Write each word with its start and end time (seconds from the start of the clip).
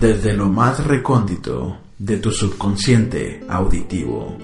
desde 0.00 0.32
lo 0.32 0.46
más 0.46 0.86
recóndito 0.86 1.76
de 1.98 2.18
tu 2.18 2.30
subconsciente 2.30 3.44
auditivo. 3.48 4.36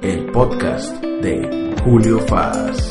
El 0.00 0.30
podcast 0.30 1.02
de 1.02 1.74
Julio 1.82 2.20
Faz. 2.20 2.89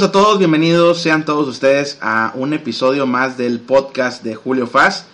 Saludos 0.00 0.16
a 0.16 0.22
todos, 0.22 0.38
bienvenidos 0.38 1.02
sean 1.02 1.26
todos 1.26 1.46
ustedes 1.46 1.98
a 2.00 2.32
un 2.34 2.54
episodio 2.54 3.06
más 3.06 3.36
del 3.36 3.60
podcast 3.60 4.22
de 4.22 4.34
Julio 4.34 4.66
Faz. 4.66 5.04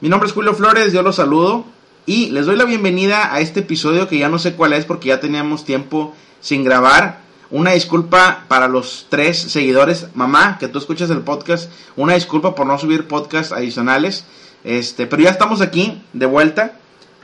Mi 0.00 0.08
nombre 0.08 0.28
es 0.28 0.32
Julio 0.32 0.54
Flores, 0.54 0.92
yo 0.92 1.02
los 1.02 1.16
saludo 1.16 1.64
y 2.06 2.30
les 2.30 2.46
doy 2.46 2.54
la 2.54 2.64
bienvenida 2.64 3.34
a 3.34 3.40
este 3.40 3.60
episodio 3.60 4.06
que 4.06 4.16
ya 4.16 4.28
no 4.28 4.38
sé 4.38 4.54
cuál 4.54 4.74
es 4.74 4.84
porque 4.84 5.08
ya 5.08 5.18
teníamos 5.18 5.64
tiempo 5.64 6.14
sin 6.40 6.62
grabar. 6.62 7.18
Una 7.50 7.72
disculpa 7.72 8.44
para 8.46 8.68
los 8.68 9.06
tres 9.08 9.38
seguidores, 9.38 10.06
mamá, 10.14 10.56
que 10.60 10.68
tú 10.68 10.78
escuchas 10.78 11.10
el 11.10 11.22
podcast. 11.22 11.68
Una 11.96 12.14
disculpa 12.14 12.54
por 12.54 12.68
no 12.68 12.78
subir 12.78 13.08
podcasts 13.08 13.52
adicionales. 13.52 14.24
Este, 14.62 15.08
pero 15.08 15.20
ya 15.20 15.30
estamos 15.30 15.60
aquí 15.62 16.00
de 16.12 16.26
vuelta. 16.26 16.74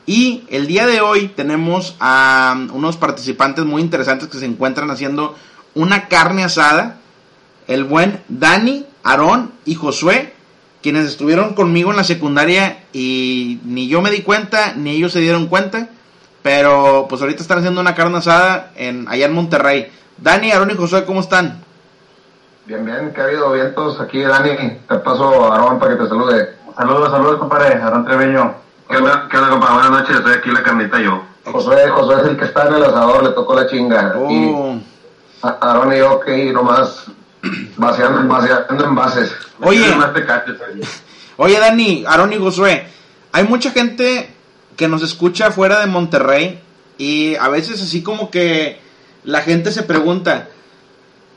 Y 0.04 0.42
el 0.48 0.66
día 0.66 0.84
de 0.88 1.00
hoy 1.00 1.28
tenemos 1.28 1.94
a 2.00 2.56
unos 2.72 2.96
participantes 2.96 3.64
muy 3.64 3.82
interesantes 3.82 4.28
que 4.28 4.38
se 4.38 4.46
encuentran 4.46 4.90
haciendo 4.90 5.36
una 5.76 6.08
carne 6.08 6.42
asada. 6.42 7.02
El 7.66 7.84
buen 7.84 8.22
Dani, 8.28 8.86
Aarón 9.02 9.52
y 9.64 9.74
Josué, 9.74 10.34
quienes 10.82 11.06
estuvieron 11.06 11.54
conmigo 11.54 11.90
en 11.90 11.96
la 11.96 12.04
secundaria 12.04 12.84
y 12.92 13.60
ni 13.64 13.88
yo 13.88 14.02
me 14.02 14.10
di 14.10 14.22
cuenta, 14.22 14.74
ni 14.74 14.90
ellos 14.90 15.12
se 15.12 15.20
dieron 15.20 15.46
cuenta. 15.46 15.88
Pero 16.42 17.06
pues 17.08 17.22
ahorita 17.22 17.40
están 17.40 17.58
haciendo 17.58 17.80
una 17.80 17.94
carne 17.94 18.18
asada 18.18 18.70
en, 18.76 19.08
allá 19.08 19.26
en 19.26 19.32
Monterrey. 19.32 19.90
Dani, 20.18 20.52
Aarón 20.52 20.70
y 20.70 20.74
Josué, 20.74 21.04
¿cómo 21.06 21.20
están? 21.20 21.62
Bien, 22.66 22.84
bien, 22.84 23.12
que 23.14 23.20
ha 23.20 23.24
habido 23.24 23.52
vientos 23.52 23.98
aquí, 24.00 24.20
Dani. 24.20 24.78
Te 24.88 24.96
paso 24.96 25.50
a 25.50 25.54
Aarón 25.54 25.78
para 25.78 25.96
que 25.96 26.02
te 26.02 26.08
salude. 26.08 26.54
Saludos, 26.76 27.10
saludos, 27.10 27.38
compadre. 27.38 27.80
Aarón 27.80 28.04
Treveño. 28.04 28.54
¿Qué 28.90 28.96
onda, 28.98 29.26
qué 29.30 29.38
onda, 29.38 29.50
compa? 29.50 29.72
Buenas 29.72 29.90
noches, 29.90 30.16
estoy 30.16 30.34
aquí 30.34 30.48
en 30.50 30.54
la 30.54 30.62
carnita 30.62 31.00
yo. 31.00 31.22
Josué, 31.44 31.88
Josué 31.88 32.16
es 32.20 32.26
el 32.28 32.36
que 32.36 32.44
está 32.44 32.68
en 32.68 32.74
el 32.74 32.84
asador, 32.84 33.22
le 33.22 33.30
tocó 33.30 33.54
la 33.54 33.66
chinga. 33.66 34.14
Oh, 34.18 34.30
Y 34.30 34.82
Aarón 35.42 35.92
y 35.94 35.98
yo 35.98 36.20
que 36.20 36.52
nomás 36.52 37.06
vaciando, 37.76 38.26
vaciando 38.26 38.84
envases. 38.84 39.34
Oye. 39.60 39.84
Oye, 41.36 41.58
Dani, 41.58 42.04
Aarón 42.06 42.32
y 42.32 42.38
Josué, 42.38 42.86
hay 43.32 43.44
mucha 43.44 43.70
gente 43.70 44.30
que 44.76 44.88
nos 44.88 45.02
escucha 45.02 45.50
fuera 45.50 45.80
de 45.80 45.86
Monterrey 45.86 46.60
y 46.98 47.34
a 47.36 47.48
veces 47.48 47.82
así 47.82 48.02
como 48.02 48.30
que 48.30 48.80
la 49.24 49.40
gente 49.40 49.72
se 49.72 49.82
pregunta, 49.82 50.48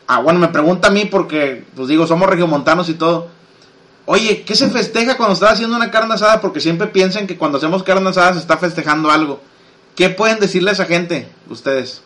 ah, 0.08 0.20
bueno, 0.20 0.40
me 0.40 0.50
pregunta 0.50 0.90
a 0.90 0.92
mí 0.92 1.06
porque, 1.06 1.66
pues 1.76 1.88
digo, 1.88 2.06
somos 2.06 2.30
regiomontanos 2.30 2.90
y 2.90 2.94
todo. 2.94 3.30
Oye, 4.06 4.44
¿qué 4.44 4.56
se 4.56 4.70
festeja 4.70 5.18
cuando 5.18 5.34
estás 5.34 5.54
haciendo 5.54 5.76
una 5.76 5.92
carne 5.92 6.14
asada? 6.14 6.40
Porque 6.40 6.62
siempre 6.62 6.88
piensan 6.88 7.28
que 7.28 7.38
cuando 7.38 7.58
hacemos 7.58 7.84
carne 7.84 8.10
asada 8.10 8.34
se 8.34 8.40
está 8.40 8.58
festejando 8.58 9.12
algo. 9.12 9.42
¿Qué 9.96 10.10
pueden 10.10 10.40
decirle 10.40 10.70
a 10.70 10.74
esa 10.74 10.86
gente, 10.86 11.28
ustedes? 11.50 12.04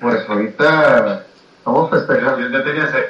Pues 0.00 0.28
ahorita 0.28 1.26
estamos 1.62 1.90
festejando. 1.90 2.40
Yo 2.40 2.48
ya 2.48 2.64
tenía 2.64 2.90
sed. 2.90 3.04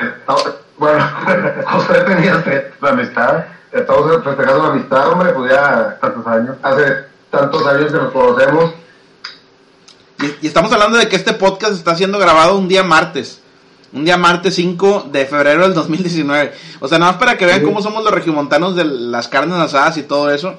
Bueno, 0.79 1.11
Josué 1.67 2.01
tenía 2.07 2.43
sed, 2.45 2.65
la 2.81 2.91
amistad. 2.91 3.45
Estamos 3.73 4.23
festejando 4.23 4.63
la 4.65 4.69
amistad, 4.71 5.09
hombre, 5.09 5.33
pues 5.33 5.51
ya 5.51 5.99
tantos 6.01 6.27
años. 6.27 6.57
Hace 6.63 6.83
tantos 7.31 7.67
años 7.67 7.91
que 7.93 7.99
nos 7.99 8.13
conocemos. 8.13 8.75
Y, 10.21 10.45
y 10.45 10.47
estamos 10.47 10.71
hablando 10.73 10.99
de 10.99 11.09
que 11.09 11.17
este 11.17 11.33
podcast 11.33 11.73
está 11.73 11.97
siendo 11.97 12.19
grabado 12.19 12.59
un 12.59 12.69
día 12.69 12.83
martes. 12.83 13.41
Un 13.95 14.05
día 14.05 14.17
martes 14.17 14.55
5 14.55 15.09
de 15.11 15.25
febrero 15.27 15.63
del 15.63 15.75
2019. 15.75 16.53
O 16.81 16.89
sea, 16.89 16.99
nada 16.99 17.13
más 17.13 17.19
para 17.21 17.37
que 17.39 17.47
vean 17.47 17.61
Sí. 17.61 17.65
cómo 17.65 17.81
somos 17.83 18.05
los 18.05 18.13
regiomontanos 18.13 18.77
de 18.77 18.85
las 18.85 19.29
carnes 19.29 19.59
asadas 19.59 19.97
y 19.97 20.03
todo 20.03 20.31
eso. 20.31 20.59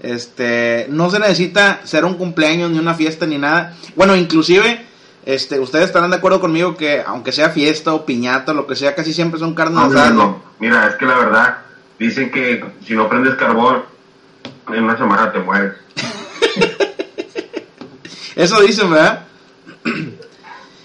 Este, 0.00 0.86
no 0.90 1.10
se 1.10 1.18
necesita 1.18 1.80
ser 1.84 2.04
un 2.04 2.14
cumpleaños, 2.14 2.70
ni 2.70 2.78
una 2.78 2.94
fiesta, 2.94 3.26
ni 3.26 3.38
nada. 3.38 3.74
Bueno, 3.94 4.14
inclusive, 4.14 4.84
este, 5.26 5.58
ustedes 5.60 5.86
estarán 5.86 6.10
de 6.10 6.16
acuerdo 6.16 6.40
conmigo 6.40 6.76
que 6.76 7.02
aunque 7.04 7.32
sea 7.32 7.50
fiesta 7.50 7.92
o 7.92 8.06
piñata 8.06 8.52
o 8.52 8.54
lo 8.54 8.66
que 8.66 8.76
sea, 8.76 8.94
casi 8.94 9.12
siempre 9.12 9.40
son 9.40 9.54
carnes 9.54 9.80
No, 9.80 9.86
asadas. 9.86 10.14
no, 10.14 10.22
no. 10.22 10.42
Mira, 10.60 10.86
es 10.86 10.94
que 10.94 11.04
la 11.04 11.18
verdad, 11.18 11.58
dicen 11.98 12.30
que 12.30 12.64
si 12.86 12.94
no 12.94 13.08
prendes 13.08 13.34
carbón, 13.34 13.82
en 14.72 14.84
una 14.84 14.96
semana 14.96 15.32
te 15.32 15.40
mueres. 15.40 15.72
Eso 18.36 18.60
dicen, 18.60 18.90
¿verdad? 18.90 19.24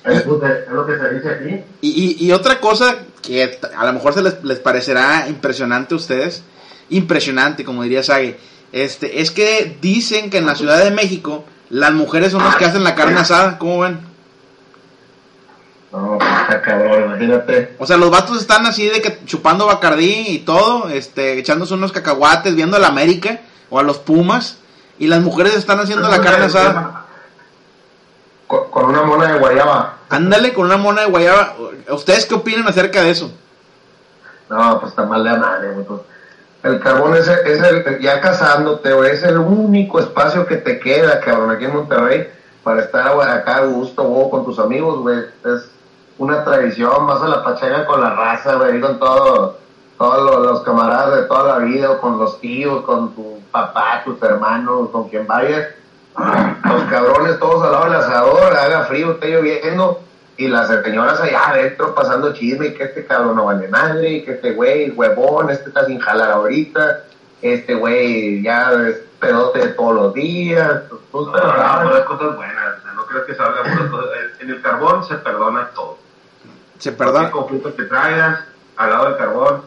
Es 0.03 0.25
lo 0.25 0.39
que, 0.39 0.97
se 0.97 1.13
dice 1.13 1.29
aquí. 1.29 1.63
Y, 1.81 2.17
y, 2.19 2.25
y 2.25 2.31
otra 2.31 2.59
cosa 2.59 2.95
que 3.21 3.59
a 3.77 3.85
lo 3.85 3.93
mejor 3.93 4.15
se 4.15 4.23
les, 4.23 4.43
les 4.43 4.57
parecerá 4.57 5.27
impresionante 5.29 5.93
a 5.93 5.97
ustedes, 5.97 6.41
impresionante, 6.89 7.63
como 7.63 7.83
diría 7.83 8.01
Sage, 8.01 8.39
este, 8.71 9.21
es 9.21 9.29
que 9.29 9.77
dicen 9.79 10.31
que 10.31 10.39
en 10.39 10.47
la 10.47 10.55
Ciudad 10.55 10.83
de 10.83 10.89
México 10.89 11.45
las 11.69 11.93
mujeres 11.93 12.31
son 12.31 12.43
las 12.43 12.55
que 12.55 12.65
hacen 12.65 12.83
la 12.83 12.95
carne 12.95 13.19
asada, 13.19 13.59
¿cómo 13.59 13.81
ven? 13.81 13.99
No, 15.91 16.17
pues 16.17 16.29
está 16.41 16.61
cabrón, 16.61 17.03
imagínate. 17.05 17.75
O 17.77 17.85
sea, 17.85 17.97
los 17.97 18.09
vatos 18.09 18.39
están 18.39 18.65
así 18.65 18.87
de 18.87 19.01
que 19.01 19.19
chupando 19.25 19.65
bacardí 19.65 20.25
y 20.27 20.39
todo, 20.39 20.89
este, 20.89 21.37
echándose 21.37 21.73
unos 21.73 21.91
cacahuates, 21.91 22.55
viendo 22.55 22.77
a 22.77 22.79
la 22.79 22.87
América 22.87 23.39
o 23.69 23.77
a 23.79 23.83
los 23.83 23.97
Pumas, 23.97 24.57
y 24.97 25.07
las 25.07 25.21
mujeres 25.21 25.55
están 25.55 25.79
haciendo 25.79 26.07
la 26.07 26.21
carne 26.21 26.45
asada. 26.45 27.05
Con, 28.47 28.69
con 28.69 28.85
una 28.85 29.03
mona 29.03 29.33
de 29.33 29.39
guayaba. 29.39 29.97
Ándale 30.09 30.53
con 30.53 30.65
una 30.65 30.77
mona 30.77 31.01
de 31.01 31.07
guayaba. 31.07 31.55
¿Ustedes 31.89 32.25
qué 32.25 32.35
opinan 32.35 32.67
acerca 32.67 33.01
de 33.01 33.09
eso? 33.11 33.31
No, 34.49 34.79
pues 34.79 34.91
está 34.91 35.03
mal 35.03 35.23
de 35.23 35.71
güey, 35.71 35.85
pues. 35.85 36.01
El 36.63 36.79
carbón 36.79 37.15
es, 37.15 37.27
el- 37.27 37.39
es 37.47 37.63
el, 37.63 37.99
ya 38.01 38.21
casándote, 38.21 38.93
güey, 38.93 39.11
es 39.11 39.23
el 39.23 39.39
único 39.39 39.99
espacio 39.99 40.45
que 40.45 40.57
te 40.57 40.79
queda, 40.79 41.19
cabrón, 41.19 41.49
aquí 41.49 41.65
en 41.65 41.73
Monterrey, 41.73 42.29
para 42.63 42.81
estar 42.81 43.07
acá 43.07 43.55
a 43.57 43.65
gusto, 43.65 44.03
güey, 44.03 44.29
con 44.29 44.45
tus 44.45 44.59
amigos, 44.59 44.99
güey. 44.99 45.17
Es 45.43 45.70
una 46.21 46.43
tradición, 46.43 47.07
vas 47.07 47.21
a 47.23 47.27
la 47.27 47.43
pachanga 47.43 47.85
con 47.87 47.99
la 47.99 48.11
raza, 48.11 48.55
güey, 48.55 48.79
con 48.79 48.99
todo, 48.99 49.57
todos 49.97 50.23
los, 50.23 50.45
los 50.45 50.61
camaradas 50.61 51.15
de 51.15 51.23
toda 51.23 51.57
la 51.57 51.65
vida, 51.65 51.89
o 51.89 51.99
con 51.99 52.19
los 52.19 52.39
tíos, 52.39 52.83
con 52.83 53.15
tu 53.15 53.39
papá, 53.51 54.03
tus 54.05 54.21
hermanos, 54.21 54.89
con 54.91 55.09
quien 55.09 55.25
vayas. 55.25 55.67
Los 56.65 56.83
cabrones 56.83 57.39
todos 57.39 57.63
al 57.65 57.71
lado 57.71 57.85
del 57.85 57.95
asador, 57.95 58.53
haga 58.53 58.83
frío, 58.83 59.13
esté 59.13 59.29
lloviendo, 59.29 59.99
y 60.37 60.47
las 60.47 60.67
señoras 60.67 61.19
allá 61.21 61.49
adentro 61.49 61.95
pasando 61.95 62.33
chisme, 62.33 62.67
y 62.67 62.73
que 62.75 62.83
este 62.83 63.05
cabrón 63.05 63.35
no 63.35 63.45
vale 63.45 63.67
madre, 63.67 64.09
y 64.11 64.23
que 64.23 64.33
este 64.33 64.51
güey 64.51 64.91
huevón, 64.91 65.49
este 65.49 65.69
está 65.69 65.85
sin 65.85 65.99
jalar 65.99 66.31
ahorita, 66.33 67.03
este 67.41 67.73
güey 67.73 68.43
ya 68.43 68.71
es 68.73 68.97
pedote 69.19 69.69
todos 69.69 69.95
los 69.95 70.13
días. 70.13 70.83
pues, 71.11 71.25
No, 71.25 71.33
no, 71.33 71.83
no, 71.97 72.05
cosas 72.05 72.35
buenas. 72.35 72.75
no 72.95 73.05
creo 73.07 73.25
que 73.25 73.33
salga. 73.33 73.61
En 74.39 74.49
el 74.49 74.61
carbón 74.61 75.03
se 75.03 75.15
perdona 75.15 75.69
todo. 75.73 75.97
Se 76.81 76.91
perdona. 76.91 77.29
Cualquier 77.29 77.31
conflicto 77.31 77.75
que 77.75 77.83
traigas 77.83 78.39
al 78.75 78.89
lado 78.89 79.05
del 79.05 79.17
carbón, 79.17 79.61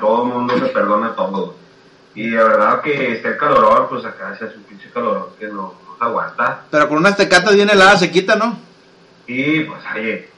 todo 0.00 0.22
el 0.22 0.28
mundo 0.32 0.58
se 0.58 0.64
perdona 0.66 1.14
todo. 1.14 1.54
Y 2.14 2.30
de 2.30 2.42
verdad 2.42 2.80
que 2.80 3.12
esté 3.12 3.28
el 3.28 3.36
calorón, 3.36 3.86
pues 3.90 4.02
acá 4.06 4.34
se 4.38 4.46
hace 4.46 4.56
un 4.56 4.62
pinche 4.62 4.90
calorón 4.90 5.26
que 5.38 5.46
no, 5.48 5.74
no 5.86 5.96
se 5.98 6.04
aguanta. 6.04 6.62
Pero 6.70 6.88
con 6.88 6.96
unas 6.96 7.18
tecatas 7.18 7.54
bien 7.54 7.68
heladas 7.68 8.00
se 8.00 8.10
quita, 8.10 8.34
¿no? 8.34 8.58
Y 9.26 9.60
pues, 9.60 9.82
oye, 9.94 10.30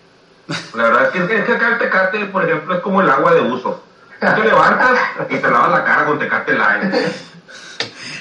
la 0.75 0.83
verdad 0.83 1.05
es 1.05 1.11
que, 1.13 1.37
es 1.37 1.45
que 1.45 1.53
acá 1.53 1.69
el 1.69 1.79
tecate, 1.79 2.27
por 2.27 2.45
ejemplo, 2.45 2.75
es 2.75 2.81
como 2.81 3.03
el 3.03 3.09
agua 3.09 3.33
de 3.33 3.43
uso. 3.43 3.81
Tú 4.19 4.27
te 4.35 4.49
levantas 4.49 4.99
y 5.31 5.37
te 5.37 5.49
lavas 5.49 5.71
la 5.71 5.85
cara 5.85 6.07
con 6.07 6.19
tecate 6.19 6.55
light. 6.55 6.93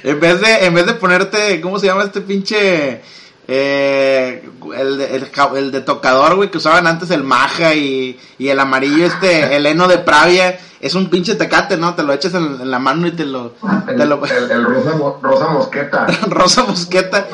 En 0.01 0.17
vez 0.17 0.39
de, 0.39 0.65
en 0.65 0.73
vez 0.73 0.85
de 0.85 0.93
ponerte, 0.93 1.59
¿cómo 1.59 1.77
se 1.77 1.87
llama 1.87 2.03
este 2.03 2.21
pinche? 2.21 3.01
Eh, 3.51 4.47
el, 4.77 4.97
de- 4.99 5.15
el, 5.15 5.27
el 5.57 5.71
de 5.71 5.81
tocador, 5.81 6.35
güey, 6.35 6.51
que 6.51 6.59
usaban 6.59 6.85
antes 6.85 7.09
el 7.09 7.23
maja 7.23 7.73
y, 7.73 8.19
y 8.37 8.49
el 8.49 8.59
amarillo, 8.59 9.05
este, 9.07 9.55
el 9.55 9.65
heno 9.65 9.87
de 9.87 9.97
Pravia. 9.97 10.59
Es 10.81 10.93
un 10.95 11.09
pinche 11.09 11.35
tecate, 11.35 11.75
¿no? 11.75 11.93
Te 11.95 12.03
lo 12.03 12.13
echas 12.13 12.33
en, 12.35 12.61
en 12.61 12.69
la 12.71 12.77
mano 12.79 13.05
y 13.07 13.11
te 13.11 13.25
lo. 13.25 13.55
El, 13.89 13.97
Te 13.97 14.05
lo 14.05 14.23
el- 14.25 14.51
el 14.51 14.63
rosa, 14.63 14.91
rosa 15.21 15.47
mosqueta. 15.49 16.05
rosa 16.29 16.63
mosqueta. 16.63 17.25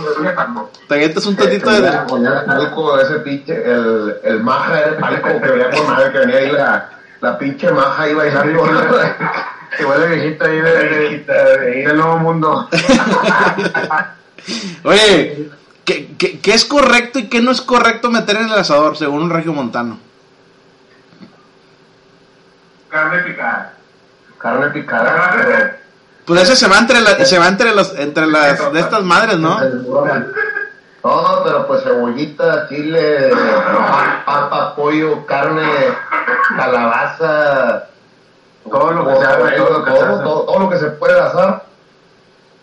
Te 0.87 0.93
avientas 0.95 1.25
un 1.27 1.35
tantito 1.35 1.69
de. 1.69 1.87
Algo 1.89 2.97
de 2.97 3.03
ese 3.03 3.15
pinche, 3.19 3.53
el, 3.53 4.15
el 4.23 4.39
maja 4.41 4.79
era 4.79 4.87
el 4.91 4.95
palco 4.95 5.27
que 5.41 5.47
venía 5.49 5.69
con 5.69 5.85
madre, 5.85 6.11
que 6.13 6.17
venía 6.19 6.37
ahí 6.37 6.51
la, 6.53 6.89
la 7.21 7.37
pinche 7.37 7.69
maja 7.71 8.03
ahí 8.03 8.13
bailando. 8.13 8.63
Igual 9.79 9.99
la 10.01 10.07
viejita 10.07 10.45
ahí 10.45 10.61
de, 10.61 10.71
de- 10.71 10.99
viejita 11.09 11.33
de 11.33 11.85
del 11.87 11.97
nuevo 11.97 12.17
mundo. 12.19 12.69
Oye, 14.83 15.49
¿qué, 15.85 16.15
qué, 16.17 16.39
qué 16.39 16.53
es 16.53 16.65
correcto 16.65 17.19
y 17.19 17.27
qué 17.29 17.41
no 17.41 17.51
es 17.51 17.61
correcto 17.61 18.09
meter 18.11 18.37
en 18.37 18.45
el 18.49 18.53
asador, 18.53 18.97
según 18.97 19.23
un 19.23 19.29
regio 19.29 19.53
montano? 19.53 19.97
Carne 22.89 23.19
picada. 23.23 23.73
Carne 24.37 24.67
picada. 24.69 25.77
Pues 26.25 26.41
ese 26.43 26.55
se 26.55 26.67
va 26.67 26.79
entre, 26.79 27.01
la- 27.01 27.23
se 27.25 27.37
va 27.37 27.47
entre, 27.47 27.73
los, 27.75 27.93
entre 27.99 28.25
las 28.27 28.73
de 28.73 28.79
estas 28.79 29.03
madres, 29.03 29.37
¿no? 29.37 29.59
No, 31.03 31.41
pero 31.43 31.67
pues 31.67 31.83
cebollita, 31.83 32.67
chile, 32.67 33.29
papa, 34.25 34.75
pollo, 34.75 35.23
carne, 35.27 35.69
calabaza, 36.57 37.83
Todo 38.67 38.91
lo 38.91 39.07
que 39.07 39.13
se 39.13 39.25
todo 39.61 40.59
lo 40.59 40.69
que 40.69 40.79
se 40.79 40.87
puede 40.87 41.19
asar. 41.19 41.63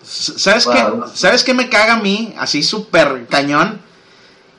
¿Sabes 0.02 0.66
qué? 0.66 0.72
Claro. 0.72 1.06
¿Sabes 1.14 1.44
qué 1.44 1.54
me 1.54 1.69
caga 1.69 1.94
a 1.94 2.00
mí? 2.00 2.34
Así 2.38 2.62
súper 2.62 3.26
cañón. 3.28 3.81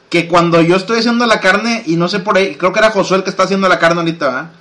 Que 0.09 0.27
cuando 0.27 0.61
yo 0.61 0.75
estoy 0.75 0.99
haciendo 0.99 1.25
la 1.25 1.39
carne, 1.39 1.83
y 1.85 1.95
no 1.95 2.07
sé 2.07 2.19
por 2.19 2.37
ahí, 2.37 2.55
creo 2.55 2.71
que 2.71 2.79
era 2.79 2.91
Josué 2.91 3.17
el 3.17 3.23
que 3.23 3.29
está 3.29 3.43
haciendo 3.43 3.67
la 3.67 3.79
carne 3.79 4.01
ahorita, 4.01 4.25
¿verdad? 4.27 4.51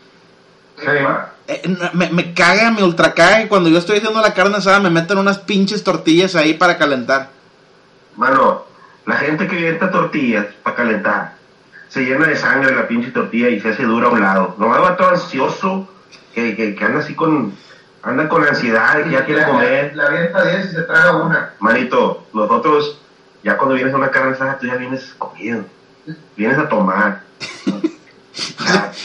Sí. 0.78 0.86
Eh, 1.48 1.76
me, 1.92 2.08
me 2.10 2.34
caga, 2.34 2.70
me 2.70 2.82
ultra 2.82 3.12
caga 3.14 3.42
que 3.42 3.48
cuando 3.48 3.68
yo 3.68 3.78
estoy 3.78 3.98
haciendo 3.98 4.20
la 4.20 4.32
carne 4.32 4.56
asada 4.56 4.80
me 4.80 4.90
meten 4.90 5.18
unas 5.18 5.38
pinches 5.38 5.84
tortillas 5.84 6.34
ahí 6.36 6.54
para 6.54 6.78
calentar. 6.78 7.30
Mano, 8.16 8.64
la 9.06 9.16
gente 9.16 9.46
que 9.46 9.56
avienta 9.56 9.90
tortillas 9.90 10.46
para 10.62 10.76
calentar 10.76 11.42
se 11.88 12.04
llena 12.04 12.26
de 12.26 12.36
sangre 12.36 12.74
la 12.74 12.88
pinche 12.88 13.10
tortilla 13.10 13.50
y 13.50 13.60
se 13.60 13.68
hace 13.68 13.82
dura 13.82 14.06
a 14.06 14.10
un 14.10 14.20
lado. 14.20 14.54
Nomás 14.56 14.80
va 14.80 14.96
todo 14.96 15.10
ansioso, 15.10 15.88
que, 16.34 16.56
que, 16.56 16.74
que 16.74 16.84
anda 16.84 17.00
así 17.00 17.14
con. 17.14 17.54
Anda 18.02 18.28
con 18.28 18.44
ansiedad, 18.44 19.02
que 19.04 19.10
ya 19.10 19.24
quiere 19.24 19.44
comer. 19.44 19.94
La 19.94 20.06
avienta 20.06 20.44
10 20.44 20.66
y 20.66 20.68
se 20.74 20.82
traga 20.82 21.16
una. 21.22 21.54
Manito, 21.60 22.26
nosotros, 22.32 23.00
ya 23.42 23.56
cuando 23.56 23.74
vienes 23.74 23.94
a 23.94 23.96
una 23.96 24.10
carne 24.10 24.32
asada, 24.32 24.58
tú 24.58 24.66
ya 24.66 24.76
vienes 24.76 25.14
comido. 25.18 25.64
Vienes 26.36 26.58
a 26.58 26.68
tomar. 26.68 27.22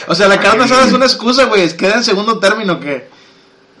O 0.06 0.14
sea, 0.14 0.26
la 0.26 0.40
carne 0.40 0.64
asada 0.64 0.86
es 0.86 0.92
una 0.92 1.04
excusa, 1.04 1.44
güey. 1.44 1.76
Queda 1.76 1.96
en 1.96 2.04
segundo 2.04 2.38
término 2.38 2.80
que... 2.80 3.08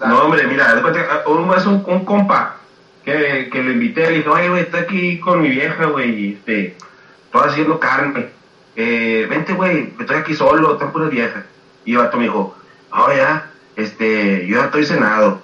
No, 0.04 0.22
hombre, 0.22 0.46
mira, 0.46 0.80
cuenta, 0.80 1.24
un, 1.26 1.52
es 1.56 1.66
un, 1.66 1.82
un 1.86 2.04
compa 2.04 2.56
que, 3.04 3.48
que 3.50 3.62
lo 3.62 3.72
invité, 3.72 4.02
le 4.02 4.16
dije, 4.18 4.28
oye, 4.28 4.48
güey, 4.48 4.62
estoy 4.62 4.80
aquí 4.80 5.20
con 5.20 5.42
mi 5.42 5.48
vieja, 5.48 5.86
güey, 5.86 6.10
y, 6.10 6.32
este, 6.34 6.76
estoy 7.24 7.48
haciendo 7.48 7.80
carne. 7.80 8.28
Eh, 8.76 9.26
vente, 9.28 9.54
güey, 9.54 9.94
estoy 9.98 10.16
aquí 10.16 10.34
solo, 10.34 10.74
están 10.74 10.92
puras 10.92 11.10
viejas. 11.10 11.44
Y 11.84 11.92
el 11.92 11.98
vato 11.98 12.16
me 12.16 12.24
dijo, 12.24 12.54
oh, 12.92 13.12
ya, 13.12 13.50
este, 13.78 14.46
yo 14.48 14.58
ya 14.58 14.64
estoy 14.66 14.84
cenado. 14.84 15.40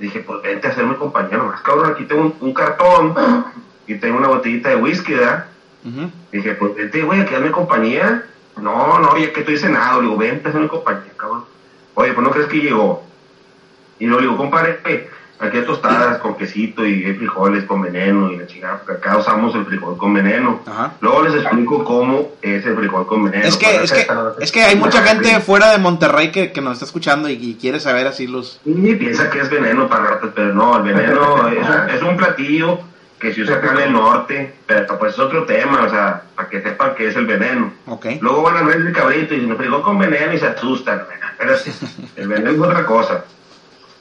Dije, 0.00 0.20
pues 0.20 0.42
vente 0.42 0.66
a 0.66 0.70
hacerme 0.70 0.96
compañía 0.96 1.38
nomás, 1.38 1.60
cabrón, 1.62 1.92
aquí 1.92 2.04
tengo 2.04 2.22
un, 2.22 2.34
un 2.40 2.52
cartón 2.52 3.14
y 3.86 3.94
tengo 3.94 4.18
una 4.18 4.28
botellita 4.28 4.68
de 4.68 4.76
whisky, 4.76 5.14
¿verdad? 5.14 5.46
Dije, 6.32 6.54
pues 6.54 6.74
vente, 6.74 7.02
güey, 7.02 7.20
aquí 7.20 7.34
hazme 7.34 7.50
compañía. 7.50 8.24
No, 8.60 8.98
no, 8.98 9.16
ya 9.16 9.32
que 9.32 9.40
estoy 9.40 9.56
cenado. 9.56 10.00
Le 10.00 10.08
digo, 10.08 10.18
vente, 10.18 10.48
hazme 10.48 10.68
compañía, 10.68 11.12
cabrón. 11.16 11.44
Oye, 11.94 12.12
pues 12.12 12.26
no 12.26 12.32
crees 12.32 12.48
que 12.48 12.60
llegó. 12.60 13.04
Y 13.98 14.06
luego 14.06 14.20
le 14.20 14.26
digo, 14.26 14.36
compadre, 14.36 14.80
eh, 14.84 15.08
aquí 15.40 15.58
hay 15.58 15.64
tostadas 15.64 16.18
con 16.18 16.36
quesito 16.36 16.84
y 16.86 17.04
hay 17.04 17.14
frijoles 17.14 17.64
con 17.64 17.82
veneno 17.82 18.30
y 18.32 18.36
la 18.38 18.46
chingada, 18.46 18.82
acá 18.88 19.16
usamos 19.16 19.54
el 19.54 19.64
frijol 19.66 19.96
con 19.96 20.12
veneno. 20.14 20.60
Ajá. 20.66 20.92
Luego 21.00 21.22
les 21.22 21.34
explico 21.34 21.84
cómo 21.84 22.28
es 22.42 22.64
el 22.66 22.76
frijol 22.76 23.06
con 23.06 23.24
veneno. 23.24 23.44
Es 23.46 23.56
que, 23.56 23.76
es 23.82 23.92
que, 23.92 24.06
es 24.40 24.52
que 24.52 24.62
hay 24.62 24.76
mucha 24.76 25.02
gente 25.02 25.38
fuera 25.40 25.70
de 25.70 25.78
Monterrey 25.78 26.30
que, 26.32 26.52
que 26.52 26.60
nos 26.60 26.74
está 26.74 26.84
escuchando 26.86 27.28
y, 27.28 27.32
y 27.34 27.54
quiere 27.54 27.80
saber 27.80 28.06
así 28.06 28.26
los... 28.26 28.60
Y 28.64 28.94
piensa 28.94 29.30
que 29.30 29.40
es 29.40 29.50
veneno 29.50 29.88
para 29.88 30.04
ratas, 30.04 30.30
pero 30.34 30.52
no, 30.54 30.76
el 30.76 30.82
veneno 30.82 31.48
es, 31.52 31.68
un- 31.68 31.90
es 31.96 32.02
un 32.02 32.16
platillo 32.16 32.80
que 33.18 33.34
se 33.34 33.42
usa 33.42 33.56
acá 33.56 33.72
en 33.72 33.78
el 33.80 33.92
norte, 33.92 34.54
pero 34.64 34.96
pues 34.96 35.14
es 35.14 35.18
otro 35.18 35.44
tema, 35.44 35.82
o 35.82 35.90
sea, 35.90 36.22
para 36.36 36.48
que 36.48 36.62
sepan 36.62 36.94
que 36.94 37.08
es 37.08 37.16
el 37.16 37.26
veneno. 37.26 37.72
Ok. 37.86 38.06
Luego 38.20 38.42
van 38.42 38.58
a 38.58 38.62
ver 38.62 38.76
el 38.76 38.92
cabrito 38.92 39.34
y 39.34 39.40
dicen, 39.40 39.56
frijol 39.56 39.82
con 39.82 39.98
veneno 39.98 40.32
y 40.34 40.38
se 40.38 40.46
asustan. 40.46 41.02
Pero 41.36 41.56
sí, 41.56 41.72
el 42.14 42.28
veneno 42.28 42.50
es 42.50 42.58
otra 42.60 42.86
cosa. 42.86 43.24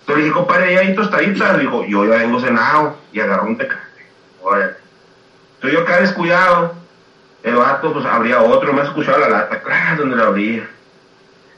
Entonces 0.08 0.24
le 0.24 0.24
dije, 0.30 0.34
compadre, 0.36 0.74
¿ya 0.74 0.80
hay 0.80 0.96
tostaditas? 0.96 1.60
Dijo, 1.60 1.84
yo 1.86 2.06
ya 2.06 2.16
vengo 2.16 2.40
cenado 2.40 2.96
y 3.12 3.20
agarró 3.20 3.44
un 3.44 3.58
tecate. 3.58 3.82
Órale. 4.42 4.72
Entonces 5.56 5.78
yo 5.80 5.82
acá 5.82 6.00
descuidado, 6.00 6.76
el 7.44 7.56
vato 7.56 7.92
pues 7.92 8.06
abría 8.06 8.42
otro, 8.42 8.72
me 8.72 8.82
ha 8.82 8.86
escuchado 8.86 9.18
la 9.20 9.28
lata, 9.30 9.62
claro, 9.62 9.98
donde 10.04 10.16
la 10.16 10.24
abría. 10.28 10.70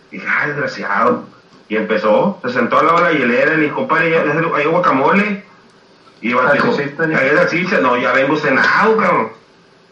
Dije, 0.09 0.25
ah, 0.27 0.47
desgraciado. 0.47 1.25
Y 1.67 1.75
empezó, 1.75 2.39
se 2.41 2.49
sentó 2.49 2.79
al 2.79 2.87
lado 2.87 2.97
de 3.01 3.03
la 3.03 3.11
hielera 3.19 3.53
y 3.53 3.57
le 3.57 3.63
dijo, 3.65 3.75
compadre, 3.75 4.09
¿ya- 4.09 4.25
ya 4.25 4.55
hay 4.57 4.65
guacamole? 4.65 5.45
Y 6.21 6.29
el 6.29 6.35
vato 6.35 6.53
dijo, 6.53 6.73
Salchichita, 6.73 7.07
¿ya 7.07 7.19
hay 7.19 7.29
salchicha? 7.35 7.77
No, 7.81 7.97
ya 7.97 8.11
vengo 8.13 8.35
cenado, 8.35 8.97
cabrón. 8.97 9.29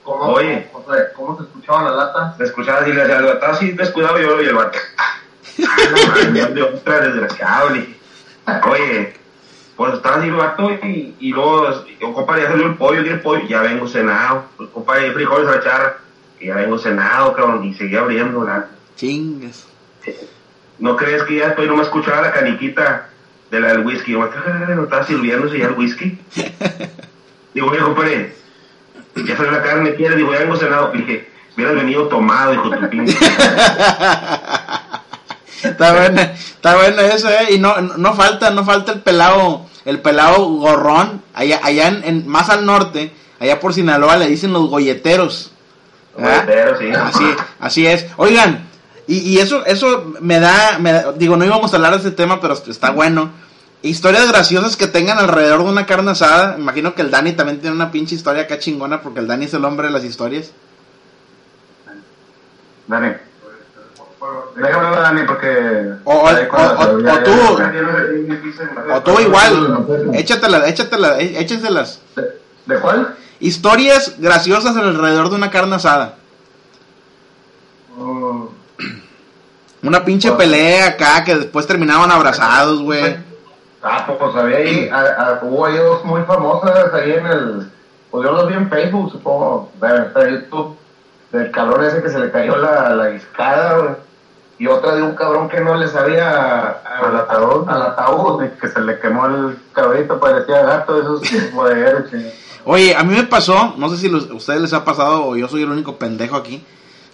¿Cómo, 0.03 0.23
Oye. 0.33 0.67
¿cómo, 0.71 0.91
se- 0.95 1.13
cómo 1.13 1.37
se 1.37 1.43
escuchaba 1.43 1.83
la 1.83 1.91
lata? 1.95 2.35
Me 2.39 2.45
escuchaba 2.45 2.79
así, 2.79 2.91
le 2.91 3.01
decía, 3.07 3.19
estaba 3.33 3.53
así 3.53 3.71
descuidado 3.73 4.17
yo 4.19 4.41
y 4.41 4.45
el 4.47 4.55
vato. 4.55 4.79
Ah, 4.97 5.13
no 5.59 6.07
mames, 6.25 6.55
de 6.55 6.63
otra 6.63 6.99
desgraciado, 7.01 7.69
le 7.69 7.79
dije. 7.81 7.96
Oye, 8.47 9.13
pues 9.75 9.93
estaba 9.93 10.17
así 10.17 10.29
vato 10.29 10.71
y, 10.71 11.15
y 11.19 11.31
luego, 11.31 11.85
yo, 11.99 12.13
compadre, 12.13 12.43
ya 12.43 12.49
salió 12.49 12.65
el 12.65 12.75
pollo, 12.75 13.03
y 13.03 13.09
el 13.09 13.19
pollo, 13.19 13.45
ya 13.47 13.61
vengo 13.61 13.87
cenado. 13.87 14.45
Pues, 14.55 14.69
compadre, 14.69 15.11
frijoles 15.11 15.47
a 15.47 15.55
la 15.55 15.63
charra, 15.63 15.97
y 16.39 16.47
ya 16.47 16.55
vengo 16.55 16.79
cenado, 16.79 17.33
cabrón, 17.35 17.63
y 17.65 17.73
seguía 17.73 17.99
abriendo 17.99 18.43
la. 18.43 18.67
Chingas. 18.95 19.67
¿No 20.79 20.95
crees 20.95 21.23
que 21.23 21.35
ya 21.35 21.47
después 21.47 21.67
no 21.67 21.75
me 21.75 21.83
escuchaba 21.83 22.21
la 22.21 22.31
caniquita 22.31 23.09
de 23.51 23.59
la 23.59 23.69
del 23.69 23.85
whisky? 23.85 24.13
Yo, 24.13 24.29
no 24.75 24.83
estaba 24.83 25.03
sirviéndose 25.05 25.57
ya 25.57 25.67
el 25.67 25.73
whisky. 25.73 26.17
Digo, 27.53 27.67
oye, 27.67 27.79
compadre, 27.79 28.35
ya 29.15 29.35
salió 29.35 29.51
la 29.51 29.63
carne, 29.63 29.95
¿quieres? 29.95 30.17
Digo, 30.17 30.31
ya 30.31 30.39
vengo 30.39 30.55
cenado. 30.55 30.91
Dije, 30.91 31.29
hubieras 31.55 31.75
venido 31.75 32.07
tomado, 32.07 32.53
hijo 32.53 32.69
de 32.69 32.77
tu 32.77 32.89
pinche. 32.89 33.17
Está 35.63 35.93
buena, 35.93 36.21
está 36.21 36.75
buena 36.75 37.01
eso, 37.07 37.29
eh. 37.29 37.53
Y 37.53 37.59
no, 37.59 37.79
no 37.81 38.13
falta, 38.13 38.49
no 38.51 38.63
falta 38.65 38.91
el 38.91 39.01
pelado, 39.01 39.65
el 39.85 39.99
pelado 40.01 40.45
gorrón, 40.45 41.21
allá, 41.33 41.59
allá 41.63 41.87
en, 41.87 42.03
en- 42.03 42.27
más 42.27 42.49
al 42.49 42.65
norte, 42.65 43.11
allá 43.39 43.59
por 43.59 43.73
Sinaloa 43.73 44.17
le 44.17 44.27
dicen 44.27 44.53
los 44.53 44.69
golleteros. 44.69 45.51
¿verdad? 46.17 46.45
Golletero, 46.45 46.77
sí. 46.79 46.85
Así, 46.95 47.25
así 47.59 47.87
es. 47.87 48.05
Oigan, 48.17 48.67
y, 49.07 49.17
y 49.19 49.39
eso, 49.39 49.65
eso 49.65 50.13
me 50.21 50.39
da, 50.39 50.77
me 50.79 50.91
da- 50.93 51.11
digo, 51.13 51.37
no 51.37 51.45
íbamos 51.45 51.71
a 51.73 51.75
hablar 51.77 51.91
de 51.91 51.97
este 51.97 52.11
tema, 52.11 52.39
pero 52.41 52.53
está 52.53 52.91
bueno. 52.91 53.31
Historias 53.83 54.27
graciosas 54.27 54.75
que 54.75 54.87
tengan 54.87 55.19
alrededor 55.19 55.63
de 55.63 55.69
una 55.69 55.85
carne 55.85 56.11
asada. 56.11 56.55
Imagino 56.57 56.95
que 56.95 57.03
el 57.03 57.11
Dani 57.11 57.33
también 57.33 57.61
tiene 57.61 57.75
una 57.75 57.91
pinche 57.91 58.15
historia 58.15 58.43
acá 58.43 58.57
chingona, 58.59 59.01
porque 59.01 59.19
el 59.19 59.27
Dani 59.27 59.45
es 59.45 59.53
el 59.53 59.63
hombre 59.65 59.87
de 59.87 59.93
las 59.93 60.03
historias. 60.03 60.51
Dani. 62.87 63.13
Déjame 64.55 64.89
ver, 64.89 64.99
Dani, 65.01 65.21
porque. 65.23 65.93
O, 66.03 66.13
o, 66.13 66.23
o- 66.23 67.23
tú, 67.23 67.31
o 68.93 69.01
tú 69.03 69.19
igual, 69.21 69.85
échatelas, 70.13 70.67
échatelas, 70.67 71.19
é- 71.19 71.39
échatelas. 71.41 72.01
¿De, 72.15 72.23
de 72.65 72.79
cuál? 72.79 73.15
Historias 73.39 74.15
graciosas 74.17 74.75
alrededor 74.75 75.29
de 75.29 75.35
una 75.35 75.51
carne 75.51 75.75
asada. 75.75 76.15
Mm, 77.95 78.45
Una 79.83 80.03
pinche 80.03 80.31
pelea 80.31 80.87
acá 80.87 81.23
que 81.23 81.35
después 81.35 81.67
terminaban 81.67 82.11
abrazados, 82.11 82.81
güey. 82.81 83.15
Ah, 83.83 84.05
pues, 84.07 84.35
había 84.35 84.57
ahí, 84.57 84.89
a- 84.91 84.99
a- 84.99 85.39
hubo 85.43 85.65
ahí 85.67 85.77
dos 85.77 86.03
muy 86.03 86.21
famosas 86.23 86.91
ahí 86.93 87.11
en 87.13 87.25
el, 87.27 87.71
pues 88.09 88.25
yo 88.25 88.31
los 88.33 88.47
vi 88.47 88.55
en 88.55 88.69
Facebook, 88.69 89.11
supongo, 89.11 89.71
estar 89.75 90.27
en 90.27 90.41
YouTube, 90.41 90.75
del 91.31 91.51
cabrón 91.51 91.85
ese 91.85 92.01
que 92.01 92.09
se 92.09 92.19
le 92.19 92.31
cayó 92.31 92.57
la, 92.57 92.89
la 92.89 93.05
discada, 93.07 93.77
güey, 93.77 93.95
y 94.59 94.67
otra 94.67 94.95
de 94.95 95.03
un 95.03 95.13
cabrón 95.15 95.49
que 95.49 95.59
no 95.61 95.75
le 95.75 95.87
sabía 95.87 96.77
Al 97.01 97.15
ataúd. 97.15 97.69
al 97.69 97.81
ataúd, 97.81 98.43
Que 98.59 98.67
se 98.67 98.81
le 98.81 98.99
quemó 98.99 99.25
el 99.27 99.57
cabellito, 99.73 100.19
parecía 100.19 100.63
gato 100.63 100.95
de 100.95 101.01
esos 101.01 101.51
bodegueros. 101.53 102.03
Oye, 102.65 102.95
a 102.95 103.03
mí 103.03 103.15
me 103.15 103.23
pasó, 103.23 103.75
no 103.77 103.89
sé 103.89 103.97
si 103.97 104.09
los- 104.09 104.29
a 104.29 104.33
ustedes 104.33 104.61
les 104.61 104.73
ha 104.73 104.83
pasado 104.83 105.25
o 105.25 105.35
yo 105.35 105.47
soy 105.47 105.61
el 105.63 105.69
único 105.71 105.95
pendejo 105.97 106.35
aquí, 106.35 106.63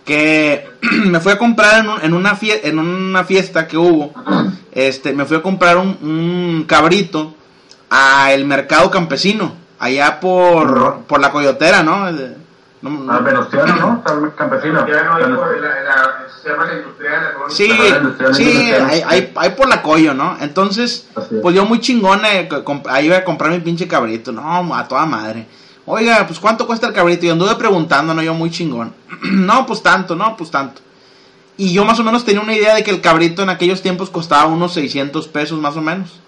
que 0.05 0.67
me 1.05 1.19
fui 1.19 1.31
a 1.31 1.37
comprar 1.37 1.79
en, 1.81 1.89
un- 1.89 2.01
en 2.01 2.13
una, 2.13 2.35
fie- 2.35 2.59
en 2.63 2.79
una 2.79 3.23
fiesta 3.23 3.67
que 3.67 3.77
hubo, 3.77 4.13
este, 4.71 5.13
me 5.13 5.25
fui 5.25 5.37
a 5.37 5.41
comprar 5.43 5.77
un, 5.77 5.97
un 6.01 6.63
cabrito 6.67 7.35
al 7.89 8.45
mercado 8.45 8.89
campesino, 8.89 9.53
allá 9.79 10.19
por, 10.19 11.01
por 11.07 11.19
la 11.19 11.31
coyotera, 11.31 11.83
¿no? 11.83 12.07
No- 12.83 12.89
no- 12.89 13.13
Al 13.13 13.23
Venustiano, 13.23 13.75
¿no? 13.77 14.03
Al 14.05 14.35
campesino. 14.35 14.85
No 14.85 15.15
hay 15.15 15.23
por 15.23 15.61
la, 15.61 15.83
la, 15.83 16.27
se 16.41 16.49
llama 16.49 16.65
la 16.65 16.73
industrial. 16.73 17.23
la 17.23 17.49
Sí, 17.49 17.71
sí, 18.33 18.71
hay, 18.73 19.01
hay, 19.07 19.31
hay 19.35 19.49
por 19.51 19.69
la 19.69 19.81
coyo, 19.81 20.13
¿no? 20.13 20.37
Entonces, 20.41 21.07
pues 21.41 21.55
yo 21.55 21.65
muy 21.65 21.79
chingona, 21.79 22.33
eh, 22.33 22.49
ahí 22.89 23.05
iba 23.05 23.17
a 23.17 23.23
comprar 23.23 23.51
mi 23.51 23.59
pinche 23.61 23.87
cabrito, 23.87 24.31
no, 24.33 24.75
a 24.75 24.87
toda 24.87 25.05
madre. 25.05 25.47
Oiga, 25.85 26.25
pues 26.27 26.39
¿cuánto 26.39 26.67
cuesta 26.67 26.87
el 26.87 26.93
cabrito? 26.93 27.25
Y 27.25 27.29
anduve 27.29 27.55
preguntando, 27.55 28.13
¿no? 28.13 28.21
Yo 28.21 28.33
muy 28.33 28.51
chingón. 28.51 28.93
no, 29.23 29.65
pues 29.65 29.81
tanto, 29.81 30.15
no, 30.15 30.35
pues 30.35 30.51
tanto. 30.51 30.81
Y 31.55 31.71
yo 31.71 31.85
más 31.85 31.99
o 31.99 32.03
menos 32.03 32.25
tenía 32.25 32.41
una 32.41 32.53
idea 32.53 32.75
de 32.75 32.83
que 32.83 32.91
el 32.91 32.99
cabrito 32.99 33.43
en 33.43 33.49
aquellos 33.49 33.81
tiempos 33.81 34.09
costaba 34.09 34.45
unos 34.47 34.73
600 34.73 35.27
pesos 35.29 35.59
más 35.59 35.77
o 35.77 35.81
menos. 35.81 36.19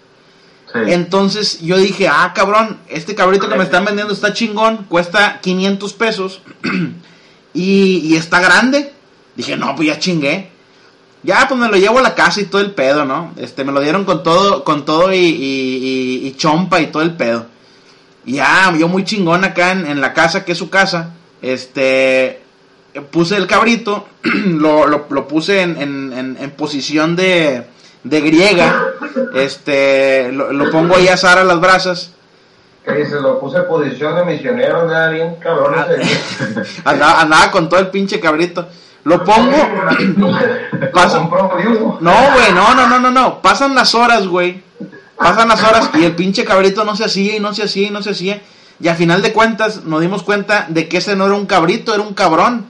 Entonces 0.88 1.62
yo 1.62 1.78
dije, 1.78 2.08
ah, 2.08 2.32
cabrón, 2.36 2.78
este 2.90 3.16
cabrito 3.16 3.48
que 3.50 3.56
me 3.56 3.64
están 3.64 3.86
vendiendo 3.86 4.14
está 4.14 4.34
chingón, 4.34 4.86
cuesta 4.90 5.40
500 5.42 5.94
pesos 5.94 6.42
y, 7.54 8.16
está 8.16 8.40
grande. 8.40 8.92
Dije, 9.36 9.56
no, 9.58 9.76
pues 9.76 9.88
ya 9.88 10.00
chingué. 10.00 10.50
Ya, 11.24 11.48
pues 11.48 11.60
me 11.60 11.68
lo 11.68 11.76
llevo 11.78 12.00
a 12.00 12.04
la 12.04 12.14
casa 12.14 12.40
y 12.42 12.46
todo 12.46 12.62
el 12.62 12.72
pedo, 12.72 13.04
¿no? 13.06 13.34
Este, 13.38 13.64
me 13.64 13.72
lo 13.72 13.82
dieron 13.82 14.06
con 14.06 14.22
todo, 14.22 14.64
con 14.64 14.86
todo 14.86 15.12
y, 15.14 15.18
y- 15.18 16.36
chompa 16.38 16.80
y 16.82 16.88
todo 16.88 17.02
el 17.02 17.14
pedo. 17.16 17.48
Ya, 18.26 18.74
yo 18.78 18.88
muy 18.88 19.04
chingón 19.04 19.44
acá 19.44 19.72
en, 19.72 19.86
en 19.88 20.02
la 20.02 20.14
casa, 20.14 20.46
que 20.46 20.52
es 20.52 20.58
su 20.58 20.70
casa, 20.70 21.14
este, 21.42 22.42
puse 23.12 23.38
el 23.38 23.48
cabrito, 23.48 24.08
lo, 24.24 24.86
lo, 24.88 25.08
lo 25.10 25.28
puse 25.28 25.62
en, 25.62 25.78
en- 25.82 26.38
en 26.40 26.52
posición 26.52 27.16
de, 27.16 27.66
de 28.06 28.22
griega, 28.22 28.94
este, 29.34 30.32
lo, 30.32 30.54
lo 30.54 30.72
pongo 30.72 30.96
ahí 30.96 31.08
a 31.08 31.16
asar 31.16 31.40
a 31.40 31.44
las 31.44 31.60
brasas, 31.60 32.12
Que 32.86 32.94
dice, 32.94 33.20
lo 33.20 33.40
puse 33.40 33.58
en 33.58 33.68
posición 33.68 34.16
de 34.16 34.24
misionero, 34.26 34.82
andaba 34.82 35.10
bien 35.10 35.36
cabrón 35.38 35.76
ese 35.90 36.62
andaba, 36.86 37.22
andaba 37.22 37.52
con 37.52 37.68
todo 37.68 37.80
el 37.80 37.88
pinche 37.88 38.20
cabrito, 38.20 38.68
lo 39.06 39.24
pongo, 39.24 39.56
Pasa-. 40.94 41.20
No, 41.20 42.14
güey, 42.34 42.54
no, 42.54 42.76
no, 42.76 42.88
no, 42.88 43.00
no, 43.00 43.12
no. 43.12 43.42
Pasan 43.42 43.76
las 43.76 43.94
horas, 43.96 44.28
güey. 44.28 44.64
Pasan 45.18 45.48
las 45.48 45.64
horas 45.64 45.92
y 45.94 46.04
el 46.04 46.16
pinche 46.16 46.44
cabrito 46.44 46.84
no 46.84 46.96
se 46.96 47.06
hacía 47.06 47.38
y 47.38 47.40
no 47.40 47.54
se 47.54 47.64
hacía 47.64 47.88
y 47.88 47.92
no 47.92 48.02
se 48.02 48.12
hacía. 48.12 48.42
Y 48.80 48.88
a 48.88 48.96
final 48.96 49.22
de 49.22 49.32
cuentas 49.32 49.84
nos 49.86 50.02
dimos 50.02 50.24
cuenta 50.24 50.66
de 50.70 50.88
que 50.90 50.98
ese 50.98 51.16
no 51.16 51.26
era 51.26 51.36
un 51.36 51.46
cabrito, 51.46 51.94
era 51.94 52.04
un 52.04 52.14
cabrón. 52.14 52.66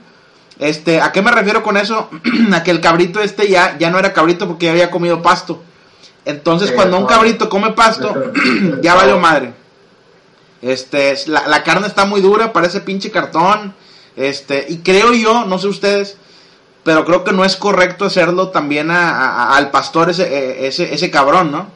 Este, 0.58 1.00
¿a 1.00 1.12
qué 1.12 1.20
me 1.22 1.30
refiero 1.30 1.62
con 1.62 1.76
eso? 1.76 2.08
a 2.52 2.62
que 2.62 2.70
el 2.70 2.80
cabrito 2.80 3.20
este 3.20 3.48
ya, 3.48 3.76
ya 3.78 3.90
no 3.90 3.98
era 3.98 4.12
cabrito 4.12 4.46
porque 4.46 4.66
ya 4.66 4.72
había 4.72 4.90
comido 4.90 5.22
pasto. 5.22 5.62
Entonces, 6.24 6.72
cuando 6.72 6.98
un 6.98 7.06
cabrito 7.06 7.48
come 7.48 7.72
pasto, 7.72 8.32
ya 8.82 8.94
valió 8.94 9.18
madre. 9.18 9.52
Este, 10.62 11.14
la, 11.26 11.46
la 11.46 11.62
carne 11.62 11.86
está 11.86 12.04
muy 12.06 12.20
dura, 12.20 12.52
parece 12.52 12.80
pinche 12.80 13.10
cartón. 13.10 13.74
Este, 14.16 14.64
y 14.68 14.78
creo 14.78 15.12
yo, 15.12 15.44
no 15.44 15.58
sé 15.58 15.68
ustedes, 15.68 16.16
pero 16.82 17.04
creo 17.04 17.22
que 17.22 17.32
no 17.32 17.44
es 17.44 17.56
correcto 17.56 18.06
hacerlo 18.06 18.48
también 18.48 18.90
a, 18.90 19.10
a- 19.10 19.56
al 19.56 19.70
pastor 19.70 20.08
ese, 20.10 20.22
eh, 20.22 20.66
ese, 20.66 20.94
ese 20.94 21.10
cabrón, 21.10 21.52
¿no? 21.52 21.66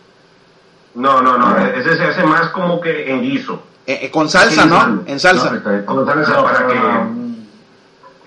No, 0.95 1.21
no, 1.21 1.37
no, 1.39 1.57
ese 1.67 1.97
se 1.97 2.03
hace 2.05 2.23
más 2.25 2.49
como 2.51 2.81
que 2.81 3.11
en 3.11 3.23
guiso. 3.23 3.63
Eh, 3.87 4.01
eh, 4.03 4.11
con 4.11 4.29
salsa, 4.31 4.65
¿no? 4.67 5.03
En 5.07 5.21
salsa. 5.21 5.51
Con 5.85 6.07
salsa 6.07 6.43
para 6.43 6.67
que, 6.67 6.75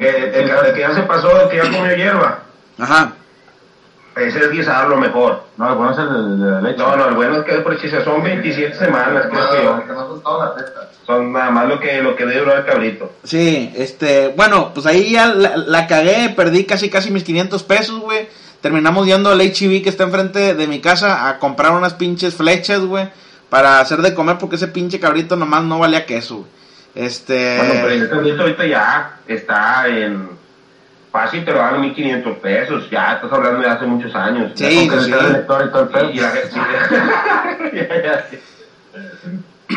que 0.04 0.26
el, 0.26 0.32
que- 0.32 0.68
el 0.68 0.74
que 0.74 0.80
ya 0.80 0.94
se 0.94 1.02
pasó, 1.04 1.42
el 1.44 1.50
que 1.50 1.58
ya 1.58 1.64
comió 1.64 1.96
hierba, 1.96 2.40
Ajá. 2.80 3.14
ese 4.16 4.40
es 4.40 4.52
guisarlo 4.52 4.98
mejor. 4.98 5.44
No, 5.58 5.70
el 5.70 5.76
bueno 5.76 5.92
es 5.92 5.98
el 6.00 6.40
de 6.40 6.52
la 6.52 6.62
leche. 6.62 6.78
No, 6.80 6.96
no, 6.96 7.08
el 7.10 7.16
bueno 7.16 7.38
es 7.38 7.44
que 7.46 7.54
por 7.60 7.80
son 7.80 8.24
27 8.24 8.76
semanas, 8.76 9.26
creo 9.30 9.50
que 9.50 9.64
yo. 9.64 9.84
Son 11.06 11.34
nada 11.34 11.52
más 11.52 11.68
lo 11.68 11.80
que, 11.80 12.02
lo 12.02 12.16
que 12.16 12.26
debe 12.26 12.40
durar 12.42 12.60
el 12.60 12.66
cabrito. 12.66 13.12
Sí, 13.24 13.72
este, 13.76 14.30
bueno, 14.30 14.72
pues 14.74 14.86
ahí 14.86 15.12
ya 15.12 15.28
la, 15.28 15.58
la 15.58 15.86
cagué, 15.88 16.30
perdí 16.36 16.64
casi 16.66 16.90
casi 16.90 17.12
mis 17.12 17.24
500 17.24 17.62
pesos, 17.64 18.00
güey. 18.00 18.28
Terminamos 18.62 19.06
yendo 19.06 19.30
al 19.30 19.42
HB 19.42 19.84
que 19.84 19.90
está 19.90 20.04
enfrente 20.06 20.54
de 20.54 20.68
mi 20.68 20.80
casa 20.80 21.28
a 21.28 21.40
comprar 21.40 21.74
unas 21.74 21.94
pinches 21.96 22.36
flechas, 22.36 22.80
güey, 22.80 23.10
para 23.50 23.82
hacer 23.82 24.02
de 24.02 24.14
comer 24.14 24.38
porque 24.38 24.56
ese 24.56 24.70
pinche 24.70 25.00
cabrito 25.02 25.36
nomás 25.36 25.64
no 25.64 25.80
valía 25.80 26.06
queso, 26.06 26.38
güey. 26.38 26.48
Este... 26.96 27.58
Bueno, 27.58 27.74
pero 27.82 27.90
ese 27.90 28.10
cabrito 28.10 28.42
ahorita 28.44 28.66
ya 28.66 29.18
está 29.28 29.88
en... 29.88 30.30
Fácil 31.12 31.46
te 31.46 31.52
lo 31.52 31.60
dan 31.60 31.80
1500 31.80 32.38
pesos, 32.40 32.90
ya 32.90 33.14
estás 33.14 33.32
hablando 33.32 33.62
de 33.62 33.70
hace 33.70 33.86
muchos 33.86 34.16
años. 34.16 34.52
Sí, 34.56 34.90
Ya 34.90 35.00
sí. 35.00 35.12
lector 35.12 35.66
y 35.68 35.72
todo 35.72 35.84
el 35.84 35.90
pedo. 35.90 36.12
Sí, 36.12 36.18
ya, 36.18 36.34
ya, 38.02 38.26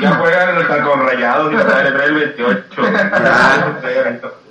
ya 0.01 0.15
juegan 0.15 0.57
hasta 0.57 0.83
con 0.83 1.07
rayados 1.07 1.53
y 1.53 1.57
la 1.57 1.67
trae 1.67 2.07
el 2.07 2.15
28. 2.15 2.65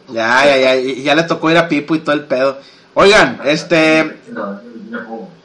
Ya, 0.10 0.46
ya, 0.46 0.58
ya, 0.58 0.76
ya 0.76 1.16
le 1.16 1.24
tocó 1.24 1.50
ir 1.50 1.58
a 1.58 1.68
Pipo 1.68 1.96
y 1.96 2.00
todo 2.00 2.14
el 2.16 2.26
pedo. 2.26 2.60
Oigan, 2.94 3.40
este, 3.44 4.18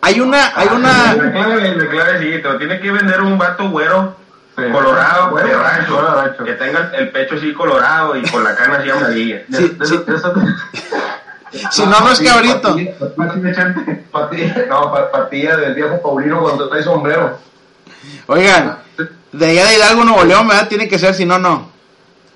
hay 0.03 0.21
una, 0.21 0.53
hay 0.55 0.69
una, 0.69 1.15
La 1.15 1.33
clave, 1.33 1.77
la 1.77 1.89
clave 1.89 2.19
sí, 2.21 2.43
te 2.43 2.49
lo 2.49 2.59
tiene 2.59 2.81
que 2.81 2.93
vender 2.93 3.21
un 3.23 3.39
vato 3.39 3.69
güero, 3.71 4.17
Sí. 4.57 4.63
colorado, 4.73 5.27
de 5.27 5.31
Güero, 5.43 5.63
rancho, 5.63 5.93
güero 5.95 6.11
de 6.11 6.23
rancho. 6.23 6.45
que 6.45 6.53
tenga 6.55 6.91
el 6.97 7.11
pecho 7.11 7.37
así 7.37 7.53
colorado 7.55 8.17
y 8.17 8.23
con 8.31 8.45
la 8.45 8.55
cana 8.55 8.77
así 8.79 8.91
amarilla. 8.91 9.37
De- 9.49 9.57
Sí, 9.59 9.69
de- 9.79 9.87
sí. 9.87 9.97
de 10.07 10.15
eso- 10.17 10.35
si 11.71 11.87
no, 11.87 12.01
no 12.01 12.11
es 12.13 12.21
cabrito. 12.21 12.77
Patilla, 14.13 14.67
no, 14.69 14.93
pa- 14.93 15.11
patilla 15.11 15.57
del 15.57 15.75
viejo 15.75 16.01
Paulino 16.03 16.41
cuando 16.43 16.69
trae 16.69 16.83
sombrero. 16.83 17.39
Oigan, 18.27 18.79
de 19.33 19.47
allá 19.51 19.67
de 19.67 19.75
Hidalgo, 19.77 20.05
Nuevo 20.05 20.25
León, 20.25 20.47
¿verdad? 20.49 20.69
Tiene 20.69 20.89
que 20.89 20.99
ser, 20.99 21.15
si 21.15 21.25
no, 21.25 21.39
no. 21.39 21.71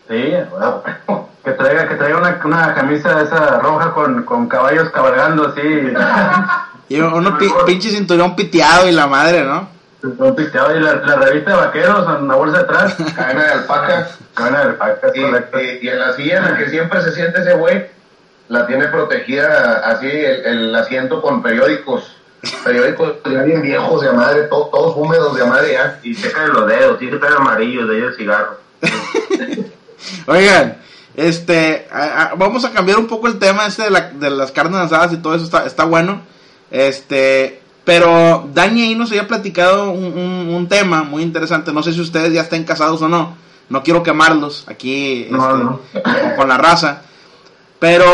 Sí, 0.09 0.33
bueno. 0.50 0.83
Que 1.44 1.50
traiga, 1.52 1.87
que 1.87 1.97
traiga 1.97 2.16
una, 2.16 2.40
una 2.42 2.75
camisa 2.75 3.21
esa 3.21 3.59
roja 3.59 3.92
con, 3.92 4.23
con 4.23 4.49
caballos 4.49 4.88
cabalgando 4.88 5.49
así. 5.49 5.61
Y 6.88 7.00
uno 7.00 7.37
pi- 7.38 7.52
pinche 7.66 7.90
cinturón 7.90 8.35
piteado 8.35 8.88
y 8.88 8.92
la 8.92 9.06
madre, 9.06 9.42
¿no? 9.44 9.68
Un 10.04 10.37
pisteado 10.37 10.76
y 10.76 10.80
la, 10.80 10.96
la 10.96 11.16
revista 11.16 11.52
de 11.52 11.56
vaqueros 11.56 12.18
en 12.18 12.28
la 12.28 12.34
bolsa 12.34 12.58
de 12.58 12.64
atrás. 12.64 12.96
Cadena 13.16 13.44
de 13.44 13.52
alpaca. 13.52 14.08
Cadena 14.34 14.58
de 14.58 14.64
alpaca, 14.64 15.08
Y, 15.14 15.23
correcto. 15.23 15.61
y- 15.61 15.78
y 15.82 15.88
en 15.88 15.99
la 15.99 16.12
silla 16.12 16.37
en 16.38 16.44
la 16.44 16.58
que 16.58 16.68
siempre 16.68 17.00
se 17.02 17.12
siente 17.12 17.40
ese 17.40 17.54
güey, 17.54 17.87
la 18.49 18.66
tiene 18.66 18.88
protegida 18.88 19.78
así 19.88 20.06
el, 20.11 20.44
el 20.44 20.75
asiento 20.75 21.23
con 21.23 21.42
periódicos. 21.42 22.16
Periódicos 22.62 23.14
ya 23.25 23.42
bien 23.42 23.62
viejos 23.62 24.02
de 24.02 24.12
madre, 24.12 24.42
to- 24.42 24.68
todos 24.70 24.94
húmedos 24.96 25.34
de 25.37 25.44
madre 25.44 25.73
ya. 25.73 25.99
Y 26.02 26.14
seca 26.14 26.42
de 26.42 26.49
los 26.49 26.66
dedos, 26.68 26.99
tiene 26.99 27.18
que 27.18 27.25
estar 27.25 27.40
amarillo 27.40 27.87
de 27.87 27.96
ahí 27.96 28.02
el 28.02 28.14
cigarro. 28.14 28.58
Oigan, 30.26 30.76
este, 31.16 31.88
a- 31.90 32.23
a- 32.30 32.34
vamos 32.34 32.64
a 32.64 32.73
cambiar 32.73 32.99
un 32.99 33.06
poco 33.06 33.26
el 33.28 33.38
tema 33.38 33.66
este 33.66 33.84
de, 33.84 33.90
la- 33.90 34.11
de 34.11 34.30
las 34.30 34.52
carnes 34.52 34.80
asadas 34.80 35.12
y 35.12 35.16
todo 35.18 35.34
eso, 35.34 35.44
está, 35.44 35.64
está 35.64 35.84
bueno. 35.84 36.20
Este, 36.70 37.62
pero 37.85 38.49
Dani 38.55 38.83
ahí 38.83 38.95
nos 38.95 39.11
había 39.11 39.26
platicado 39.29 39.91
un, 39.91 40.05
un- 40.19 40.55
un 40.55 40.69
tema 40.69 41.03
muy 41.03 41.23
interesante. 41.23 41.73
No 41.73 41.83
sé 41.83 41.93
si 41.93 42.00
ustedes 42.00 42.33
ya 42.33 42.43
estén 42.43 42.64
casados 42.64 43.00
o 43.03 43.09
no. 43.09 43.37
No 43.69 43.83
quiero 43.83 44.03
quemarlos 44.03 44.64
aquí 44.69 45.26
No, 45.31 45.50
este, 45.50 45.64
no. 45.64 45.81
Con, 46.03 46.31
con 46.37 46.49
la 46.49 46.59
raza. 46.59 47.03
Pero 47.79 48.07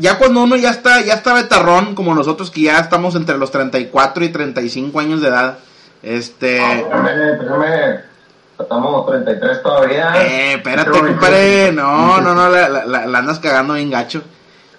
ya 0.00 0.18
cuando 0.18 0.42
uno 0.42 0.56
ya 0.56 0.70
está, 0.70 1.00
ya 1.02 1.14
está 1.14 1.34
betarrón, 1.34 1.94
como 1.94 2.14
nosotros 2.14 2.50
que 2.50 2.62
ya 2.62 2.78
estamos 2.80 3.14
entre 3.14 3.38
los 3.38 3.50
34 3.52 4.24
y 4.24 4.28
35 4.30 4.98
años 4.98 5.20
de 5.20 5.28
edad, 5.28 5.58
este... 6.02 6.56
Espérame, 6.80 7.32
espérame. 7.34 8.00
Estamos 8.58 9.06
33 9.06 9.62
todavía. 9.62 10.12
Eh, 10.24 10.54
espérate, 10.54 10.90
compadre. 10.90 11.72
No, 11.72 12.20
no, 12.20 12.34
no, 12.34 12.48
la, 12.48 12.68
la- 12.68 12.84
la- 12.86 13.06
la 13.06 13.18
andas 13.18 13.38
cagando 13.38 13.74
bien 13.74 13.90
gacho. 13.90 14.22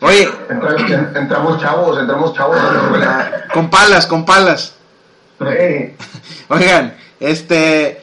Oye, 0.06 0.30
Entra- 0.50 0.76
en- 0.88 1.18
entramos 1.18 1.60
chavos, 1.62 2.00
entramos 2.00 2.34
chavos 2.34 2.58
con 3.54 3.70
palas, 3.70 4.06
con 4.06 4.26
palas. 4.26 4.74
Oigan, 6.50 6.96
este. 7.20 8.02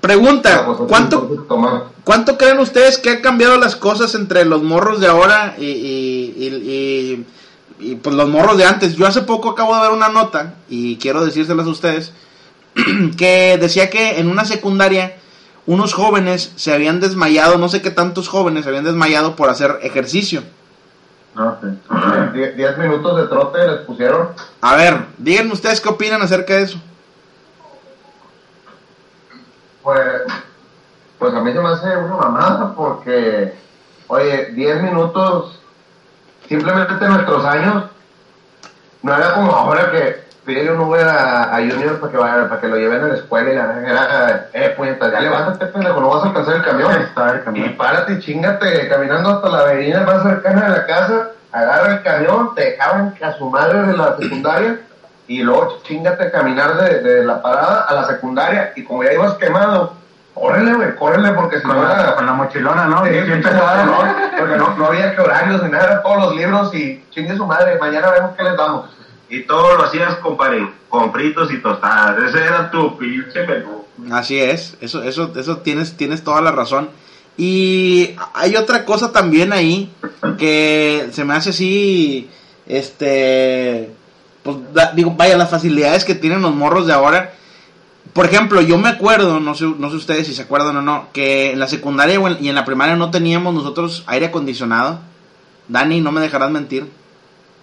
Pregunta: 0.00 0.64
¿cuánto. 0.88 1.46
¿Cuánto 2.04 2.38
creen 2.38 2.58
ustedes 2.58 2.98
que 2.98 3.10
han 3.10 3.20
cambiado 3.20 3.58
las 3.58 3.76
cosas 3.76 4.14
entre 4.14 4.44
los 4.44 4.62
morros 4.62 5.00
de 5.00 5.06
ahora 5.06 5.54
y, 5.58 5.64
y, 5.66 6.34
y- 6.38 6.46
y- 6.70 7.26
y, 7.92 7.94
pues 7.96 8.16
los 8.16 8.28
morros 8.28 8.56
de 8.56 8.64
antes? 8.64 8.96
Yo 8.96 9.06
hace 9.06 9.22
poco 9.22 9.50
acabo 9.50 9.74
de 9.76 9.82
ver 9.82 9.90
una 9.90 10.08
nota 10.08 10.54
y 10.68 10.96
quiero 10.96 11.24
decírselas 11.24 11.66
a 11.66 11.70
ustedes 11.70 12.12
que 13.18 13.58
decía 13.60 13.90
que 13.90 14.18
en 14.18 14.28
una 14.28 14.44
secundaria 14.44 15.16
unos 15.66 15.92
jóvenes 15.92 16.52
se 16.56 16.72
habían 16.72 17.00
desmayado, 17.00 17.58
no 17.58 17.68
sé 17.68 17.80
qué 17.82 17.90
tantos 17.90 18.28
jóvenes 18.28 18.64
se 18.64 18.70
habían 18.70 18.84
desmayado 18.84 19.36
por 19.36 19.50
hacer 19.50 19.78
ejercicio. 19.82 20.42
No, 21.34 21.56
sí. 21.60 21.66
Die- 22.34 22.52
Diez 22.52 22.76
minutos 22.78 23.16
de 23.16 23.26
trote 23.28 23.66
les 23.66 23.78
pusieron. 23.86 24.30
A 24.60 24.76
ver, 24.76 25.06
díganme 25.18 25.52
ustedes 25.52 25.80
qué 25.80 25.88
opinan 25.88 26.20
acerca 26.22 26.54
de 26.56 26.62
eso. 26.62 26.78
Pues, 29.82 30.22
pues 31.18 31.34
a 31.34 31.40
mí 31.40 31.52
se 31.52 31.60
me 31.60 31.68
hace 31.68 31.96
una 31.96 32.16
mamada 32.16 32.74
porque, 32.74 33.54
oye, 34.08 34.46
10 34.52 34.82
minutos, 34.82 35.58
simplemente 36.48 36.92
en 37.04 37.12
nuestros 37.12 37.44
años, 37.44 37.84
no 39.02 39.16
era 39.16 39.34
como 39.34 39.52
ahora 39.54 39.90
que 39.90 40.24
pide 40.44 40.72
un 40.72 40.80
Uber 40.80 41.06
a, 41.06 41.54
a 41.54 41.58
Junior 41.58 41.98
para 42.00 42.12
que, 42.12 42.18
vaya, 42.18 42.48
para 42.48 42.60
que 42.60 42.68
lo 42.68 42.76
lleven 42.76 43.02
a 43.04 43.08
la 43.08 43.14
escuela 43.14 43.50
y 43.50 43.54
la 43.56 43.88
era, 43.88 44.46
eh, 44.52 44.74
pues 44.76 44.98
ya 44.98 45.20
levántate, 45.20 45.66
pendejo, 45.66 46.00
no 46.00 46.08
vas 46.10 46.24
a 46.24 46.28
alcanzar 46.28 46.56
el 46.56 46.62
camión. 46.64 46.92
Está 47.02 47.30
el 47.32 47.40
Y 47.40 47.42
camión. 47.42 47.76
párate, 47.76 48.12
y 48.14 48.18
chingate, 48.20 48.88
caminando 48.88 49.30
hasta 49.30 49.48
la 49.48 49.58
avenida 49.60 50.00
más 50.02 50.22
cercana 50.22 50.62
de 50.64 50.70
la 50.70 50.86
casa, 50.86 51.28
agarra 51.52 51.92
el 51.92 52.02
camión, 52.02 52.54
te 52.54 52.64
dejaban 52.72 53.14
a 53.22 53.32
su 53.32 53.50
madre 53.50 53.82
de 53.82 53.96
la 53.96 54.16
secundaria 54.16 54.80
y 55.28 55.42
luego 55.42 55.78
chingate 55.84 56.24
a 56.24 56.30
caminar 56.32 56.76
de, 56.76 57.00
de 57.02 57.24
la 57.24 57.40
parada 57.42 57.82
a 57.82 57.94
la 57.94 58.04
secundaria 58.06 58.72
y 58.76 58.82
como 58.84 59.04
ya 59.04 59.12
ibas 59.12 59.34
quemado, 59.34 59.94
Córrele, 60.32 60.72
güey, 60.74 60.94
córrele, 60.94 61.32
porque 61.32 61.56
si 61.60 61.66
Con 61.66 61.76
no 61.76 61.82
la, 61.86 62.00
era... 62.02 62.14
con 62.14 62.24
la 62.24 62.32
mochilona, 62.32 62.86
¿no? 62.86 63.04
Sí, 63.04 63.10
pesada, 63.42 63.84
¿no? 63.84 63.98
Porque 64.38 64.56
no, 64.56 64.74
no 64.76 64.86
había 64.86 65.14
que 65.14 65.20
horarios 65.20 65.62
ni 65.64 65.70
nada, 65.70 66.00
todos 66.02 66.18
los 66.18 66.36
libros 66.36 66.72
y 66.74 67.04
chingue 67.10 67.36
su 67.36 67.44
madre, 67.46 67.76
mañana 67.80 68.10
vemos 68.12 68.30
qué 68.36 68.44
les 68.44 68.56
damos. 68.56 68.86
Y 69.30 69.42
todo 69.44 69.76
lo 69.76 69.84
hacías, 69.84 70.16
compadre, 70.16 70.68
con 70.88 71.12
fritos 71.12 71.52
y 71.52 71.58
tostadas. 71.58 72.20
Ese 72.28 72.44
era 72.44 72.70
tu 72.70 72.98
pinche 72.98 73.46
menú. 73.46 73.84
Así 74.12 74.38
es, 74.38 74.76
eso, 74.80 75.02
eso, 75.02 75.32
eso 75.36 75.58
tienes, 75.58 75.96
tienes 75.96 76.24
toda 76.24 76.40
la 76.40 76.50
razón. 76.52 76.88
Y 77.36 78.10
hay 78.34 78.56
otra 78.56 78.84
cosa 78.84 79.12
también 79.12 79.52
ahí 79.52 79.90
que 80.38 81.08
se 81.12 81.24
me 81.24 81.34
hace 81.34 81.50
así, 81.50 82.28
este, 82.66 83.90
pues 84.42 84.56
da- 84.74 84.92
digo, 84.92 85.12
vaya, 85.16 85.36
las 85.36 85.50
facilidades 85.50 86.04
que 86.04 86.14
tienen 86.14 86.42
los 86.42 86.54
morros 86.54 86.86
de 86.86 86.92
ahora. 86.92 87.34
Por 88.12 88.26
ejemplo, 88.26 88.60
yo 88.60 88.76
me 88.78 88.88
acuerdo, 88.88 89.38
no 89.38 89.54
sé, 89.54 89.64
no 89.78 89.90
sé 89.90 89.96
ustedes 89.96 90.26
si 90.26 90.34
se 90.34 90.42
acuerdan 90.42 90.76
o 90.78 90.82
no, 90.82 91.06
que 91.12 91.52
en 91.52 91.60
la 91.60 91.68
secundaria 91.68 92.18
y 92.40 92.48
en 92.48 92.54
la 92.54 92.64
primaria 92.64 92.96
no 92.96 93.10
teníamos 93.10 93.54
nosotros 93.54 94.02
aire 94.06 94.26
acondicionado. 94.26 94.98
Dani, 95.68 96.00
no 96.00 96.10
me 96.10 96.20
dejarás 96.20 96.50
mentir. 96.50 96.86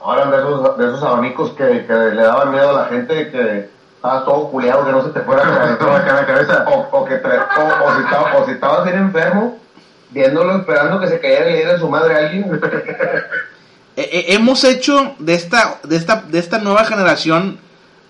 Ahora 0.07 0.25
de 0.31 0.37
esos, 0.37 0.77
de 0.77 0.85
esos 0.87 1.03
abanicos 1.03 1.51
que, 1.51 1.85
que 1.85 1.93
le 1.93 2.21
daban 2.23 2.51
miedo 2.51 2.69
a 2.69 2.83
la 2.83 2.85
gente, 2.85 3.29
que 3.29 3.69
estabas 3.97 4.23
todo 4.23 4.49
culeado, 4.49 4.85
que 4.85 4.91
no 4.93 5.03
se 5.03 5.09
te 5.09 5.19
fuera 5.19 5.41
a 5.43 5.77
Todo 5.77 5.91
acá 5.95 6.09
en 6.11 6.15
la 6.15 6.25
cabeza. 6.25 6.65
o, 6.65 6.87
o 6.97 7.05
que 7.05 7.21
tra- 7.21 7.45
o, 7.57 7.85
o 7.85 7.95
si 7.95 8.01
estaba- 8.03 8.37
o 8.37 8.45
si 8.45 8.51
estabas 8.51 8.85
bien 8.85 8.97
enfermo, 8.97 9.57
viéndolo, 10.11 10.55
esperando 10.55 10.99
que 11.01 11.07
se 11.09 11.19
cayera 11.19 11.49
y 11.49 11.51
le 11.51 11.57
diera 11.57 11.73
en 11.73 11.79
su 11.79 11.89
madre 11.89 12.15
a 12.15 12.17
alguien. 12.19 12.45
Eh, 13.97 14.09
eh, 14.13 14.25
hemos 14.29 14.63
hecho 14.63 15.15
de 15.19 15.33
esta, 15.33 15.79
de 15.83 15.97
esta, 15.97 16.21
de 16.25 16.39
esta 16.39 16.59
nueva 16.59 16.85
generación 16.85 17.59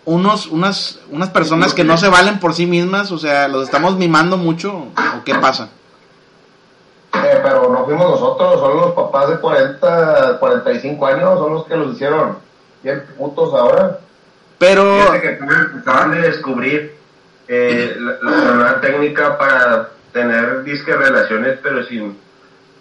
unos, 0.06 0.46
unas, 0.48 1.00
unas 1.10 1.30
personas 1.30 1.74
que 1.74 1.84
no 1.84 1.98
se 1.98 2.08
valen 2.10 2.40
por 2.40 2.54
sí 2.54 2.66
mismas, 2.68 3.12
o 3.12 3.18
sea, 3.18 3.48
los 3.48 3.64
estamos 3.64 3.98
mimando 3.98 4.38
mucho, 4.38 4.72
o 4.74 5.24
qué 5.26 5.34
pasa. 5.36 5.70
Eh, 7.26 7.40
pero 7.44 7.70
no 7.72 7.86
fuimos 7.86 8.10
nosotros, 8.12 8.60
son 8.60 8.78
los 8.78 8.94
papás 8.94 9.30
de 9.30 9.40
40, 9.40 10.38
45 10.40 11.06
años, 11.08 11.40
son 11.40 11.54
los 11.54 11.66
que 11.66 11.76
los 11.76 11.94
hicieron 11.94 12.38
bien 12.84 13.04
putos 13.18 13.54
ahora. 13.54 14.00
Pero, 14.58 15.02
Fíjate 15.02 15.22
que 15.22 15.40
acaban 15.80 16.12
de 16.12 16.22
descubrir 16.22 16.96
eh, 17.48 17.96
la, 18.00 18.32
la 18.32 18.54
nueva 18.54 18.82
técnica 18.82 19.38
para 19.38 19.90
tener 20.12 20.64
disque 20.64 20.94
relaciones, 20.94 21.60
pero 21.62 21.84
sin 21.84 22.18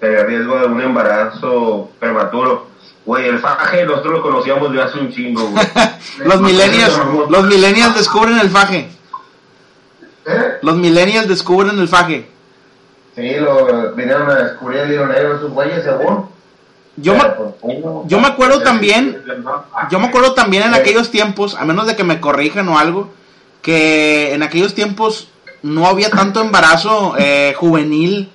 tener 0.01 0.27
riesgo 0.27 0.59
de 0.59 0.67
un 0.67 0.81
embarazo 0.81 1.91
prematuro. 1.99 2.69
Güey, 3.05 3.29
el 3.29 3.39
faje 3.39 3.85
nosotros 3.85 4.15
lo 4.15 4.23
conocíamos 4.23 4.73
de 4.73 4.83
hace 4.83 4.99
un 4.99 5.13
chingo, 5.13 5.49
güey. 5.49 5.65
los 6.25 6.41
millennials, 6.41 7.01
los 7.29 7.47
millennials 7.47 7.95
descubren 7.95 8.39
el 8.41 8.51
faje. 8.51 8.91
¿Eh? 10.27 10.59
Los 10.63 10.77
millennials 10.77 11.29
descubren 11.29 11.79
el 11.79 11.89
faje. 11.89 12.29
Sí, 13.17 13.35
lo 13.37 13.95
vinieron 13.95 14.31
a 14.31 14.35
descubrir 14.35 14.81
el 14.81 14.93
hilo 14.93 15.07
negro 15.07 15.37
esos 15.37 15.51
güeyes, 15.51 15.83
según. 15.83 16.29
Yo 16.97 17.15
me, 17.15 17.23
yo 18.07 18.21
me 18.21 18.29
acuerdo 18.29 18.63
también, 18.63 19.23
yo 19.91 19.99
me 19.99 20.07
acuerdo 20.07 20.35
también 20.35 20.63
en 20.65 20.75
aquellos 20.75 21.11
tiempos, 21.11 21.55
a 21.55 21.65
menos 21.65 21.87
de 21.87 21.97
que 21.97 22.05
me 22.05 22.21
corrijan 22.21 22.69
o 22.69 22.79
algo, 22.79 23.11
que 23.61 24.35
en 24.35 24.43
aquellos 24.43 24.75
tiempos 24.75 25.29
no 25.63 25.87
había 25.87 26.11
tanto 26.11 26.41
embarazo 26.41 27.15
eh, 27.19 27.55
juvenil 27.59 28.31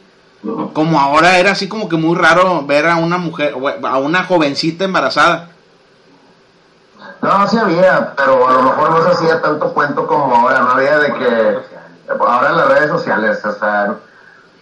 como 0.74 1.00
ahora 1.00 1.38
era 1.38 1.52
así 1.52 1.70
como 1.70 1.88
que 1.88 1.98
muy 1.98 2.18
raro 2.18 2.66
ver 2.66 2.88
a 2.88 2.96
una 2.96 3.18
mujer, 3.18 3.54
a 3.84 3.98
una 4.00 4.24
jovencita 4.24 4.86
embarazada. 4.86 5.50
No, 7.22 7.48
sí 7.48 7.58
había, 7.58 8.14
pero 8.16 8.48
a 8.48 8.54
lo 8.54 8.64
mejor 8.64 8.90
no 8.92 9.04
se 9.04 9.10
hacía 9.12 9.42
tanto 9.42 9.74
cuento 9.74 10.08
como 10.08 10.36
ahora, 10.36 10.60
no 10.62 10.72
había 10.72 10.98
de 10.98 11.14
que 11.14 11.58
ahora 12.20 12.50
en 12.50 12.58
las 12.58 12.68
redes 12.70 12.90
sociales, 12.90 13.46
o 13.46 13.52
sea, 13.54 13.96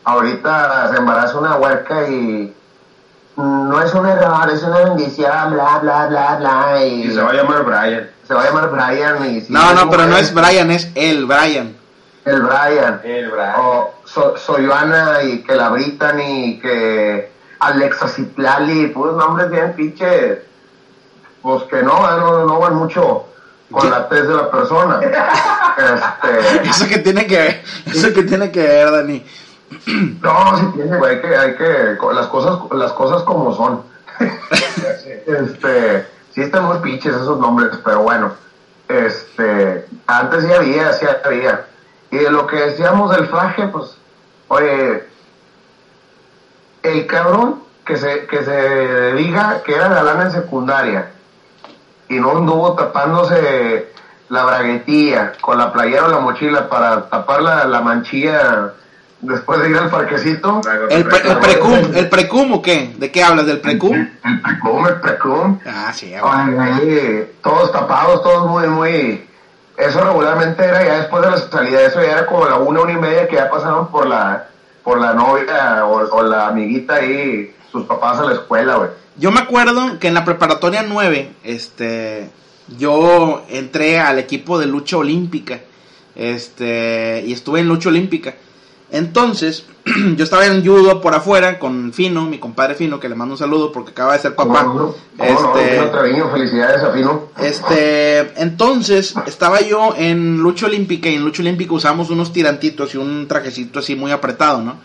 ahorita 0.10 0.89
se 0.92 0.98
embaraza 0.98 1.38
una 1.38 1.56
huerca 1.56 2.08
y 2.08 2.54
no 3.38 3.82
es 3.82 3.94
un 3.94 4.06
error, 4.06 4.50
es 4.51 4.63
una 4.63 4.80
bendición, 4.80 5.54
bla, 5.54 5.80
bla, 5.80 6.08
bla, 6.08 6.36
bla, 6.38 6.86
y, 6.86 7.04
Y 7.08 7.12
se 7.12 7.22
va 7.22 7.30
a 7.32 7.34
llamar 7.34 7.63
Brian. 7.63 8.10
se 8.28 8.34
va 8.34 8.42
a 8.42 8.46
llamar 8.46 8.70
Brian 8.70 9.32
y 9.32 9.42
si 9.42 9.54
No, 9.54 9.74
no, 9.74 9.89
pero 9.89 10.06
no 10.08 10.18
es 10.18 10.34
Brian, 10.34 10.70
es 10.72 10.89
el 10.96 11.25
Brian. 11.25 11.75
el 12.25 12.42
Brian. 12.42 13.01
El 13.03 13.29
Brian. 13.31 13.53
O 13.57 13.94
so, 14.05 14.36
Soyuana 14.38 15.24
y 15.24 15.40
que 15.44 15.55
la 15.55 15.70
Brittany, 15.70 16.60
que 16.62 17.31
Alexa 17.60 18.07
Citlali, 18.07 18.88
puros 18.88 19.16
nombres 19.16 19.50
bien 19.50 19.74
pinches, 19.74 20.40
pues 21.42 21.64
que 21.64 21.81
no, 21.81 22.18
no, 22.18 22.46
no 22.46 22.60
van 22.60 22.75
mucho 22.75 23.25
con 23.72 23.90
la 23.90 24.10
tez 24.10 24.27
de 24.27 24.33
la 24.36 24.51
persona. 24.51 25.00
Este, 25.79 26.70
Eso 26.70 26.88
que 26.90 26.98
tiene 26.98 27.25
que 27.25 27.38
ver, 27.38 27.64
eso 27.86 28.14
que 28.14 28.24
tiene 28.24 28.51
que 28.51 28.60
ver, 28.60 28.92
Dani. 28.92 29.25
no, 30.22 30.57
sí 30.57 30.65
tiene, 30.75 30.98
hay 31.05 31.22
que, 31.22 31.35
hay 31.35 31.55
que, 31.55 31.98
las 32.13 32.27
cosas, 32.27 32.59
las 32.72 32.92
cosas 32.94 33.24
como 33.24 33.55
son. 33.55 33.83
este, 35.25 36.07
sí 36.31 36.42
están 36.42 36.65
muy 36.65 36.77
pinches 36.79 37.15
esos 37.15 37.39
nombres, 37.39 37.77
pero 37.83 38.01
bueno, 38.01 38.33
este, 38.87 39.87
antes 40.07 40.44
sí 40.44 40.51
había, 40.51 40.94
sí 40.94 41.05
había. 41.24 41.65
Y 42.11 42.18
de 42.18 42.31
lo 42.31 42.48
que 42.48 42.57
decíamos 42.57 43.15
del 43.15 43.27
faje, 43.27 43.68
pues, 43.68 43.98
oye, 44.48 45.07
el 46.83 47.07
cabrón 47.07 47.63
que 47.85 47.98
se, 47.98 48.25
que 48.27 48.44
se 48.44 49.13
diga 49.13 49.61
que 49.63 49.75
era 49.75 49.89
galán 49.89 50.22
en 50.22 50.31
secundaria 50.31 51.11
y 52.07 52.20
no 52.20 52.37
anduvo 52.37 52.74
tapándose 52.74 53.92
la 54.29 54.46
braguetilla 54.46 55.33
con 55.42 55.57
la 55.57 55.72
playera 55.72 56.05
o 56.05 56.09
la 56.09 56.20
mochila 56.20 56.70
para 56.70 57.09
tapar 57.09 57.42
la, 57.42 57.65
la 57.65 57.81
manchilla 57.81 58.74
después 59.22 59.62
de 59.62 59.70
ir 59.70 59.77
al 59.77 59.90
parquecito. 59.90 60.62
El, 60.90 61.05
pre- 61.05 61.29
el 61.29 61.38
precum, 61.40 61.79
el 61.96 62.10
precum 62.10 62.53
o 62.53 62.62
qué? 62.62 62.94
¿De 62.98 63.12
qué 63.12 63.24
hablas? 63.24 63.46
¿Del 63.46 63.60
precum? 63.60 63.94
El 63.96 64.42
precum, 64.42 64.88
el 64.88 64.96
precum. 65.01 65.60
Ah, 65.66 65.92
sí, 65.94 66.14
ahí, 66.14 67.32
todos 67.44 67.72
tapados, 67.72 68.22
todos 68.24 68.50
muy, 68.50 68.68
muy... 68.68 69.25
Eso 69.77 70.01
regularmente 70.03 70.64
era 70.64 70.84
ya 70.84 70.98
después 71.00 71.24
de 71.24 71.32
la 71.32 71.38
salida, 71.38 71.82
eso 71.82 72.01
ya 72.01 72.12
era 72.12 72.25
como 72.25 72.46
la 72.46 72.58
una, 72.58 72.82
una 72.82 72.92
y 72.92 72.98
media 72.98 73.27
que 73.29 73.36
ya 73.38 73.50
pasaron 73.50 73.88
por 73.90 74.05
la 74.08 74.46
por 74.84 75.00
la 75.00 75.14
novia 75.14 75.86
o, 75.86 76.00
o 76.18 76.24
la 76.24 76.48
amiguita 76.48 76.96
ahí, 76.96 77.53
sus 77.72 77.86
papás 77.86 78.18
a 78.20 78.24
la 78.24 78.34
escuela, 78.34 78.75
güey. 78.75 78.90
Yo 79.18 79.32
me 79.32 79.40
acuerdo 79.42 80.00
que 80.00 80.08
en 80.08 80.14
la 80.16 80.25
preparatoria 80.25 80.84
9, 80.84 81.32
este, 81.44 82.29
yo 82.77 83.44
entré 83.50 84.00
al 84.00 84.18
equipo 84.20 84.58
de 84.58 84.66
lucha 84.66 84.98
olímpica, 84.98 85.60
este, 86.16 87.24
y 87.25 87.34
estuve 87.34 87.60
en 87.62 87.68
lucha 87.68 87.90
olímpica. 87.90 88.36
Entonces, 88.92 89.66
yo 90.16 90.24
estaba 90.24 90.46
en 90.46 90.66
judo 90.66 91.02
por 91.02 91.14
afuera 91.14 91.60
con 91.60 91.94
Fino, 91.94 92.25
mi 92.25 92.40
compadre 92.40 92.75
Fino, 92.75 93.00
que 93.00 93.10
le 93.10 93.16
mando 93.16 93.34
un 93.36 93.38
saludo 93.38 93.72
porque 93.72 93.92
acaba 93.92 94.14
de 94.14 94.20
ser 94.20 94.36
papá. 94.36 94.64
¿Cómo 94.64 94.80
no? 94.80 94.96
¿Cómo 95.18 95.42
no? 95.42 95.60
Este, 95.60 95.80
Treviño, 95.88 96.32
felicidades 96.32 96.84
a 96.84 96.92
Fino. 96.92 97.30
Este, 97.38 98.42
entonces 98.42 99.14
estaba 99.28 99.62
yo 99.62 99.94
en 99.98 100.38
lucha 100.38 100.66
olímpica 100.66 101.10
y 101.10 101.16
en 101.16 101.24
lucha 101.24 101.42
olímpica 101.42 101.74
usamos 101.74 102.10
unos 102.10 102.34
tirantitos 102.34 102.94
y 102.96 102.98
un 102.98 103.28
trajecito 103.28 103.80
así 103.80 103.96
muy 103.96 104.12
apretado, 104.12 104.62
¿no? 104.62 104.78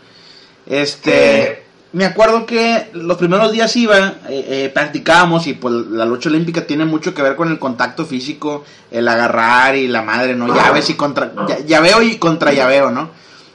Este, 0.66 1.42
Eh. 1.42 1.62
me 1.92 2.04
acuerdo 2.04 2.44
que 2.46 2.88
los 2.94 3.16
primeros 3.16 3.52
días 3.52 3.74
iba, 3.76 4.14
eh, 4.28 4.44
eh, 4.48 4.70
practicábamos 4.72 5.46
y 5.46 5.54
pues 5.54 5.74
la 5.90 6.04
lucha 6.04 6.28
olímpica 6.28 6.66
tiene 6.66 6.84
mucho 6.84 7.14
que 7.14 7.22
ver 7.22 7.36
con 7.36 7.50
el 7.50 7.58
contacto 7.58 8.04
físico, 8.04 8.64
el 8.90 9.06
agarrar 9.08 9.76
y 9.76 9.86
la 9.88 10.02
madre, 10.02 10.34
¿no? 10.34 10.48
Llaves 10.54 10.90
y 10.90 10.94
contra, 10.94 11.32
llaveo 11.66 12.02
y 12.02 12.16
contra 12.16 12.52
llaveo, 12.52 12.90
¿no? 12.90 13.10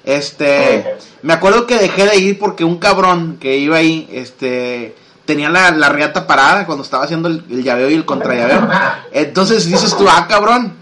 Este, 0.10 0.96
me 1.22 1.34
acuerdo 1.34 1.68
que 1.68 1.78
dejé 1.78 2.06
de 2.06 2.18
ir 2.18 2.40
porque 2.40 2.64
un 2.64 2.78
cabrón 2.80 3.38
que 3.40 3.58
iba 3.58 3.78
ahí, 3.78 4.10
este, 4.12 4.96
tenía 5.26 5.50
la, 5.50 5.70
la 5.72 5.90
riata 5.90 6.26
parada 6.26 6.66
cuando 6.66 6.84
estaba 6.84 7.04
haciendo 7.04 7.28
el, 7.28 7.46
el 7.50 7.64
llaveo 7.64 7.90
y 7.90 7.94
el 7.94 8.06
contrallaveo. 8.06 8.68
Entonces 9.12 9.66
dices 9.68 9.96
tú, 9.96 10.08
ah, 10.10 10.26
cabrón, 10.28 10.74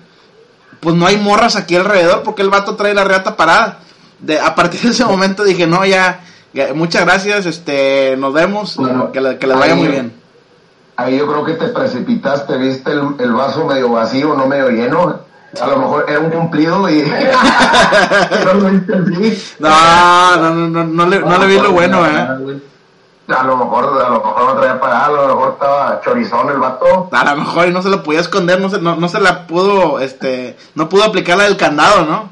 pues 0.79 0.95
no 0.95 1.05
hay 1.05 1.17
morras 1.17 1.55
aquí 1.57 1.75
alrededor 1.75 2.23
porque 2.23 2.41
el 2.41 2.49
vato 2.49 2.75
trae 2.75 2.93
la 2.93 3.03
riata 3.03 3.35
parada. 3.35 3.79
De, 4.19 4.39
a 4.39 4.55
partir 4.55 4.79
de 4.81 4.89
ese 4.89 5.03
momento 5.05 5.43
dije, 5.43 5.67
no, 5.67 5.85
ya, 5.85 6.21
ya, 6.53 6.73
muchas 6.73 7.03
gracias, 7.05 7.45
este, 7.45 8.15
nos 8.17 8.33
vemos, 8.33 8.77
Bueno, 8.77 9.11
que, 9.11 9.19
le- 9.21 9.37
que 9.37 9.45
les 9.45 9.57
vaya 9.59 9.73
ahí- 9.73 9.79
muy 9.79 9.89
bien. 9.89 10.13
Ahí 10.95 11.17
yo 11.17 11.27
creo 11.27 11.43
que 11.43 11.53
te 11.53 11.67
precipitaste, 11.67 12.57
viste 12.57 12.91
el, 12.91 13.01
el 13.19 13.31
vaso 13.33 13.65
medio 13.65 13.89
vacío, 13.89 14.33
no 14.35 14.47
medio 14.47 14.69
lleno. 14.69 15.19
A 15.61 15.67
lo 15.67 15.77
mejor 15.77 16.05
era 16.07 16.19
un 16.19 16.29
cumplido 16.29 16.89
y... 16.89 17.01
no 18.45 18.53
lo 18.53 18.69
viste 18.69 18.93
así. 18.93 19.55
No, 19.59 20.35
no, 20.37 20.49
no, 20.51 20.67
no, 20.67 20.83
no 20.83 21.05
le, 21.07 21.19
no 21.19 21.37
le 21.37 21.47
vi 21.47 21.59
lo 21.59 21.71
bueno, 21.71 22.05
eh. 22.05 22.59
A 23.29 23.43
lo 23.43 23.57
mejor, 23.57 24.01
a 24.01 24.09
lo 24.09 24.15
mejor 24.23 24.45
no 24.45 24.55
traía 24.55 24.79
parado, 24.79 25.25
a 25.25 25.27
lo 25.27 25.35
mejor 25.35 25.53
estaba 25.53 26.01
chorizón 26.01 26.49
el 26.49 26.59
vato. 26.59 27.09
A 27.11 27.25
lo 27.25 27.41
mejor 27.41 27.67
y 27.67 27.73
no 27.73 27.81
se 27.81 27.89
lo 27.89 28.01
podía 28.01 28.21
esconder, 28.21 28.61
no 28.61 28.69
se, 28.69 28.79
no, 28.79 28.95
no 28.95 29.09
se 29.09 29.19
la 29.19 29.45
pudo, 29.47 29.99
este, 29.99 30.55
no 30.75 30.87
pudo 30.87 31.03
aplicar 31.03 31.37
la 31.37 31.43
del 31.43 31.57
candado, 31.57 32.05
¿no? 32.05 32.29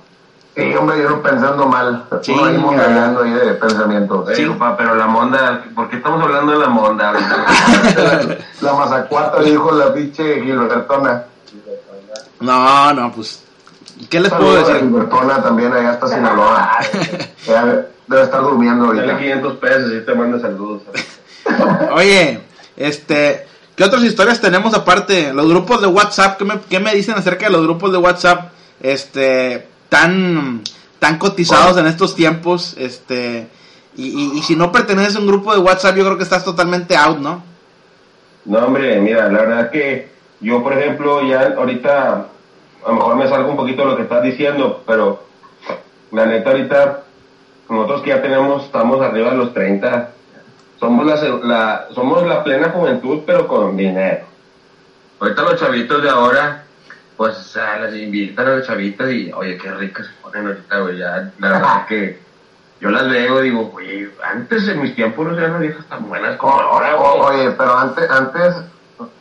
Sí, 0.56 0.74
hombre, 0.74 1.04
yo 1.04 1.22
pensando 1.22 1.66
mal. 1.66 2.06
Sí, 2.22 2.32
Uno 2.32 2.46
ahí 2.46 2.54
ya. 2.54 2.60
mondañando 2.60 3.24
ahí 3.24 3.32
de 3.32 3.54
pensamientos. 3.56 4.30
Sí, 4.36 4.46
compa, 4.46 4.78
pero 4.78 4.96
la 4.96 5.06
monda, 5.06 5.66
¿por 5.76 5.90
qué 5.90 5.98
estamos 5.98 6.24
hablando 6.24 6.54
de 6.54 6.60
la 6.60 6.70
monda? 6.70 7.12
La 8.62 8.74
mazacuata 8.74 9.42
dijo 9.42 9.72
la 9.74 9.94
pinche 9.94 10.42
Gilbertona. 10.42 11.26
No, 12.40 12.94
no, 12.94 13.12
pues, 13.12 13.42
¿Qué 14.10 14.20
les 14.20 14.30
Saludos 14.30 14.64
puedo 14.64 14.68
decir? 14.68 14.90
Gilbertona 14.90 15.42
también 15.42 15.72
allá 15.72 15.92
hasta 15.92 16.08
Sinaloa. 16.08 16.78
Ya 17.48 17.86
debe 18.08 18.24
estar 18.24 18.42
durmiendo 18.42 18.88
Dale 18.88 19.02
ahorita. 19.02 19.18
500 19.20 19.58
pesos 19.58 19.92
y 19.94 20.06
te 20.06 20.14
manda 20.16 20.40
saludos. 20.40 20.82
Oye, 21.94 22.42
este, 22.78 23.48
¿qué 23.76 23.84
otras 23.84 24.04
historias 24.04 24.42
tenemos 24.42 24.74
aparte? 24.74 25.34
Los 25.34 25.48
grupos 25.48 25.82
de 25.82 25.88
WhatsApp, 25.88 26.38
¿qué 26.38 26.46
me, 26.46 26.60
qué 26.70 26.80
me 26.80 26.94
dicen 26.94 27.16
acerca 27.16 27.46
de 27.46 27.52
los 27.54 27.62
grupos 27.64 27.92
de 27.92 27.98
WhatsApp? 28.00 28.52
Este, 28.82 29.68
tan, 29.90 30.62
tan 31.00 31.18
cotizados 31.18 31.78
en 31.78 31.88
estos 31.88 32.16
tiempos, 32.16 32.76
este, 32.78 33.48
y, 33.96 34.08
y- 34.08 34.38
y 34.40 34.42
si 34.44 34.56
no 34.56 34.72
perteneces 34.72 35.16
a 35.16 35.20
un 35.20 35.28
grupo 35.28 35.54
de 35.54 35.60
WhatsApp, 35.60 35.96
yo 35.96 36.04
creo 36.04 36.18
que 36.18 36.24
estás 36.24 36.44
totalmente 36.44 36.96
out, 36.98 37.20
¿no? 37.20 37.44
No, 38.46 38.60
hombre, 38.60 39.00
mira, 39.00 39.30
la 39.32 39.40
verdad 39.40 39.62
es 39.66 39.72
que 39.72 40.15
yo, 40.40 40.62
por 40.64 40.74
ejemplo, 40.74 41.22
ya 41.24 41.54
ahorita, 41.58 42.12
a 42.86 42.88
lo 42.88 42.94
mejor 42.94 43.16
me 43.16 43.28
salgo 43.28 43.50
un 43.50 43.58
poquito 43.58 43.84
de 43.84 43.88
lo 43.90 43.96
que 43.96 44.04
estás 44.04 44.24
diciendo, 44.24 44.82
pero 44.86 45.24
la 46.12 46.26
neta 46.26 46.52
ahorita, 46.52 47.04
nosotros 47.70 48.02
que 48.02 48.10
ya 48.10 48.22
tenemos, 48.22 48.66
estamos 48.66 49.02
arriba 49.02 49.32
de 49.32 49.38
los 49.38 49.54
30, 49.54 50.10
somos 50.80 51.06
la, 51.06 51.18
se- 51.18 51.40
la, 51.42 51.86
somos 51.94 52.26
la 52.28 52.44
plena 52.44 52.70
juventud, 52.70 53.22
pero 53.26 53.48
con 53.48 53.76
dinero. 53.78 54.26
Ahorita 55.20 55.42
los 55.44 55.60
chavitos 55.60 56.02
de 56.02 56.10
ahora, 56.10 56.64
pues, 57.18 57.38
o 57.38 57.44
sea, 57.44 57.78
las 57.78 57.94
invitan 57.96 58.48
a 58.48 58.56
los 58.56 58.68
chavitos 58.68 59.10
y, 59.10 59.32
oye, 59.32 59.58
qué 59.58 59.72
ricas 59.72 60.06
se 60.08 60.14
ponen 60.22 60.48
ahorita, 60.48 60.78
güey, 60.80 60.98
ya, 60.98 61.30
la 61.40 61.50
verdad 61.50 61.78
es 61.82 61.86
que 61.88 62.20
yo 62.82 62.90
las 62.92 63.08
veo 63.10 63.40
y 63.40 63.46
digo, 63.46 63.72
oye, 63.74 64.10
antes 64.22 64.68
en 64.68 64.82
mis 64.82 64.94
tiempos 64.94 65.26
no 65.26 65.38
eran 65.38 65.54
las 65.54 65.62
viejas 65.62 65.86
tan 65.88 66.08
buenas 66.08 66.36
como 66.36 66.60
ahora, 66.60 66.94
güey. 66.96 67.40
Oye, 67.40 67.52
pero 67.58 67.78
antes, 67.78 68.12
antes 68.12 68.54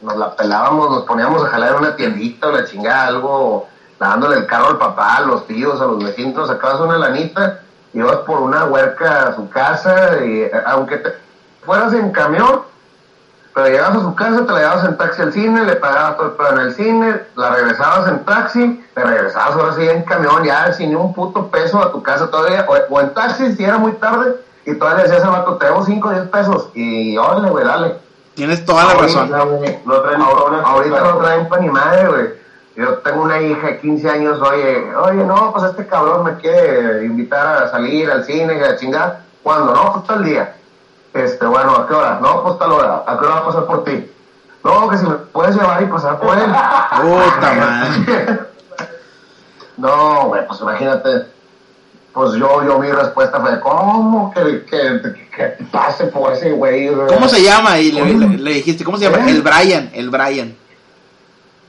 nos 0.03 0.17
la 0.17 0.37
pelábamos, 0.37 0.91
nos 0.91 1.05
poníamos 1.05 1.45
a 1.45 1.49
jalar 1.49 1.71
en 1.71 1.79
una 1.79 1.97
tiendita 1.97 2.49
o 2.49 2.53
la 2.53 2.65
chingada, 2.65 3.07
algo, 3.07 3.69
dándole 3.99 4.39
el 4.39 4.47
carro 4.47 4.69
al 4.69 4.79
papá, 4.79 5.17
a 5.17 5.21
los 5.23 5.47
tíos, 5.47 5.81
a 5.81 5.87
los 5.87 6.03
vecinos, 6.03 6.49
sacabas 6.49 6.81
una 6.81 6.99
lanita, 6.99 7.61
ibas 7.93 8.17
por 8.19 8.41
una 8.41 8.65
huerca 8.65 9.29
a 9.29 9.37
su 9.37 9.49
casa, 9.49 10.25
y 10.25 10.43
eh, 10.43 10.53
aunque 10.67 10.99
te 10.99 11.13
fueras 11.65 11.93
en 11.93 12.11
camión, 12.11 12.63
pero 13.55 13.67
llegabas 13.69 13.99
a 13.99 14.03
su 14.03 14.15
casa, 14.15 14.47
te 14.47 14.53
la 14.53 14.59
llevabas 14.59 14.85
en 14.85 14.97
taxi 14.97 15.23
al 15.23 15.33
cine, 15.33 15.65
le 15.65 15.77
pagabas 15.77 16.17
todo 16.17 16.49
el 16.51 16.59
en 16.59 16.67
el 16.67 16.75
cine, 16.75 17.21
la 17.37 17.51
regresabas 17.51 18.09
en 18.09 18.25
taxi, 18.25 18.85
te 18.95 19.05
regresabas 19.05 19.57
ahora 19.57 19.75
sí 19.75 19.89
en 19.89 20.03
camión, 20.03 20.45
ya 20.45 20.73
sin 20.73 20.95
un 20.97 21.15
puto 21.15 21.49
peso 21.49 21.81
a 21.81 21.93
tu 21.93 22.03
casa 22.03 22.29
todavía, 22.31 22.67
o, 22.69 22.95
o 22.95 23.01
en 23.01 23.15
taxi 23.15 23.55
si 23.55 23.65
era 23.65 23.79
muy 23.79 23.93
tarde, 23.93 24.37
y 24.67 24.75
todavía 24.75 25.05
le 25.05 25.11
decías 25.11 25.25
al 25.25 25.33
vato, 25.33 25.57
te 25.57 25.67
debo 25.67 25.85
5 25.85 26.09
o 26.09 26.11
10 26.11 26.29
pesos, 26.29 26.69
y 26.75 27.17
órale, 27.17 27.51
güey, 27.51 27.65
dale. 27.65 28.04
Tienes 28.35 28.65
toda 28.65 28.85
la 28.85 28.95
razón. 28.95 29.33
Ahorita, 29.33 29.45
güey, 29.57 29.79
No 29.85 30.01
traen 30.01 30.21
ahor- 30.21 30.51
ni 30.53 30.59
ahorita 30.69 31.01
no 31.01 31.17
traen 31.19 31.49
pa' 31.49 31.59
ni 31.59 31.69
madre, 31.69 32.09
güey. 32.09 32.45
Yo 32.77 32.95
tengo 32.99 33.23
una 33.23 33.41
hija 33.41 33.67
de 33.69 33.81
15 33.81 34.11
años, 34.11 34.41
oye, 34.41 34.93
oye, 34.97 35.23
no, 35.25 35.53
pues 35.53 35.65
este 35.71 35.87
cabrón 35.87 36.25
me 36.25 36.35
quiere 36.39 37.05
invitar 37.05 37.63
a 37.63 37.71
salir 37.71 38.11
al 38.11 38.25
cine, 38.25 38.61
a 38.65 38.77
chingar. 38.77 39.21
¿Cuándo? 39.45 39.73
No, 39.73 39.93
pues 39.93 40.07
tal 40.07 40.25
día. 40.25 40.57
Este, 41.13 41.47
bueno, 41.47 41.77
¿a 41.77 41.87
qué 41.87 41.95
hora? 41.95 42.19
No, 42.21 42.43
pues 42.43 42.59
tal 42.59 42.73
hora. 42.73 43.05
¿A 43.07 43.17
qué 43.19 43.25
hora 43.25 43.35
va 43.37 43.41
a 43.43 43.47
pasar 43.47 43.67
por 43.67 43.85
ti? 43.85 44.11
No, 44.65 44.89
que 44.89 44.99
si 44.99 45.07
me 45.07 45.15
puedes 45.15 45.55
llevar 45.55 45.81
y 45.83 45.87
pasar 45.87 46.19
por 46.19 46.37
él. 46.37 46.47
Puta 47.03 47.53
madre. 47.61 48.41
No, 49.77 50.27
güey, 50.29 50.47
pues 50.47 50.61
imagínate. 50.61 51.27
Pues 52.13 52.33
yo, 52.35 52.63
yo 52.65 52.79
mi 52.79 52.91
respuesta 52.91 53.41
fue, 53.41 53.59
¿cómo 53.61 54.33
que, 54.33 54.65
que, 54.65 55.01
que, 55.03 55.24
que 55.37 55.65
pase 55.71 56.05
por 56.07 56.33
ese 56.33 56.51
güey? 56.53 56.89
¿Cómo 57.09 57.29
se 57.29 57.43
llama? 57.43 57.79
Y 57.81 57.93
le, 57.93 58.05
le- 58.15 58.39
le 58.39 58.51
dijiste, 58.55 58.85
¿cómo 58.85 58.97
se 58.99 59.05
llama? 59.11 59.27
¿Eh? 59.27 59.31
El 59.31 59.43
Brian, 59.43 59.91
el 59.95 60.11
Brian. 60.11 60.55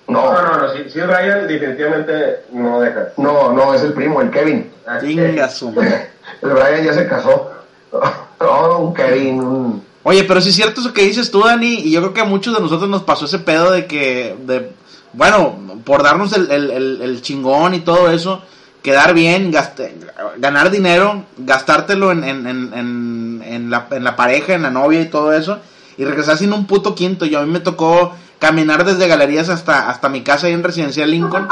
No, 0.08 0.32
no, 0.34 0.42
no, 0.44 0.58
no, 0.60 0.74
si, 0.74 0.90
si 0.90 1.00
es 1.00 1.08
Brian, 1.08 1.48
definitivamente 1.48 2.42
no 2.52 2.80
deja. 2.80 3.08
No, 3.18 3.52
no, 3.52 3.74
es 3.74 3.82
el 3.82 3.94
primo, 3.94 4.22
el 4.22 4.30
Kevin. 4.30 4.72
Chinga 5.02 5.50
su. 5.50 5.70
El 6.42 6.50
Brian 6.50 6.84
ya 6.84 6.94
se 6.94 7.08
casó. 7.08 7.52
Oh, 8.38 8.80
un 8.90 8.94
Kevin, 8.94 9.40
un... 9.40 9.84
Oye, 10.04 10.26
pero 10.26 10.42
sí 10.42 10.50
es 10.50 10.56
cierto 10.56 10.82
eso 10.82 10.92
que 10.94 11.04
dices 11.04 11.32
tú, 11.32 11.42
Dani, 11.44 11.76
y 11.86 11.92
yo 11.92 12.02
creo 12.02 12.14
que 12.14 12.20
a 12.20 12.26
muchos 12.26 12.54
de 12.54 12.60
nosotros 12.60 12.90
nos 12.90 13.04
pasó 13.04 13.26
ese 13.26 13.40
pedo 13.40 13.72
de 13.72 13.86
que, 13.88 14.36
de, 14.46 14.72
bueno, 15.14 15.58
por 15.86 16.04
darnos 16.04 16.34
el, 16.34 16.52
el, 16.52 16.70
el- 16.70 17.02
el 17.02 17.22
chingón 17.22 17.74
y 17.74 17.80
todo 17.80 18.12
eso, 18.12 18.44
quedar 18.84 19.14
bien, 19.14 19.54
gaste- 19.54 19.94
ganar 20.38 20.70
dinero, 20.70 21.24
gastártelo 21.38 22.12
en, 22.12 22.26
en, 22.26 22.46
en, 22.46 22.74
en, 22.74 23.25
en 23.56 23.70
la, 23.70 23.88
en 23.92 24.04
la 24.04 24.16
pareja, 24.16 24.54
en 24.54 24.62
la 24.64 24.70
novia 24.70 25.02
y 25.02 25.06
todo 25.06 25.34
eso, 25.34 25.60
y 25.98 26.06
regresar 26.06 26.38
sin 26.38 26.54
un 26.54 26.68
puto 26.68 26.94
quinto. 26.94 27.26
Yo 27.26 27.40
a 27.40 27.44
mí 27.44 27.52
me 27.52 27.60
tocó 27.60 28.14
caminar 28.38 28.84
desde 28.84 29.08
galerías 29.08 29.50
hasta, 29.50 29.90
hasta 29.90 30.10
mi 30.10 30.22
casa 30.22 30.48
ahí 30.48 30.54
en 30.54 30.64
Residencial 30.64 31.10
Lincoln, 31.10 31.48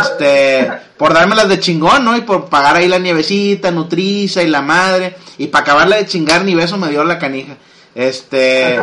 este, 0.00 0.70
por 0.96 1.12
dármelas 1.12 1.48
de 1.48 1.58
chingón, 1.58 2.04
¿no? 2.04 2.16
Y 2.16 2.20
por 2.20 2.46
pagar 2.46 2.76
ahí 2.76 2.88
la 2.88 2.98
nievecita, 2.98 3.70
nutriza 3.70 4.42
y 4.42 4.48
la 4.48 4.62
madre, 4.62 5.16
y 5.38 5.48
para 5.48 5.62
acabarla 5.62 5.96
de 5.96 6.06
chingar 6.06 6.44
ni 6.44 6.54
beso 6.54 6.78
me 6.78 6.88
dio 6.88 7.04
la 7.04 7.18
canija. 7.18 7.56
Este, 7.92 8.80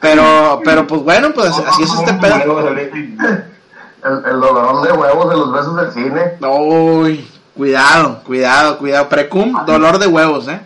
pero, 0.00 0.62
pero 0.64 0.86
pues 0.86 1.02
bueno, 1.02 1.32
pues 1.34 1.48
así, 1.48 1.62
así 1.66 1.82
es 1.82 1.92
este 1.92 2.14
pedo. 2.14 2.68
El, 4.04 4.24
el 4.24 4.40
dolorón 4.40 4.84
de 4.84 4.92
huevos 4.92 5.28
de 5.28 5.36
los 5.36 5.52
besos 5.52 5.76
del 5.76 5.92
cine. 5.92 6.20
Uy, 6.40 7.28
cuidado, 7.56 8.22
cuidado, 8.22 8.78
cuidado. 8.78 9.08
Precum, 9.08 9.66
dolor 9.66 9.98
de 9.98 10.06
huevos, 10.06 10.46
¿eh? 10.46 10.60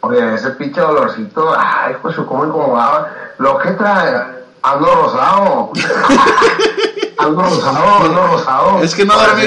Oye, 0.00 0.34
ese 0.34 0.50
pinche 0.50 0.80
dolorcito, 0.80 1.54
ay, 1.58 1.96
pues 2.00 2.14
cómo 2.16 2.46
incomodaba. 2.46 3.08
Lo 3.38 3.58
que 3.58 3.70
trae, 3.72 4.14
ando 4.62 4.86
rosado. 4.94 5.72
ando 7.18 7.42
rosado, 7.42 8.04
ando 8.04 8.26
rosado. 8.28 8.78
Es 8.82 8.94
que 8.94 9.04
no 9.04 9.14
dormí, 9.14 9.44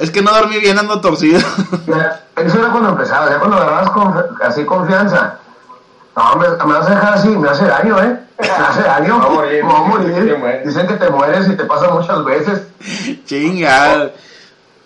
es 0.00 0.10
que 0.10 0.22
no 0.22 0.32
dormí 0.32 0.58
bien, 0.58 0.78
ando 0.78 1.00
torcido. 1.00 1.38
Eso 2.36 2.58
era 2.58 2.70
cuando 2.70 2.90
empezaba, 2.90 3.30
ya 3.30 3.38
cuando 3.38 3.56
agarrabas 3.58 3.88
conf- 3.90 4.42
así 4.42 4.64
confianza. 4.64 5.36
No, 6.16 6.36
me, 6.36 6.48
me 6.48 6.72
vas 6.78 6.86
a 6.88 6.90
dejar 6.94 7.14
así, 7.14 7.28
me 7.28 7.48
hace 7.48 7.64
daño, 7.66 7.98
¿eh? 8.02 8.18
Me 8.40 8.48
hace 8.48 8.82
daño. 8.82 9.18
Va 9.20 9.26
a 9.26 9.28
morir, 9.30 9.64
Me 9.64 9.72
voy 9.72 9.80
a 9.80 9.84
morir. 9.88 10.26
te 10.32 10.34
mueres. 10.36 10.66
Dicen 10.66 10.86
que 10.88 10.94
te 10.94 11.10
mueres 11.10 11.48
y 11.48 11.56
te 11.56 11.64
pasa 11.64 11.88
muchas 11.90 12.24
veces. 12.24 12.62
Chinga. 13.24 14.10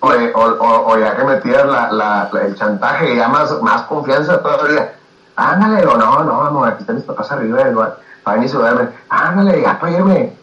O, 0.01 0.09
o, 0.11 0.45
o, 0.45 0.93
o 0.93 0.99
ya 0.99 1.17
que 1.17 1.25
me 1.25 1.37
tiras 1.37 1.67
la, 1.67 1.91
la, 1.91 2.29
la- 2.31 2.41
el 2.43 2.55
chantaje, 2.55 3.17
ya 3.17 3.29
más, 3.29 3.51
más 3.63 3.83
confianza 3.83 4.41
todavía. 4.43 4.93
Ándale, 5.37 5.87
o 5.87 5.97
no, 5.97 6.25
no, 6.25 6.51
no, 6.51 6.65
aquí 6.65 6.81
están 6.81 6.97
mis 6.97 7.05
papás 7.05 7.31
arriba. 7.31 7.97
Para 8.23 8.35
venir 8.37 8.49
a 8.49 8.53
saludarme. 8.53 8.89
Ándale, 9.09 9.63
ya 9.63 9.79
irme. 9.91 10.37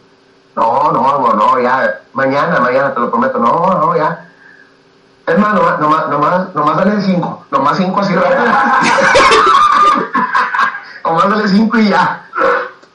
No, 0.56 0.92
no, 0.92 1.18
no, 1.18 1.34
no, 1.34 1.60
ya. 1.60 2.00
Mañana, 2.12 2.60
mañana, 2.60 2.94
te 2.94 3.00
lo 3.00 3.10
prometo. 3.10 3.38
No, 3.38 3.74
no, 3.74 3.96
ya. 3.96 4.28
Más, 5.26 5.54
nomás, 5.54 5.80
nomás, 5.80 6.08
nomás, 6.08 6.54
nomás 6.54 6.76
dale 6.76 7.00
cinco. 7.00 7.44
Nomás 7.50 7.76
cinco 7.76 8.00
así 8.00 8.14
nomás 11.04 11.30
dale 11.30 11.48
cinco 11.48 11.78
y 11.78 11.88
ya. 11.88 12.20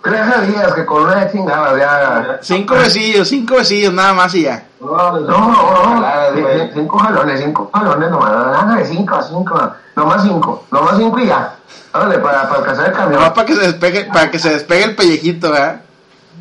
Tres 0.10 0.48
días 0.48 0.74
que 0.74 0.86
con 0.86 1.04
una 1.04 1.30
chingada 1.32 1.78
ya. 1.78 2.40
Cinco 2.42 2.76
besillos, 2.76 3.28
cinco 3.28 3.56
besillos, 3.56 3.94
nada 3.94 4.14
más 4.14 4.34
y 4.36 4.44
ya. 4.44 4.64
No, 4.80 5.12
no, 5.12 5.20
no, 5.20 6.04
cin- 6.34 6.72
cinco 6.74 6.98
jalones, 7.00 7.42
cinco 7.42 7.70
jalones 7.74 8.10
nomás, 8.10 8.58
ándale, 8.58 8.86
cinco, 8.86 9.22
cinco, 9.22 9.72
nomás 9.96 10.24
cinco, 10.24 10.64
nomás 10.72 10.98
cinco 10.98 11.20
y 11.20 11.28
ya. 11.28 11.56
Ándale, 11.94 12.20
para, 12.20 12.44
para 12.48 12.60
alcanzar 12.62 12.86
el 12.88 12.92
camión. 12.94 13.14
Nomás 13.20 13.32
para 13.34 13.46
que 13.46 13.56
se 13.56 13.62
despegue, 13.62 14.06
para 14.06 14.32
que 14.32 14.40
se 14.40 14.50
despegue 14.52 14.84
el 14.86 14.96
pellejito, 14.96 15.52
¿verdad? 15.52 15.82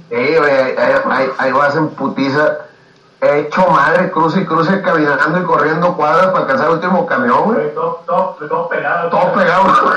Sí, 0.08 0.14
güey, 0.16 0.78
ahí, 0.78 1.30
ahí- 1.38 1.52
vas 1.52 1.74
en 1.74 1.88
putiza, 1.90 2.52
hecho 3.20 3.66
madre, 3.68 4.10
cruce 4.10 4.40
y 4.40 4.44
cruce, 4.46 4.80
caminando 4.82 5.40
y 5.40 5.44
corriendo 5.44 5.94
cuadras 5.96 6.26
para 6.28 6.40
alcanzar 6.40 6.66
el 6.68 6.72
último 6.74 7.04
camión, 7.06 7.42
güey. 7.44 7.74
Todo, 7.74 8.02
todo, 8.06 8.36
todo 8.48 8.68
pegado. 8.68 9.10
Todo 9.10 9.32
pegado. 9.32 9.64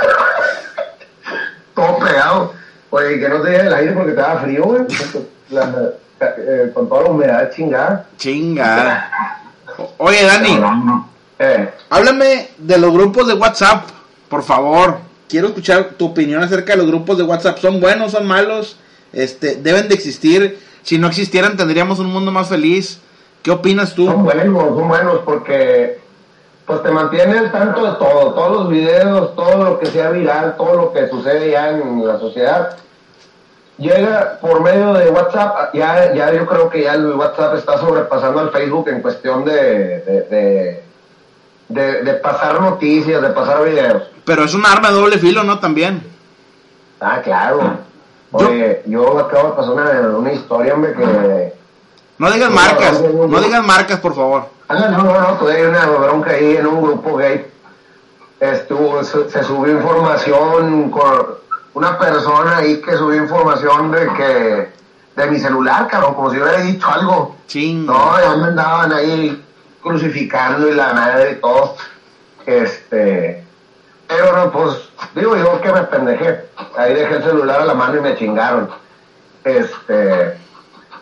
Todo 1.75 1.97
pegado. 1.99 2.53
Oye, 2.91 3.19
que 3.19 3.29
no 3.29 3.41
te 3.41 3.49
llegue 3.51 3.67
el 3.67 3.73
aire 3.73 3.91
porque 3.93 4.11
te 4.11 4.17
da 4.21 4.37
frío, 4.37 4.63
güey. 4.63 4.81
La- 5.49 5.89
eh, 6.37 6.69
con 6.73 6.87
toda 6.87 7.03
la 7.03 7.09
humedad 7.09 7.49
chingada. 7.51 8.05
Chinga. 8.17 9.09
Oye, 9.97 10.23
Dani, 10.23 10.59
Eh, 11.39 11.69
háblame 11.89 12.49
de 12.59 12.77
los 12.77 12.91
grupos 12.93 13.27
de 13.27 13.33
WhatsApp, 13.33 13.85
por 14.29 14.43
favor. 14.43 14.97
Quiero 15.27 15.47
escuchar 15.47 15.91
tu 15.97 16.05
opinión 16.07 16.43
acerca 16.43 16.73
de 16.73 16.77
los 16.77 16.87
grupos 16.87 17.17
de 17.17 17.23
WhatsApp. 17.23 17.57
¿Son 17.57 17.79
buenos, 17.79 18.11
son 18.11 18.27
malos? 18.27 18.77
Este, 19.13 19.55
deben 19.55 19.87
de 19.87 19.95
existir. 19.95 20.59
Si 20.83 20.97
no 20.99 21.07
existieran, 21.07 21.57
tendríamos 21.57 21.97
un 21.99 22.07
mundo 22.07 22.31
más 22.31 22.49
feliz. 22.49 22.99
¿Qué 23.41 23.49
opinas 23.49 23.89
Son 23.89 23.95
tú? 23.95 24.11
buenos, 24.13 24.63
son 24.77 24.87
buenos 24.87 25.19
porque 25.25 26.00
pues 26.65 26.83
te 26.83 26.91
mantiene 26.91 27.37
al 27.39 27.51
tanto 27.51 27.85
de 27.85 27.97
todo, 27.97 28.33
todos 28.33 28.51
los 28.51 28.69
videos, 28.69 29.35
todo 29.35 29.63
lo 29.63 29.79
que 29.79 29.87
sea 29.87 30.09
viral, 30.11 30.55
todo 30.57 30.73
lo 30.75 30.93
que 30.93 31.07
sucede 31.09 31.51
ya 31.51 31.69
en 31.69 32.05
la 32.07 32.17
sociedad. 32.19 32.77
Llega 33.77 34.37
por 34.39 34.61
medio 34.61 34.93
de 34.93 35.09
WhatsApp, 35.09 35.73
ya, 35.73 36.13
ya 36.13 36.31
yo 36.33 36.45
creo 36.45 36.69
que 36.69 36.83
ya 36.83 36.93
el 36.93 37.13
WhatsApp 37.13 37.55
está 37.55 37.79
sobrepasando 37.79 38.39
al 38.39 38.51
Facebook 38.51 38.87
en 38.89 39.01
cuestión 39.01 39.43
de, 39.43 39.53
de, 39.53 40.21
de, 40.29 40.83
de- 41.69 42.03
de 42.03 42.13
pasar 42.15 42.61
noticias, 42.61 43.21
de 43.21 43.29
pasar 43.29 43.63
videos. 43.63 44.03
Pero 44.23 44.43
es 44.43 44.53
un 44.53 44.65
arma 44.65 44.89
de 44.89 44.95
doble 44.95 45.17
filo, 45.17 45.43
¿no? 45.43 45.57
También. 45.59 46.03
Ah, 46.99 47.21
claro. 47.23 47.77
Oye, 48.33 48.83
yo 48.85 49.17
acabo 49.17 49.49
de 49.49 49.55
pasar 49.55 49.71
una, 49.73 50.17
una 50.17 50.31
historia, 50.31 50.75
hombre, 50.75 50.93
que... 50.93 51.53
No 52.19 52.29
digas 52.31 52.51
marcas, 52.51 53.01
no 53.01 53.39
digas 53.41 53.63
marcas, 53.65 53.99
por 53.99 54.13
favor. 54.13 54.45
Ah, 54.71 54.89
no, 54.89 55.03
no, 55.03 55.19
no, 55.19 55.33
todavía 55.37 55.65
hay 55.65 55.69
una 55.69 55.85
bronca 55.85 56.31
ahí 56.31 56.55
en 56.55 56.65
un 56.65 56.81
grupo 56.81 57.17
gay. 57.17 57.45
Estuvo, 58.39 59.03
se, 59.03 59.29
se 59.29 59.43
subió 59.43 59.73
información 59.73 60.89
con 60.89 61.25
una 61.73 61.99
persona 61.99 62.57
ahí 62.57 62.81
que 62.81 62.95
subió 62.95 63.21
información 63.21 63.91
de 63.91 64.07
que 64.13 64.69
de 65.17 65.27
mi 65.27 65.39
celular, 65.39 65.89
cabrón, 65.89 66.13
como 66.13 66.31
si 66.31 66.39
hubiera 66.39 66.61
dicho 66.61 66.87
algo. 66.87 67.35
Chingo. 67.47 67.91
No, 67.91 68.17
ya 68.17 68.33
me 68.37 68.47
andaban 68.47 68.93
ahí 68.93 69.43
crucificando 69.81 70.69
y 70.69 70.73
la 70.73 70.93
madre 70.93 71.31
y 71.31 71.41
todo. 71.41 71.75
Este, 72.45 73.43
pero 74.07 74.37
no, 74.37 74.51
pues, 74.53 74.89
digo 75.15 75.35
yo 75.35 75.59
que 75.59 75.73
me 75.73 75.81
pendejé. 75.83 76.45
Ahí 76.77 76.93
dejé 76.93 77.15
el 77.17 77.23
celular 77.23 77.59
a 77.59 77.65
la 77.65 77.73
mano 77.73 77.97
y 77.97 78.01
me 78.01 78.15
chingaron. 78.15 78.69
Este, 79.43 80.39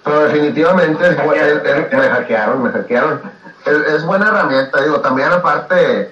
pero 0.03 0.19
definitivamente 0.21 1.07
me 1.07 2.09
hackearon, 2.09 2.63
me 2.63 2.71
hackearon. 2.71 3.21
Es, 3.65 3.93
es 3.95 4.05
buena 4.05 4.27
herramienta, 4.29 4.81
digo, 4.81 4.99
también 5.01 5.29
aparte, 5.29 6.11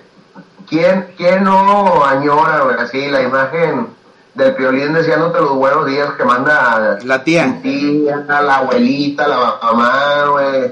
¿quién, 0.70 1.08
quién 1.18 1.44
no 1.44 2.04
añora, 2.06 2.62
güey, 2.64 2.78
así 2.78 3.08
la 3.10 3.22
imagen 3.22 3.88
del 4.36 4.54
piolín 4.56 4.94
deseándote 4.94 5.40
los 5.40 5.56
buenos 5.56 5.86
días 5.88 6.12
que 6.18 6.24
manda 6.24 7.00
La 7.04 7.24
tía. 7.24 7.58
tía, 7.64 8.18
la 8.28 8.58
abuelita, 8.58 9.28
la 9.28 9.58
mamá, 9.64 10.26
güey, 10.32 10.72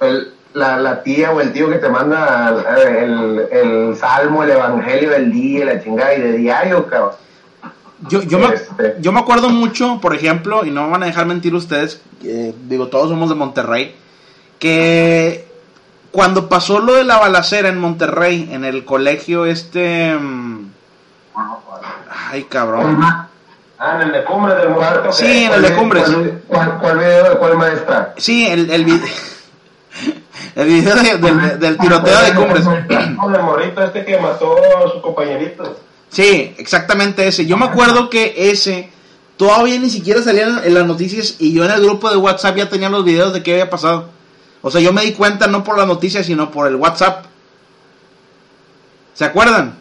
el- 0.00 0.32
la, 0.52 0.78
la 0.78 1.00
tía 1.04 1.30
o 1.30 1.40
el 1.40 1.52
tío 1.52 1.68
que 1.70 1.76
te 1.78 1.88
manda 1.88 2.64
el, 2.84 3.46
el 3.52 3.96
salmo, 3.96 4.42
el 4.42 4.50
evangelio 4.50 5.10
del 5.10 5.30
día, 5.30 5.64
la 5.64 5.80
chingada 5.80 6.12
y 6.14 6.20
de 6.22 6.32
diario, 6.38 6.86
cabrón. 6.88 7.12
Yo, 8.08 8.20
yo, 8.22 8.38
me, 8.40 8.54
Este. 8.54 8.96
yo 9.00 9.12
me 9.12 9.20
acuerdo 9.20 9.48
mucho, 9.48 10.00
por 10.00 10.12
ejemplo, 10.12 10.64
y 10.64 10.70
no 10.72 10.84
me 10.86 10.90
van 10.90 11.02
a 11.04 11.06
dejar 11.06 11.26
mentir 11.26 11.54
ustedes, 11.54 12.00
eh, 12.24 12.52
digo, 12.66 12.88
todos 12.88 13.10
somos 13.10 13.28
de 13.28 13.36
Monterrey, 13.36 13.94
que 14.58 15.46
cuando 16.12 16.48
pasó 16.48 16.80
lo 16.80 16.94
de 16.94 17.04
la 17.04 17.18
balacera 17.18 17.68
en 17.68 17.78
Monterrey, 17.78 18.48
en 18.52 18.64
el 18.64 18.84
colegio 18.84 19.46
este... 19.46 20.14
mm, 20.14 20.70
Ay, 22.30 22.44
cabrón. 22.44 22.98
Ah, 23.02 23.96
en 23.96 24.08
el 24.08 24.12
de 24.12 24.24
cumbre 24.24 24.54
del 24.56 24.70
muerto. 24.70 25.12
Sí, 25.12 25.44
en 25.44 25.52
el 25.52 25.62
de 25.62 25.74
Cumbres. 25.74 26.04
¿Cuál, 26.04 26.42
cuál, 26.48 26.78
cuál 26.80 26.98
video 26.98 27.30
de 27.30 27.36
cuál 27.38 27.56
maestra? 27.56 28.14
Sí, 28.18 28.46
el, 28.46 28.70
el, 28.70 28.84
video, 28.84 29.06
el 30.56 30.68
video 30.68 30.96
de- 30.96 31.16
del, 31.18 31.58
del 31.60 31.78
tiroteo 31.78 32.20
de 32.22 32.34
Cumbres. 32.34 32.66
El 32.88 33.16
morrito 33.42 33.82
este 33.82 34.04
que 34.04 34.18
mató 34.18 34.56
a 34.58 34.90
su 34.92 35.00
compañerito. 35.00 35.78
Sí, 36.10 36.54
exactamente 36.58 37.26
ese. 37.26 37.46
Yo 37.46 37.56
me 37.56 37.66
acuerdo 37.66 38.10
que 38.10 38.34
ese 38.50 38.90
todavía 39.36 39.78
ni 39.78 39.88
siquiera 39.88 40.20
salía 40.22 40.42
en- 40.48 40.60
en 40.64 40.74
las 40.74 40.84
noticias 40.86 41.36
y 41.38 41.52
yo 41.54 41.64
en 41.64 41.70
el 41.70 41.80
grupo 41.82 42.10
de 42.10 42.16
WhatsApp 42.16 42.56
ya 42.56 42.68
tenía 42.68 42.90
los 42.90 43.04
videos 43.04 43.32
de 43.32 43.42
qué 43.42 43.52
había 43.52 43.70
pasado. 43.70 44.08
O 44.62 44.70
sea, 44.70 44.80
yo 44.80 44.92
me 44.92 45.02
di 45.02 45.12
cuenta 45.12 45.46
no 45.46 45.64
por 45.64 45.76
las 45.78 45.86
noticias, 45.86 46.26
sino 46.26 46.50
por 46.50 46.66
el 46.66 46.76
WhatsApp. 46.76 47.24
¿Se 49.14 49.24
acuerdan? 49.24 49.74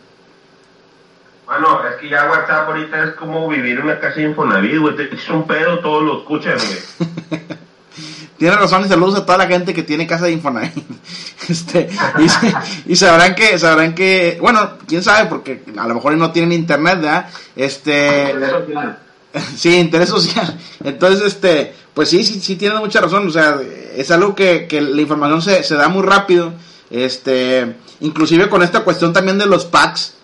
Bueno, 1.45 1.79
es 1.87 1.95
que 1.95 2.09
ya 2.09 2.29
WhatsApp 2.29 2.67
ahorita 2.67 3.03
es 3.05 3.13
como 3.15 3.47
vivir 3.47 3.77
en 3.79 3.85
una 3.85 3.99
casa 3.99 4.15
de 4.15 4.23
Infonavit, 4.23 4.77
güey. 4.77 5.01
Echas 5.01 5.29
un 5.29 5.47
pedo, 5.47 5.79
todos 5.79 6.03
lo 6.03 6.19
escuchan, 6.19 6.55
güey. 6.57 7.41
Tiene 8.37 8.55
razón 8.55 8.85
y 8.85 8.87
saludos 8.87 9.15
a 9.19 9.25
toda 9.25 9.39
la 9.39 9.47
gente 9.47 9.73
que 9.73 9.83
tiene 9.83 10.07
casa 10.07 10.25
de 10.25 10.31
Infonavit. 10.33 10.73
Este, 11.49 11.89
y, 12.19 12.29
se- 12.29 12.53
y 12.85 12.95
sabrán 12.95 13.33
que, 13.33 13.57
sabrán 13.57 13.95
que, 13.95 14.37
bueno, 14.39 14.73
quién 14.87 15.01
sabe, 15.01 15.27
porque 15.27 15.63
a 15.79 15.87
lo 15.87 15.95
mejor 15.95 16.13
no 16.13 16.31
tienen 16.31 16.51
internet, 16.51 17.01
¿verdad? 17.01 17.27
Este, 17.55 18.35
Sí, 19.55 19.75
interés 19.77 20.09
social. 20.09 20.57
Entonces, 20.83 21.21
este, 21.25 21.73
pues 21.93 22.09
sí, 22.09 22.23
sí, 22.23 22.39
sí 22.39 22.55
tienen 22.55 22.79
mucha 22.79 23.01
razón. 23.01 23.27
O 23.27 23.31
sea, 23.31 23.59
es 23.95 24.09
algo 24.11 24.35
que, 24.35 24.67
que 24.67 24.81
la 24.81 25.01
información 25.01 25.41
se, 25.41 25.63
se 25.63 25.75
da 25.75 25.87
muy 25.89 26.03
rápido. 26.03 26.53
Este, 26.89 27.75
inclusive 27.99 28.49
con 28.49 28.63
esta 28.63 28.83
cuestión 28.83 29.13
también 29.13 29.37
de 29.37 29.45
los 29.45 29.65
packs, 29.65 30.15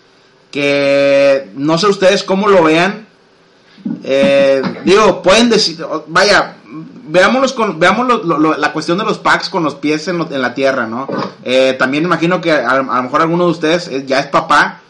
que 0.50 1.50
no 1.54 1.78
sé 1.78 1.86
ustedes 1.86 2.22
cómo 2.24 2.48
lo 2.48 2.64
vean. 2.64 3.06
Eh, 4.02 4.62
digo, 4.84 5.22
pueden 5.22 5.48
decir, 5.50 5.84
vaya, 6.08 6.56
veámoslos 7.08 7.52
con, 7.52 7.78
veamos 7.78 8.06
lo- 8.08 8.24
lo- 8.24 8.38
lo- 8.38 8.56
la 8.56 8.72
cuestión 8.72 8.98
de 8.98 9.04
los 9.04 9.18
packs 9.18 9.48
con 9.48 9.62
los 9.62 9.76
pies 9.76 10.08
en 10.08 10.42
la 10.42 10.54
tierra, 10.54 10.86
¿no? 10.86 11.06
Eh, 11.44 11.74
también 11.78 12.04
imagino 12.04 12.40
que 12.40 12.50
a, 12.52 12.68
a 12.70 12.76
lo 12.78 13.02
mejor 13.04 13.20
alguno 13.20 13.44
de 13.44 13.50
ustedes 13.52 13.86
eh, 13.88 14.04
ya 14.06 14.18
es 14.18 14.26
papá, 14.26 14.80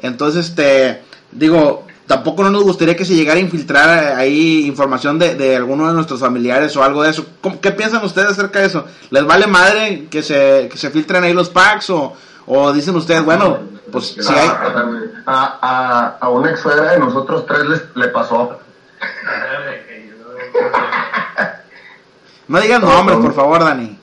entonces, 0.00 0.48
este, 0.48 1.02
digo, 1.30 1.86
tampoco 2.12 2.42
no 2.42 2.50
nos 2.50 2.62
gustaría 2.62 2.94
que 2.94 3.06
se 3.06 3.14
llegara 3.14 3.38
a 3.38 3.42
infiltrar 3.42 3.88
ahí 4.18 4.66
información 4.66 5.18
de, 5.18 5.34
de 5.34 5.56
alguno 5.56 5.88
de 5.88 5.94
nuestros 5.94 6.20
familiares 6.20 6.76
o 6.76 6.82
algo 6.84 7.02
de 7.02 7.10
eso. 7.10 7.24
¿Cómo- 7.40 7.58
¿Qué 7.60 7.70
piensan 7.72 8.04
ustedes 8.04 8.28
acerca 8.32 8.58
de 8.60 8.66
eso? 8.66 8.84
¿Les 9.10 9.24
vale 9.24 9.46
madre 9.46 10.08
que 10.10 10.22
se, 10.22 10.68
que 10.70 10.76
se 10.76 10.90
filtren 10.90 11.24
ahí 11.24 11.32
los 11.32 11.48
packs 11.48 11.88
o, 11.88 12.12
o 12.46 12.72
dicen 12.72 12.94
ustedes, 12.96 13.24
bueno, 13.24 13.58
pues 13.90 14.08
si 14.08 14.32
hay... 14.32 14.48
A, 15.24 15.58
a, 15.62 16.16
a 16.20 16.28
una 16.28 16.50
ex 16.50 16.60
suegra 16.60 16.92
de 16.92 16.98
nosotros 16.98 17.46
tres 17.46 17.64
les, 17.66 17.82
le 17.94 18.08
pasó. 18.08 18.58
No 22.48 22.60
digan 22.60 22.82
nombres, 22.82 23.18
por 23.18 23.34
favor, 23.34 23.64
Dani. 23.64 23.98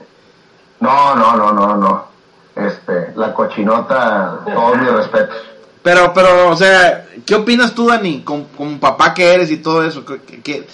No, 0.79 1.15
no, 1.15 1.35
no, 1.35 1.51
no, 1.51 1.75
no. 1.77 2.07
Este, 2.55 3.11
la 3.15 3.33
cochinota, 3.33 4.39
todos 4.45 4.77
mis 4.77 4.91
respetos. 4.91 5.37
Pero, 5.81 6.13
pero, 6.13 6.49
o 6.49 6.55
sea, 6.55 7.05
¿qué 7.25 7.35
opinas 7.35 7.73
tú, 7.73 7.87
Dani? 7.87 8.21
Con, 8.21 8.45
con 8.45 8.79
papá 8.79 9.13
que 9.13 9.33
eres 9.33 9.49
y 9.51 9.57
todo 9.57 9.83
eso. 9.83 10.03
¿Qué-? 10.05 10.67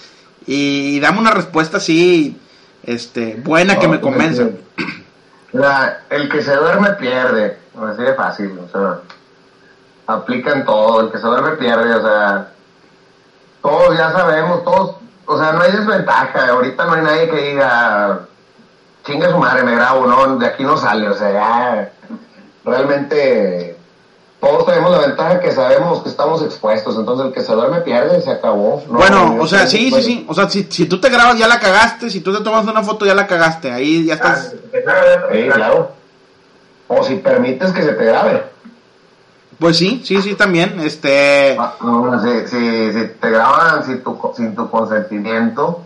Y, 0.46 1.00
dame 1.00 1.18
una 1.18 1.32
respuesta 1.32 1.78
así, 1.78 2.40
este, 2.84 3.36
buena 3.36 3.78
que 3.78 3.88
me 3.88 4.00
convenza. 4.00 4.44
Mira, 5.52 6.02
el 6.10 6.28
que 6.28 6.42
se 6.42 6.54
duerme 6.54 6.90
pierde, 6.90 7.58
así 7.80 8.02
de 8.02 8.14
fácil, 8.14 8.58
o 8.58 8.68
sea, 8.68 9.00
aplican 10.06 10.64
todo, 10.64 11.00
el 11.00 11.10
que 11.10 11.18
se 11.18 11.26
duerme 11.26 11.52
pierde, 11.52 11.94
o 11.94 12.02
sea, 12.02 12.48
todos 13.62 13.96
ya 13.96 14.12
sabemos, 14.12 14.62
todos, 14.64 14.96
o 15.24 15.38
sea, 15.38 15.52
no 15.52 15.62
hay 15.62 15.72
desventaja, 15.72 16.48
ahorita 16.48 16.84
no 16.84 16.92
hay 16.92 17.02
nadie 17.02 17.30
que 17.30 17.50
diga, 17.50 18.20
chinga 19.04 19.30
su 19.30 19.38
madre, 19.38 19.64
me 19.64 19.74
grabo, 19.74 20.06
no, 20.06 20.36
de 20.38 20.46
aquí 20.46 20.62
no 20.62 20.76
sale, 20.76 21.08
o 21.08 21.14
sea, 21.14 21.32
ya, 21.32 21.92
realmente, 22.64 23.75
todos 24.40 24.66
tenemos 24.66 24.90
la 24.90 24.98
ventaja 24.98 25.40
que 25.40 25.50
sabemos 25.50 26.02
que 26.02 26.10
estamos 26.10 26.42
expuestos, 26.42 26.96
entonces 26.96 27.26
el 27.26 27.32
que 27.32 27.40
se 27.40 27.52
duerme 27.52 27.80
pierde, 27.80 28.20
se 28.20 28.30
acabó. 28.30 28.82
No, 28.86 28.98
bueno, 28.98 29.36
o 29.40 29.46
sea, 29.46 29.66
sí, 29.66 29.90
sí, 29.90 30.02
sí. 30.02 30.26
O 30.28 30.34
sea, 30.34 30.48
si, 30.48 30.64
si 30.64 30.86
tú 30.86 31.00
te 31.00 31.08
grabas, 31.08 31.38
ya 31.38 31.48
la 31.48 31.58
cagaste. 31.58 32.10
Si 32.10 32.20
tú 32.20 32.36
te 32.36 32.44
tomas 32.44 32.66
una 32.66 32.82
foto, 32.82 33.06
ya 33.06 33.14
la 33.14 33.26
cagaste. 33.26 33.72
Ahí 33.72 34.04
ya 34.04 34.14
estás. 34.14 34.54
Sí, 35.32 35.48
claro. 35.52 35.92
O 36.88 37.02
si 37.02 37.16
permites 37.16 37.72
que 37.72 37.82
se 37.82 37.92
te 37.92 38.04
grabe. 38.04 38.44
Pues 39.58 39.78
sí, 39.78 40.02
sí, 40.04 40.20
sí, 40.20 40.34
también. 40.34 40.78
Este. 40.80 41.56
Ah, 41.58 41.74
no, 41.80 42.22
si, 42.22 42.46
si, 42.46 42.92
si 42.92 43.06
te 43.18 43.30
graban 43.30 43.84
sin 43.86 44.02
tu, 44.02 44.32
sin 44.36 44.54
tu 44.54 44.70
consentimiento, 44.70 45.82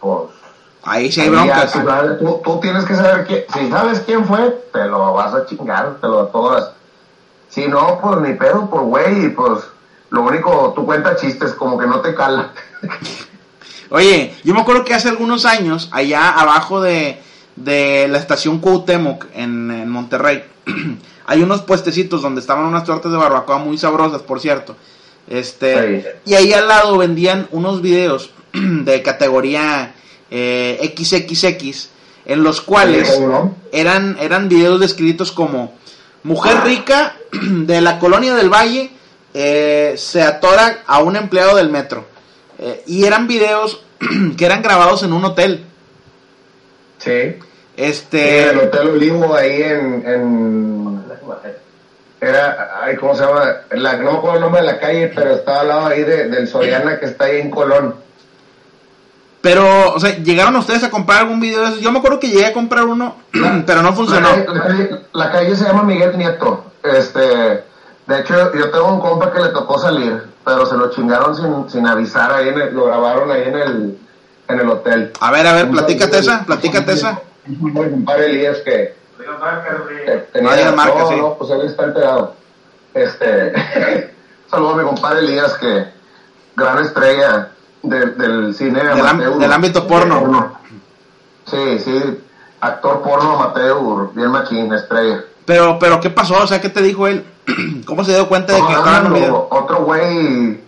pues... 0.00 0.24
Ahí 0.84 1.12
sí 1.12 1.20
hay 1.20 1.28
broncas. 1.28 1.72
tú, 1.72 1.80
tú, 2.18 2.40
tú 2.42 2.60
tienes 2.60 2.84
que 2.84 2.96
saber 2.96 3.24
quién... 3.24 3.44
Si 3.54 3.70
sabes 3.70 4.00
quién 4.00 4.24
fue, 4.24 4.50
te 4.72 4.84
lo 4.86 5.14
vas 5.14 5.32
a 5.32 5.46
chingar, 5.46 5.98
te 6.00 6.08
lo 6.08 6.26
todas. 6.26 6.72
Si 7.52 7.66
no, 7.68 7.98
pues 8.00 8.20
ni 8.20 8.34
pedo 8.34 8.68
por 8.70 8.82
güey, 8.84 9.26
y 9.26 9.28
pues 9.28 9.64
lo 10.10 10.22
único, 10.22 10.72
tú 10.74 10.86
cuentas 10.86 11.20
chistes, 11.20 11.52
como 11.52 11.78
que 11.78 11.86
no 11.86 12.00
te 12.00 12.14
cala. 12.14 12.52
Oye, 13.90 14.34
yo 14.42 14.54
me 14.54 14.60
acuerdo 14.60 14.84
que 14.84 14.94
hace 14.94 15.08
algunos 15.10 15.44
años, 15.44 15.88
allá 15.92 16.30
abajo 16.30 16.80
de, 16.80 17.20
de 17.56 18.08
la 18.08 18.18
estación 18.18 18.58
Cuauhtémoc 18.58 19.26
en, 19.34 19.70
en 19.70 19.88
Monterrey, 19.90 20.44
hay 21.26 21.42
unos 21.42 21.60
puestecitos 21.62 22.22
donde 22.22 22.40
estaban 22.40 22.64
unas 22.64 22.84
tortas 22.84 23.12
de 23.12 23.18
barbacoa 23.18 23.58
muy 23.58 23.76
sabrosas, 23.76 24.22
por 24.22 24.40
cierto. 24.40 24.76
Este, 25.28 26.02
Sí. 26.24 26.30
y 26.32 26.34
ahí 26.34 26.52
al 26.52 26.68
lado 26.68 26.96
vendían 26.96 27.48
unos 27.52 27.82
videos 27.82 28.30
de 28.52 29.02
categoría 29.02 29.94
eh, 30.30 30.94
XXX, 30.96 31.90
en 32.24 32.42
los 32.42 32.60
cuales 32.62 33.20
¿no? 33.20 33.54
eran, 33.72 34.16
eran 34.20 34.48
videos 34.48 34.80
descritos 34.80 35.32
como 35.32 35.74
mujer 36.22 36.58
rica 36.64 37.16
de 37.32 37.80
la 37.80 37.98
colonia 37.98 38.34
del 38.34 38.48
Valle 38.48 38.90
eh, 39.34 39.94
se 39.96 40.22
atora 40.22 40.82
a 40.86 41.02
un 41.02 41.16
empleado 41.16 41.56
del 41.56 41.70
metro. 41.70 42.06
Eh, 42.58 42.82
y 42.86 43.04
eran 43.04 43.26
videos 43.26 43.84
que 44.36 44.44
eran 44.44 44.62
grabados 44.62 45.02
en 45.02 45.12
un 45.12 45.24
hotel. 45.24 45.64
Sí. 46.98 47.10
en 47.10 47.38
Este, 47.76 48.50
el 48.50 48.58
Hotel 48.58 48.88
Olivo 48.88 49.34
ahí 49.34 49.62
en... 49.62 50.04
en 50.06 50.82
era, 52.22 52.78
ay, 52.80 52.94
¿cómo 52.94 53.16
se 53.16 53.24
llama? 53.24 53.62
La, 53.72 53.96
no 53.96 54.12
me 54.12 54.18
acuerdo 54.18 54.36
el 54.36 54.42
nombre 54.42 54.60
de 54.60 54.66
la 54.68 54.78
calle, 54.78 55.10
pero 55.12 55.34
estaba 55.34 55.62
al 55.62 55.68
lado 55.68 55.86
ahí 55.86 56.04
de, 56.04 56.28
del 56.28 56.46
Soriana 56.46 57.00
que 57.00 57.06
está 57.06 57.24
ahí 57.24 57.40
en 57.40 57.50
Colón. 57.50 57.96
Pero, 59.42 59.92
o 59.94 60.00
sea, 60.00 60.16
llegaron 60.16 60.56
ustedes 60.56 60.82
a 60.84 60.90
comprar 60.90 61.20
algún 61.20 61.40
video 61.40 61.60
de 61.62 61.66
esos. 61.68 61.80
Yo 61.80 61.92
me 61.92 61.98
acuerdo 61.98 62.18
que 62.20 62.28
llegué 62.28 62.46
a 62.46 62.52
comprar 62.54 62.84
uno, 62.84 63.16
pero 63.66 63.82
no 63.82 63.90
La 63.90 63.94
funcionó. 63.96 64.28
calle, 64.30 64.46
la 64.48 64.62
calle- 64.62 65.00
la 65.12 65.32
calle 65.32 65.56
se 65.56 65.64
llama 65.64 65.82
Miguel 65.82 66.16
Nieto. 66.16 66.64
Este, 66.82 67.20
de 67.20 68.20
hecho, 68.20 68.54
yo 68.54 68.70
tengo 68.70 68.94
un 68.94 69.00
compa 69.00 69.30
que 69.32 69.40
le 69.40 69.48
tocó 69.50 69.78
salir, 69.78 70.22
pero 70.44 70.64
se 70.66 70.76
lo 70.76 70.90
chingaron 70.90 71.36
sin, 71.36 71.68
sin 71.70 71.86
avisar 71.86 72.32
ahí, 72.32 72.48
en 72.48 72.60
el- 72.60 72.74
lo 72.74 72.86
grabaron 72.86 73.30
ahí 73.30 73.42
en 73.44 73.54
el, 73.56 73.98
en 74.48 74.60
el 74.60 74.68
hotel. 74.70 75.12
A 75.20 75.30
ver, 75.30 75.46
a 75.46 75.52
ver, 75.54 75.70
platícate 75.70 76.18
esa, 76.18 76.44
platícate 76.44 76.92
esa. 76.92 77.20
Un 77.60 77.72
compadre 77.72 78.26
Elías 78.26 78.58
que, 78.58 78.94
Te- 80.06 80.16
tenía- 80.32 80.50
No 80.50 80.56
digas 80.56 80.74
marca, 80.74 81.06
sí. 81.08 81.14
no, 81.16 81.34
pues 81.34 81.50
él 81.50 81.62
está 81.62 81.84
enterado. 81.84 82.34
Este, 82.94 83.52
saludo 84.50 84.70
a 84.70 84.76
mi 84.76 84.84
compadre 84.84 85.20
Elías, 85.20 85.54
que 85.54 85.86
gran 86.56 86.78
estrella 86.80 87.48
del, 87.82 88.16
del 88.18 88.54
cine 88.54 88.80
Del 88.80 89.06
amateur. 89.06 89.38
del 89.38 89.52
ámbito 89.52 89.86
porno. 89.86 90.52
Sí, 91.46 91.78
sí, 91.80 92.20
actor 92.60 93.02
porno 93.02 93.32
amateur, 93.40 94.12
bien 94.14 94.28
machín, 94.30 94.72
estrella. 94.72 95.24
Pero, 95.44 95.78
pero, 95.78 96.00
¿qué 96.00 96.10
pasó? 96.10 96.34
O 96.42 96.46
sea, 96.46 96.60
¿qué 96.60 96.68
te 96.68 96.82
dijo 96.82 97.06
él? 97.08 97.24
¿Cómo 97.86 98.04
se 98.04 98.14
dio 98.14 98.28
cuenta 98.28 98.52
de 98.54 98.60
que 98.60 98.72
No, 98.72 98.78
estaba 98.78 98.98
en 98.98 99.12
un 99.12 99.20
no? 99.28 99.46
Otro 99.50 99.84
güey, 99.84 100.60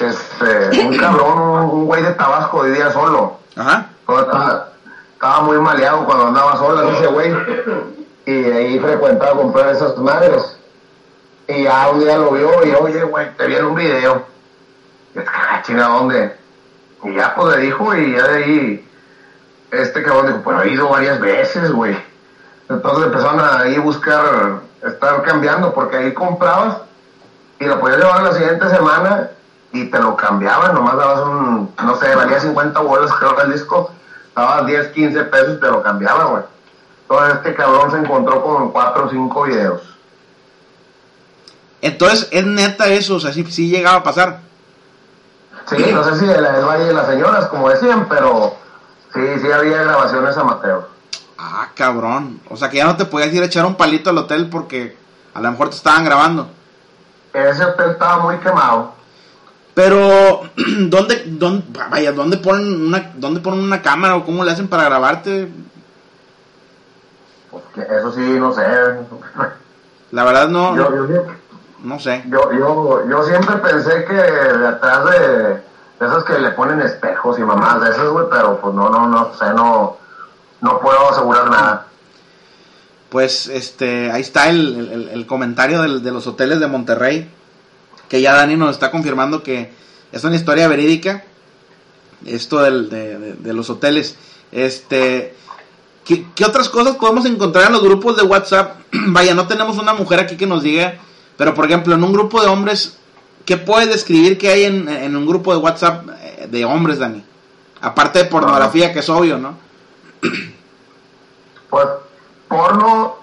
este, 0.00 0.84
un 0.86 0.96
cabrón, 0.96 1.38
un, 1.70 1.86
güey 1.86 2.02
de 2.02 2.10
Tabasco 2.14 2.62
vivía 2.62 2.90
solo. 2.90 3.38
Ajá. 3.56 3.86
Estaba, 4.08 4.68
estaba 5.12 5.40
muy 5.42 5.58
maleado 5.58 6.04
cuando 6.04 6.26
andaba 6.26 6.56
sola 6.56 6.90
ese 6.90 7.06
güey. 7.06 7.32
Y 8.26 8.32
ahí 8.50 8.78
frecuentaba 8.80 9.36
comprar 9.36 9.70
esas 9.70 9.96
madres. 9.98 10.58
Y 11.46 11.62
ya 11.64 11.88
un 11.90 12.00
día 12.00 12.16
lo 12.18 12.32
vio 12.32 12.64
y 12.66 12.72
oye, 12.72 13.04
güey, 13.04 13.34
te 13.36 13.46
vi 13.46 13.54
en 13.54 13.66
un 13.66 13.74
video. 13.76 14.24
Y 15.14 15.18
es 15.20 15.24
que, 15.24 15.30
"Ah, 15.30 15.62
chinga, 15.64 15.84
¿dónde? 15.88 16.36
Y 17.04 17.14
ya 17.14 17.34
pues 17.34 17.56
le 17.56 17.62
dijo 17.62 17.94
y 17.94 18.12
ya 18.12 18.26
de 18.28 18.44
ahí, 18.44 18.88
este 19.70 20.02
cabrón 20.02 20.26
dijo, 20.26 20.40
pues 20.42 20.56
ha 20.56 20.66
ido 20.66 20.88
varias 20.88 21.20
veces, 21.20 21.72
güey. 21.72 21.96
Entonces 22.68 23.06
empezaron 23.06 23.40
a 23.40 23.60
ahí 23.60 23.78
buscar, 23.78 24.60
estar 24.86 25.22
cambiando, 25.22 25.72
porque 25.72 25.96
ahí 25.96 26.14
comprabas 26.14 26.78
y 27.58 27.64
lo 27.64 27.80
podías 27.80 27.98
llevar 27.98 28.22
la 28.22 28.32
siguiente 28.32 28.68
semana 28.68 29.30
y 29.72 29.84
te 29.86 29.98
lo 29.98 30.16
cambiaban, 30.16 30.74
nomás 30.74 30.96
dabas 30.96 31.20
un, 31.20 31.72
no 31.82 31.96
sé, 31.96 32.14
valía 32.14 32.40
50 32.40 32.80
bolas 32.80 33.12
creo 33.14 33.36
que 33.36 33.42
el 33.42 33.52
disco, 33.52 33.92
dabas 34.34 34.66
10, 34.66 34.88
15 34.88 35.24
pesos 35.24 35.56
y 35.56 35.60
te 35.60 35.66
lo 35.66 35.82
cambiaban, 35.82 36.30
güey. 36.30 36.42
Entonces 37.02 37.36
este 37.36 37.54
cabrón 37.54 37.90
se 37.90 37.98
encontró 37.98 38.42
con 38.42 38.70
4 38.70 39.04
o 39.04 39.10
5 39.10 39.42
videos. 39.42 39.82
Entonces, 41.82 42.28
es 42.30 42.44
neta 42.44 42.88
eso, 42.88 43.16
o 43.16 43.20
sea, 43.20 43.32
sí, 43.32 43.44
sí 43.50 43.68
llegaba 43.68 43.98
a 43.98 44.02
pasar. 44.02 44.40
Sí, 45.70 45.92
no 45.92 46.02
sé 46.02 46.16
si 46.18 46.26
de 46.26 46.40
la 46.40 46.52
del 46.52 46.64
Valle 46.64 46.84
de 46.84 46.92
las 46.92 47.06
Señoras, 47.06 47.46
como 47.46 47.68
decían, 47.68 48.06
pero 48.08 48.56
sí, 49.14 49.20
sí 49.40 49.52
había 49.52 49.82
grabaciones 49.84 50.36
amateur. 50.36 50.88
Ah, 51.38 51.68
cabrón. 51.74 52.40
O 52.50 52.56
sea, 52.56 52.68
que 52.68 52.78
ya 52.78 52.86
no 52.86 52.96
te 52.96 53.04
podías 53.04 53.32
ir 53.32 53.42
a 53.42 53.46
echar 53.46 53.64
un 53.64 53.76
palito 53.76 54.10
al 54.10 54.18
hotel 54.18 54.48
porque 54.50 54.96
a 55.32 55.40
lo 55.40 55.50
mejor 55.50 55.70
te 55.70 55.76
estaban 55.76 56.04
grabando. 56.04 56.48
Ese 57.32 57.64
hotel 57.64 57.92
estaba 57.92 58.18
muy 58.24 58.36
quemado. 58.38 58.94
Pero, 59.74 60.42
¿dónde, 60.80 61.22
dónde, 61.26 61.64
vaya, 61.88 62.10
¿dónde 62.12 62.36
ponen 62.38 62.88
una, 62.88 63.12
dónde 63.14 63.40
ponen 63.40 63.60
una 63.60 63.80
cámara 63.80 64.16
o 64.16 64.24
cómo 64.24 64.44
le 64.44 64.50
hacen 64.50 64.66
para 64.66 64.84
grabarte? 64.84 65.48
Pues, 67.50 67.64
que 67.74 67.82
eso 67.82 68.12
sí, 68.12 68.20
no 68.40 68.52
sé. 68.52 68.62
La 70.10 70.24
verdad 70.24 70.48
no, 70.48 70.76
Yo, 70.76 71.06
yo, 71.06 71.26
no 71.82 71.98
sé. 71.98 72.22
yo, 72.28 72.52
yo, 72.52 73.08
yo 73.08 73.22
siempre 73.24 73.56
pensé 73.56 74.04
que 74.04 74.14
de 74.14 74.68
atrás 74.68 75.04
de, 75.10 75.62
esas 76.06 76.24
que 76.24 76.38
le 76.38 76.50
ponen 76.52 76.80
espejos 76.80 77.38
y 77.38 77.42
mamás 77.42 77.80
de 77.82 77.90
esas, 77.90 78.08
güey, 78.08 78.26
pero 78.30 78.60
pues 78.60 78.74
no, 78.74 78.88
no, 78.88 79.06
no 79.06 79.32
sé, 79.34 79.46
no, 79.54 79.96
no 80.60 80.80
puedo 80.80 81.10
asegurar 81.10 81.50
nada. 81.50 81.86
Pues, 83.08 83.48
este, 83.48 84.10
ahí 84.12 84.20
está 84.22 84.48
el, 84.50 84.88
el- 84.92 85.08
el 85.08 85.26
comentario 85.26 85.82
del- 85.82 86.02
de 86.02 86.12
los 86.12 86.26
hoteles 86.26 86.60
de 86.60 86.66
Monterrey. 86.68 87.28
Que 88.08 88.20
ya 88.20 88.34
Dani 88.34 88.56
nos 88.56 88.70
está 88.70 88.90
confirmando 88.90 89.42
que 89.42 89.72
es 90.12 90.22
una 90.24 90.36
historia 90.36 90.68
verídica. 90.68 91.24
Esto 92.24 92.60
del- 92.60 92.88
de, 92.88 93.18
de- 93.18 93.32
de 93.34 93.52
los 93.52 93.68
hoteles. 93.68 94.16
Este, 94.52 95.34
¿qué, 96.04 96.24
qué 96.34 96.44
otras 96.44 96.68
cosas 96.68 96.96
podemos 96.96 97.24
encontrar 97.26 97.66
en 97.66 97.72
los 97.72 97.82
grupos 97.82 98.16
de 98.16 98.22
WhatsApp? 98.22 98.76
Vaya, 98.92 99.34
no 99.34 99.46
tenemos 99.48 99.76
una 99.78 99.92
mujer 99.92 100.20
aquí 100.20 100.36
que 100.36 100.46
nos 100.46 100.62
diga. 100.62 100.94
Pero, 101.40 101.54
por 101.54 101.64
ejemplo, 101.64 101.94
en 101.94 102.04
un 102.04 102.12
grupo 102.12 102.42
de 102.42 102.48
hombres, 102.48 102.98
¿qué 103.46 103.56
puedes 103.56 103.88
describir 103.88 104.36
que 104.36 104.50
hay 104.50 104.64
en, 104.64 104.86
en 104.90 105.16
un 105.16 105.24
grupo 105.26 105.54
de 105.54 105.58
WhatsApp 105.58 106.06
eh, 106.20 106.48
de 106.50 106.66
hombres, 106.66 106.98
Dani? 106.98 107.24
Aparte 107.80 108.18
de 108.18 108.24
pornografía, 108.26 108.92
que 108.92 108.98
es 108.98 109.08
obvio, 109.08 109.38
¿no? 109.38 109.56
Pues 111.70 111.86
porno 112.48 113.16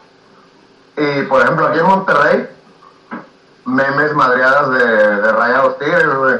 y 0.97 1.21
por 1.23 1.41
ejemplo 1.43 1.67
aquí 1.67 1.77
en 1.79 1.85
Monterrey, 1.85 2.47
memes 3.65 4.13
madreadas 4.13 4.71
de, 4.71 4.85
de 5.21 5.31
rayados 5.33 5.77
tigres, 5.77 6.15
güey. 6.15 6.35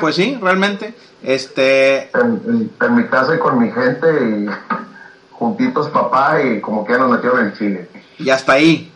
Pues 0.00 0.14
sí, 0.14 0.38
realmente. 0.40 0.94
Este, 1.22 2.10
En, 2.16 2.40
en- 2.46 2.72
en 2.80 2.94
mi 2.94 3.04
casa 3.08 3.34
y 3.34 3.38
con 3.40 3.58
mi 3.58 3.72
gente 3.72 4.06
y 4.06 4.46
juntitos 5.32 5.88
papá 5.88 6.40
y 6.42 6.60
como 6.60 6.84
que 6.84 6.92
ya 6.92 6.98
nos 6.98 7.10
metieron 7.10 7.40
en 7.46 7.54
Chile. 7.54 7.88
y 8.18 8.30
hasta 8.30 8.52
ahí. 8.52 8.92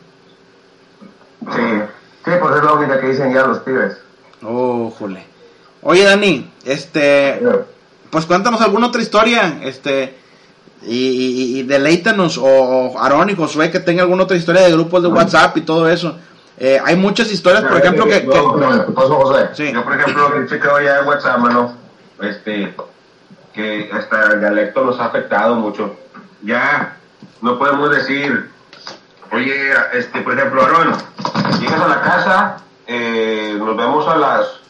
Sí, 1.40 1.62
sí, 2.24 2.30
pues 2.40 2.56
es 2.56 2.62
la 2.64 2.72
única 2.74 3.00
que 3.00 3.08
dicen 3.08 3.32
ya 3.32 3.46
los 3.46 3.64
tigres. 3.64 3.96
Oh, 4.42 4.90
jole. 4.98 5.26
Oye, 5.82 6.04
Dani, 6.04 6.50
este, 6.64 7.40
pues 8.10 8.26
cuéntanos 8.26 8.60
alguna 8.60 8.88
otra 8.88 9.00
historia, 9.00 9.60
este, 9.62 10.16
y, 10.82 10.94
y, 10.96 11.58
y 11.58 11.62
deleítanos, 11.62 12.36
o, 12.38 12.44
o 12.44 12.98
Aarón 12.98 13.30
y 13.30 13.34
Josué 13.36 13.70
que 13.70 13.80
tenga 13.80 14.02
alguna 14.02 14.24
otra 14.24 14.36
historia 14.36 14.62
de 14.62 14.72
grupos 14.72 15.02
de 15.02 15.08
WhatsApp 15.08 15.56
y 15.56 15.62
todo 15.62 15.88
eso. 15.88 16.16
Eh, 16.58 16.78
hay 16.84 16.96
muchas 16.96 17.32
historias, 17.32 17.64
por 17.64 17.78
ejemplo, 17.78 18.04
que... 18.04 18.20
que- 18.20 18.26
No, 18.26 18.86
¿qué 18.86 18.92
pasó, 18.92 19.14
José? 19.16 19.48
sí. 19.54 19.72
Yo, 19.72 19.82
por 19.82 19.98
ejemplo, 19.98 20.42
he 20.42 20.46
checado 20.46 20.80
ya 20.82 20.98
en 20.98 21.06
WhatsApp, 21.06 21.38
mano, 21.38 21.74
este, 22.20 22.74
que 23.54 23.88
hasta 23.92 24.24
el 24.34 24.40
dialecto 24.40 24.84
nos 24.84 25.00
ha 25.00 25.06
afectado 25.06 25.54
mucho. 25.54 25.96
Ya 26.42 26.96
no 27.40 27.58
podemos 27.58 27.90
decir, 27.96 28.50
oye, 29.32 29.72
este, 29.92 30.20
por 30.22 30.34
ejemplo, 30.34 30.62
Aaron, 30.62 30.96
llegas 31.60 31.80
a 31.80 31.88
la 31.88 32.00
casa, 32.00 32.56
eh, 32.86 33.54
nos 33.58 33.76
vemos 33.76 34.06
a 34.08 34.16
las 34.16 34.60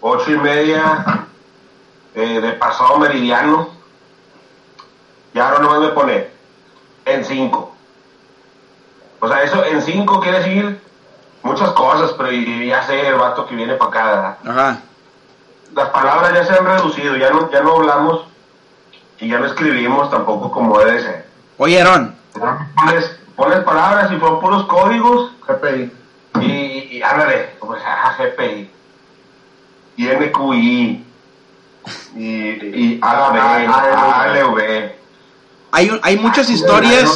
ocho 0.00 0.32
y 0.32 0.38
media 0.38 1.26
eh, 2.14 2.40
de 2.40 2.52
pasado 2.52 2.98
meridiano. 2.98 3.70
Y 5.32 5.38
Aaron 5.38 5.62
no 5.62 5.80
me 5.80 5.88
pone 5.88 6.28
en 7.04 7.24
cinco. 7.24 7.74
O 9.20 9.28
sea, 9.28 9.42
eso 9.42 9.64
en 9.64 9.82
cinco 9.82 10.20
quiere 10.20 10.38
decir 10.38 10.80
muchas 11.42 11.70
cosas, 11.70 12.12
pero 12.16 12.30
ya 12.32 12.82
sé 12.82 13.08
el 13.08 13.14
vato 13.14 13.46
que 13.46 13.54
viene 13.54 13.74
para 13.74 13.90
acá. 13.90 14.38
Ajá. 14.46 14.80
las 15.74 15.88
palabras 15.90 16.32
ya 16.34 16.44
se 16.44 16.52
han 16.58 16.66
reducido, 16.66 17.16
ya 17.16 17.30
no, 17.30 17.50
ya 17.50 17.62
no 17.62 17.76
hablamos 17.76 18.24
y 19.18 19.28
ya 19.28 19.38
no 19.38 19.46
escribimos 19.46 20.10
tampoco 20.10 20.50
como 20.50 20.78
debe 20.78 21.00
ser. 21.00 21.26
Oye, 21.58 21.80
Aarón, 21.80 22.16
Pones, 22.32 23.19
pones 23.40 23.60
palabras 23.64 24.12
y 24.12 24.20
son 24.20 24.38
puros 24.38 24.66
códigos 24.66 25.32
GPI. 25.48 25.90
y, 26.42 26.96
y 26.98 27.02
ándale, 27.02 27.54
pues 27.58 27.80
GPI, 28.18 28.70
y 29.96 30.06
NQI, 30.06 31.04
y, 32.16 32.20
y 32.20 32.98
ALV, 33.02 33.36
ALV. 33.72 34.92
hay, 35.72 35.90
un- 35.90 36.00
hay 36.02 36.18
muchas 36.18 36.50
historias... 36.50 37.10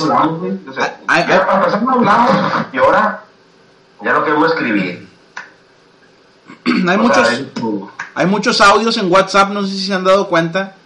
Ya 0.79 1.47
para 1.47 1.59
empezar 1.59 1.83
no 1.83 1.91
hablamos 1.93 2.31
y 2.73 2.79
ahora 2.79 3.25
ya 4.03 4.13
no 4.15 4.25
queremos 4.25 4.51
escribir. 4.53 5.07
hay 6.89 6.99
muchos... 6.99 7.43
Hay 8.17 8.27
muchos 8.27 8.61
audios 8.61 8.97
en 8.97 9.11
WhatsApp, 9.11 9.51
no 9.51 9.63
sé 9.65 9.71
si 9.75 9.87
se 9.87 9.93
han 9.93 10.05
dado 10.05 10.29
cuenta, 10.29 10.77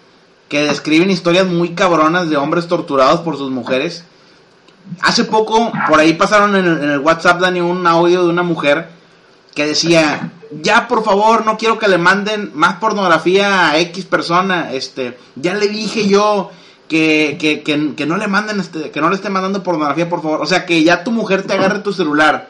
que 0.48 0.62
describen 0.62 1.10
historias 1.10 1.46
muy 1.46 1.74
cabronas 1.74 2.30
de 2.30 2.38
hombres 2.38 2.66
torturados 2.68 3.20
por 3.20 3.36
sus 3.36 3.50
mujeres. 3.50 4.02
Hace 5.02 5.24
poco, 5.24 5.70
por 5.88 6.00
ahí 6.00 6.14
pasaron 6.14 6.56
en 6.56 6.66
el, 6.66 6.98
WhatsApp, 6.98 7.40
Dani, 7.40 7.60
un 7.60 7.86
audio 7.86 8.24
de 8.24 8.30
una 8.30 8.42
mujer 8.42 8.88
que 9.54 9.66
decía, 9.66 10.32
ya 10.62 10.88
por 10.88 11.04
favor, 11.04 11.44
no 11.44 11.56
quiero 11.58 11.78
que 11.78 11.88
le 11.88 11.98
manden 11.98 12.50
más 12.54 12.76
pornografía 12.76 13.70
a 13.70 13.78
X 13.78 14.04
persona, 14.06 14.72
este, 14.72 15.18
ya 15.36 15.54
le 15.54 15.68
dije 15.68 16.08
yo 16.08 16.50
que, 16.88 17.36
que, 17.40 17.62
que, 17.62 17.94
que 17.94 18.06
no 18.06 18.16
le 18.16 18.28
manden, 18.28 18.60
este, 18.60 18.90
que 18.90 19.00
no 19.00 19.08
le 19.10 19.16
esté 19.16 19.30
mandando 19.30 19.62
pornografía, 19.62 20.08
por 20.08 20.22
favor. 20.22 20.40
O 20.40 20.46
sea, 20.46 20.64
que 20.64 20.82
ya 20.82 21.04
tu 21.04 21.10
mujer 21.10 21.42
te 21.42 21.54
agarre 21.54 21.80
tu 21.80 21.92
celular, 21.92 22.48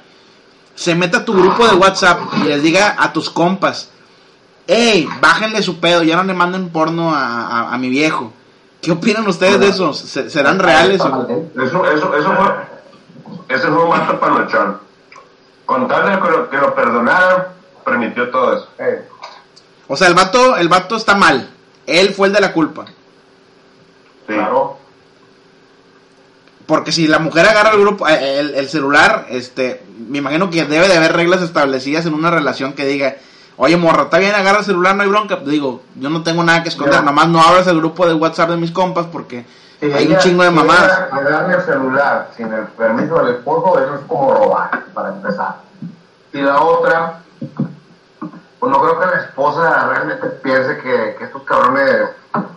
se 0.75 0.95
meta 0.95 1.19
a 1.19 1.25
tu 1.25 1.33
grupo 1.35 1.67
de 1.67 1.75
WhatsApp 1.77 2.21
y 2.41 2.45
les 2.49 2.63
diga 2.63 2.95
a 2.99 3.13
tus 3.13 3.31
compas, 3.31 3.91
Ey, 4.67 5.09
bájenle 5.23 5.63
su 5.63 5.81
pedo, 5.81 6.03
ya 6.03 6.15
no 6.17 6.25
le 6.25 6.35
manden 6.35 6.69
porno 6.69 7.15
a, 7.15 7.47
a- 7.47 7.75
a 7.75 7.79
mi 7.79 7.89
viejo. 7.89 8.33
¿Qué 8.81 8.93
opinan 8.93 9.27
ustedes 9.27 9.59
de 9.61 9.69
eso? 9.69 9.93
¿Se- 9.93 10.31
¿Serán 10.31 10.59
reales? 10.59 11.01
o- 11.01 11.27
Eso, 11.63 11.91
eso, 11.91 12.17
eso 12.17 12.33
fue, 12.35 13.57
ese 13.57 13.67
fue 13.69 13.83
un 13.85 13.89
mato 13.91 14.19
panochón. 14.21 14.79
Con 15.67 15.87
tal 15.89 16.11
de 16.11 16.21
que 16.23 16.31
lo, 16.31 16.49
que 16.51 16.57
lo 16.57 16.75
perdonaran, 16.75 17.49
permitió 17.85 18.31
todo 18.31 18.57
eso. 18.57 18.69
Eh, 18.79 19.05
O 19.89 19.97
sea, 19.97 20.09
el 20.09 20.15
vato, 20.15 20.57
el 20.57 20.69
vato 20.69 20.97
está 20.97 21.15
mal. 21.15 21.51
Él 21.87 22.11
fue 22.11 22.29
el 22.29 22.33
de 22.33 22.41
la 22.41 22.53
culpa. 22.53 22.85
Sí. 22.87 24.35
Claro. 24.35 24.77
Porque 26.67 26.93
si 26.93 27.09
la 27.09 27.19
mujer 27.19 27.47
agarra 27.47 27.71
el 27.71 27.81
grupo, 27.81 28.07
eh, 28.09 28.41
el, 28.41 28.55
el 28.55 28.69
celular, 28.69 29.27
este, 29.31 29.83
me 30.09 30.19
imagino 30.19 30.51
que 30.51 30.65
debe 30.67 30.87
de 30.87 30.97
haber 30.99 31.15
reglas 31.15 31.41
establecidas 31.43 32.05
en 32.07 32.13
una 32.15 32.31
relación 32.31 32.75
que 32.75 32.85
diga, 32.85 33.17
Oye, 33.61 33.77
morra, 33.77 34.05
está 34.05 34.19
bien, 34.19 34.35
agarra 34.35 34.61
el 34.61 34.65
celular, 34.65 34.95
no 34.95 35.03
hay 35.03 35.09
bronca. 35.09 35.37
Digo, 35.45 35.83
yo 35.97 36.09
no 36.11 36.23
tengo 36.23 36.45
nada 36.45 36.63
que 36.63 36.69
esconder, 36.69 37.03
nomás 37.03 37.29
no 37.29 37.41
abras 37.43 37.67
el 37.67 37.79
grupo 37.79 38.07
de 38.07 38.15
WhatsApp 38.15 38.51
de 38.51 38.57
mis 38.57 38.71
compas 38.71 39.07
porque 39.07 39.45
Si 39.81 39.93
hay 39.93 40.07
un 40.07 40.19
chingo 40.19 40.45
de 40.45 40.51
si 40.51 40.55
mamadas. 40.55 40.85
ella 40.85 41.09
Me 41.13 41.23
dan 41.29 41.51
el 41.51 41.61
celular 41.63 42.31
sin 42.37 42.53
el 42.53 42.67
permiso 42.67 43.19
del 43.19 43.35
esposo, 43.35 43.79
eso 43.81 43.95
es 43.97 44.01
como 44.07 44.33
robar, 44.33 44.85
para 44.95 45.09
empezar. 45.09 45.57
Y 46.33 46.41
la 46.41 46.61
otra, 46.61 47.21
pues 48.61 48.73
no 48.73 48.81
creo 48.81 49.01
que 49.01 49.07
la 49.07 49.23
esposa 49.23 49.87
realmente 49.89 50.27
piense 50.41 50.79
que, 50.79 51.17
que 51.19 51.25
estos 51.25 51.43
cabrones 51.43 52.11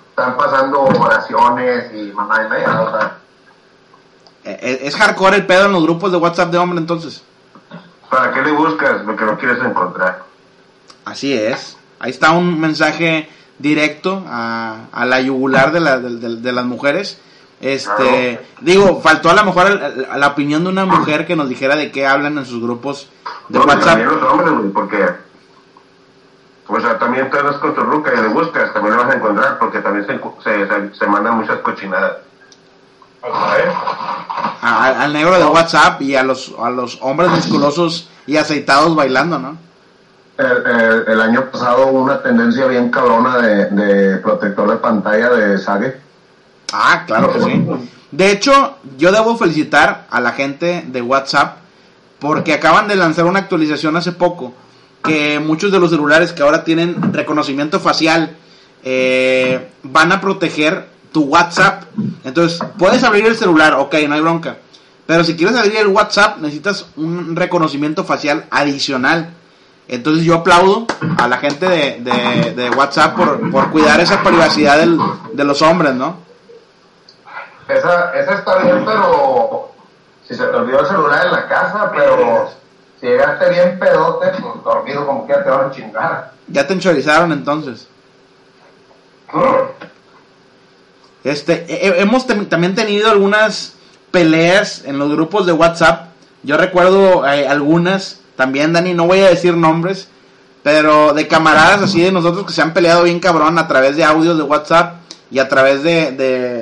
están 0.10 0.38
pasando 0.38 0.82
oraciones 0.84 1.92
y 1.96 2.12
mamá 2.12 2.44
y 2.46 2.50
media, 2.50 2.80
o 2.82 2.92
sea, 2.92 3.18
Eh, 4.44 4.58
eh, 4.62 4.80
es 4.84 4.96
hardcore 4.96 5.38
el 5.38 5.46
pedo 5.48 5.66
en 5.66 5.72
los 5.72 5.84
grupos 5.84 6.12
de 6.12 6.18
WhatsApp 6.18 6.52
de 6.52 6.58
hombre, 6.60 6.80
entonces. 6.80 7.24
¿Para 8.10 8.32
qué 8.34 8.42
le 8.42 8.52
buscas 8.52 9.04
lo 9.06 9.16
que 9.16 9.26
no 9.26 9.38
quieres 9.38 9.64
encontrar? 9.64 10.30
Así 11.06 11.34
es. 11.34 11.78
Ahí 12.00 12.12
está 12.12 12.32
un 12.32 12.60
mensaje 12.60 13.30
directo 13.60 14.24
a, 14.28 14.86
a 14.92 15.06
la 15.06 15.22
yugular 15.22 15.72
de, 15.72 15.80
la- 15.80 16.00
de- 16.00 16.18
de- 16.18 16.36
de 16.38 16.52
las 16.52 16.66
mujeres. 16.66 17.20
Este, 17.60 18.40
digo, 18.62 19.02
faltó 19.02 19.30
a 19.30 19.36
lo 19.36 19.44
mejor 19.46 19.68
el- 19.68 19.82
el- 19.82 20.20
la 20.20 20.28
opinión 20.28 20.64
de 20.64 20.70
una 20.70 20.86
mujer 20.86 21.28
que 21.28 21.36
nos 21.36 21.48
dijera 21.48 21.76
de 21.76 21.92
qué 21.92 22.08
hablan 22.08 22.38
en 22.40 22.46
sus 22.46 22.62
grupos 22.62 23.08
de 23.50 23.60
No, 23.60 23.66
WhatsApp. 23.66 24.00
Los 24.00 24.24
hombres, 24.24 24.52
güey, 24.54 24.70
porque. 24.72 25.06
O 26.68 26.80
sea, 26.80 26.98
también 26.98 27.30
tú 27.30 27.38
andas 27.38 27.58
con 27.58 27.76
tu 27.76 27.82
ruca 27.82 28.12
y 28.18 28.22
le 28.22 28.30
buscas, 28.30 28.74
también 28.74 28.96
lo 28.96 29.04
vas 29.04 29.14
a 29.14 29.18
encontrar, 29.18 29.60
porque 29.60 29.80
también 29.80 30.08
se, 30.08 30.14
se, 30.44 30.68
se, 30.68 30.96
se 30.98 31.08
mandan 31.08 31.36
muchas 31.38 31.58
cochinadas. 31.60 32.14
A- 34.62 35.04
al 35.04 35.14
negro 35.14 35.38
de 35.38 35.46
WhatsApp 35.46 36.02
y 36.02 36.16
a 36.16 36.24
los, 36.24 36.54
a 36.60 36.70
los 36.70 36.98
hombres 37.02 37.30
musculosos 37.30 38.10
y 38.26 38.38
aceitados 38.38 38.96
bailando, 38.96 39.38
¿no? 39.38 39.58
El, 40.42 40.82
el- 40.82 41.04
el 41.08 41.22
año 41.22 41.50
pasado 41.52 41.88
hubo 41.88 42.02
una 42.02 42.22
tendencia 42.22 42.66
bien 42.66 42.90
cabrona 42.90 43.38
de, 43.38 43.66
de 43.68 44.18
protector 44.18 44.70
de 44.70 44.78
pantalla 44.78 45.30
de 45.30 45.58
Sage. 45.58 45.98
Ah, 46.74 47.04
claro 47.06 47.32
que 47.34 47.42
sí. 47.42 47.66
De 48.12 48.32
hecho, 48.32 48.78
yo 48.98 49.12
debo 49.12 49.38
felicitar 49.38 50.06
a 50.10 50.20
la 50.20 50.32
gente 50.34 50.84
de 50.88 51.02
WhatsApp 51.02 51.58
porque 52.20 52.54
acaban 52.54 52.88
de 52.88 52.96
lanzar 52.96 53.26
una 53.26 53.40
actualización 53.40 53.96
hace 53.96 54.12
poco 54.12 54.54
que 55.04 55.40
muchos 55.40 55.72
de 55.72 55.80
los 55.80 55.90
celulares 55.90 56.32
que 56.34 56.44
ahora 56.44 56.64
tienen 56.64 57.14
reconocimiento 57.14 57.80
facial 57.80 58.36
eh, 58.84 59.70
van 59.84 60.12
a 60.12 60.22
proteger 60.22 60.88
tu 61.12 61.24
WhatsApp. 61.24 61.84
Entonces, 62.24 62.60
puedes 62.78 63.04
abrir 63.04 63.26
el 63.26 63.36
celular, 63.36 63.74
ok, 63.76 63.96
no 64.08 64.16
hay 64.16 64.22
bronca. 64.22 64.58
Pero 65.08 65.24
si 65.24 65.36
quieres 65.36 65.58
abrir 65.58 65.76
el 65.78 65.88
WhatsApp, 65.88 66.38
necesitas 66.40 66.86
un 66.96 67.36
reconocimiento 67.36 68.04
facial 68.04 68.46
adicional. 68.52 69.32
Entonces 69.88 70.24
yo 70.24 70.36
aplaudo 70.36 70.86
a 71.18 71.28
la 71.28 71.38
gente 71.38 71.68
de, 71.68 72.00
de- 72.00 72.54
de 72.56 72.70
WhatsApp 72.70 73.16
por, 73.16 73.52
por 73.52 73.72
cuidar 73.72 74.00
esa 74.00 74.24
privacidad 74.24 74.78
del- 74.78 75.00
de 75.34 75.44
los 75.44 75.62
hombres, 75.62 75.94
¿no? 75.96 76.18
Esa, 77.68 78.12
esa 78.18 78.34
está 78.36 78.58
bien, 78.60 78.84
pero 78.86 79.72
si 80.28 80.36
se 80.36 80.44
te 80.46 80.56
olvidó 80.56 80.80
el 80.82 80.88
celular 80.88 81.26
en 81.26 81.32
la 81.32 81.48
casa, 81.48 81.92
pero 81.96 82.50
si 83.00 83.08
llegaste 83.08 83.50
bien 83.50 83.80
pedote, 83.80 84.28
pues 84.42 84.64
dormido 84.64 85.06
como 85.06 85.28
que 85.28 85.34
te 85.34 85.50
van 85.50 85.70
a 85.70 85.72
chingar. 85.72 86.32
Ya 86.48 86.66
te 86.68 86.74
enchorizaron 86.74 87.32
entonces. 87.32 87.88
Este, 91.24 91.66
he- 91.70 91.88
he- 91.88 92.02
hemos 92.02 92.26
también 92.28 92.76
tenido 92.76 93.10
algunas 93.12 93.74
peleas 94.12 94.84
en 94.86 94.98
los 95.00 95.12
grupos 95.12 95.46
de 95.46 95.52
WhatsApp. 95.54 96.08
Yo 96.44 96.58
recuerdo 96.58 97.26
eh, 97.28 97.48
algunas, 97.48 98.21
también 98.42 98.74
Dani, 98.74 98.96
no 98.96 99.06
voy 99.06 99.20
a 99.20 99.30
decir 99.30 99.56
nombres, 99.56 100.08
pero 100.64 101.14
de 101.14 101.28
camaradas 101.28 101.84
así 101.84 102.02
de 102.02 102.12
nosotros 102.12 102.44
que 102.48 102.54
se 102.54 102.64
han 102.64 102.74
peleado 102.74 103.04
bien 103.04 103.20
cabrón 103.20 103.60
a 103.60 103.68
través 103.68 103.96
de 103.98 104.04
audios 104.04 104.36
de 104.36 104.42
WhatsApp 104.44 104.96
y 105.30 105.38
a 105.38 105.48
través 105.48 105.84
de, 105.84 106.12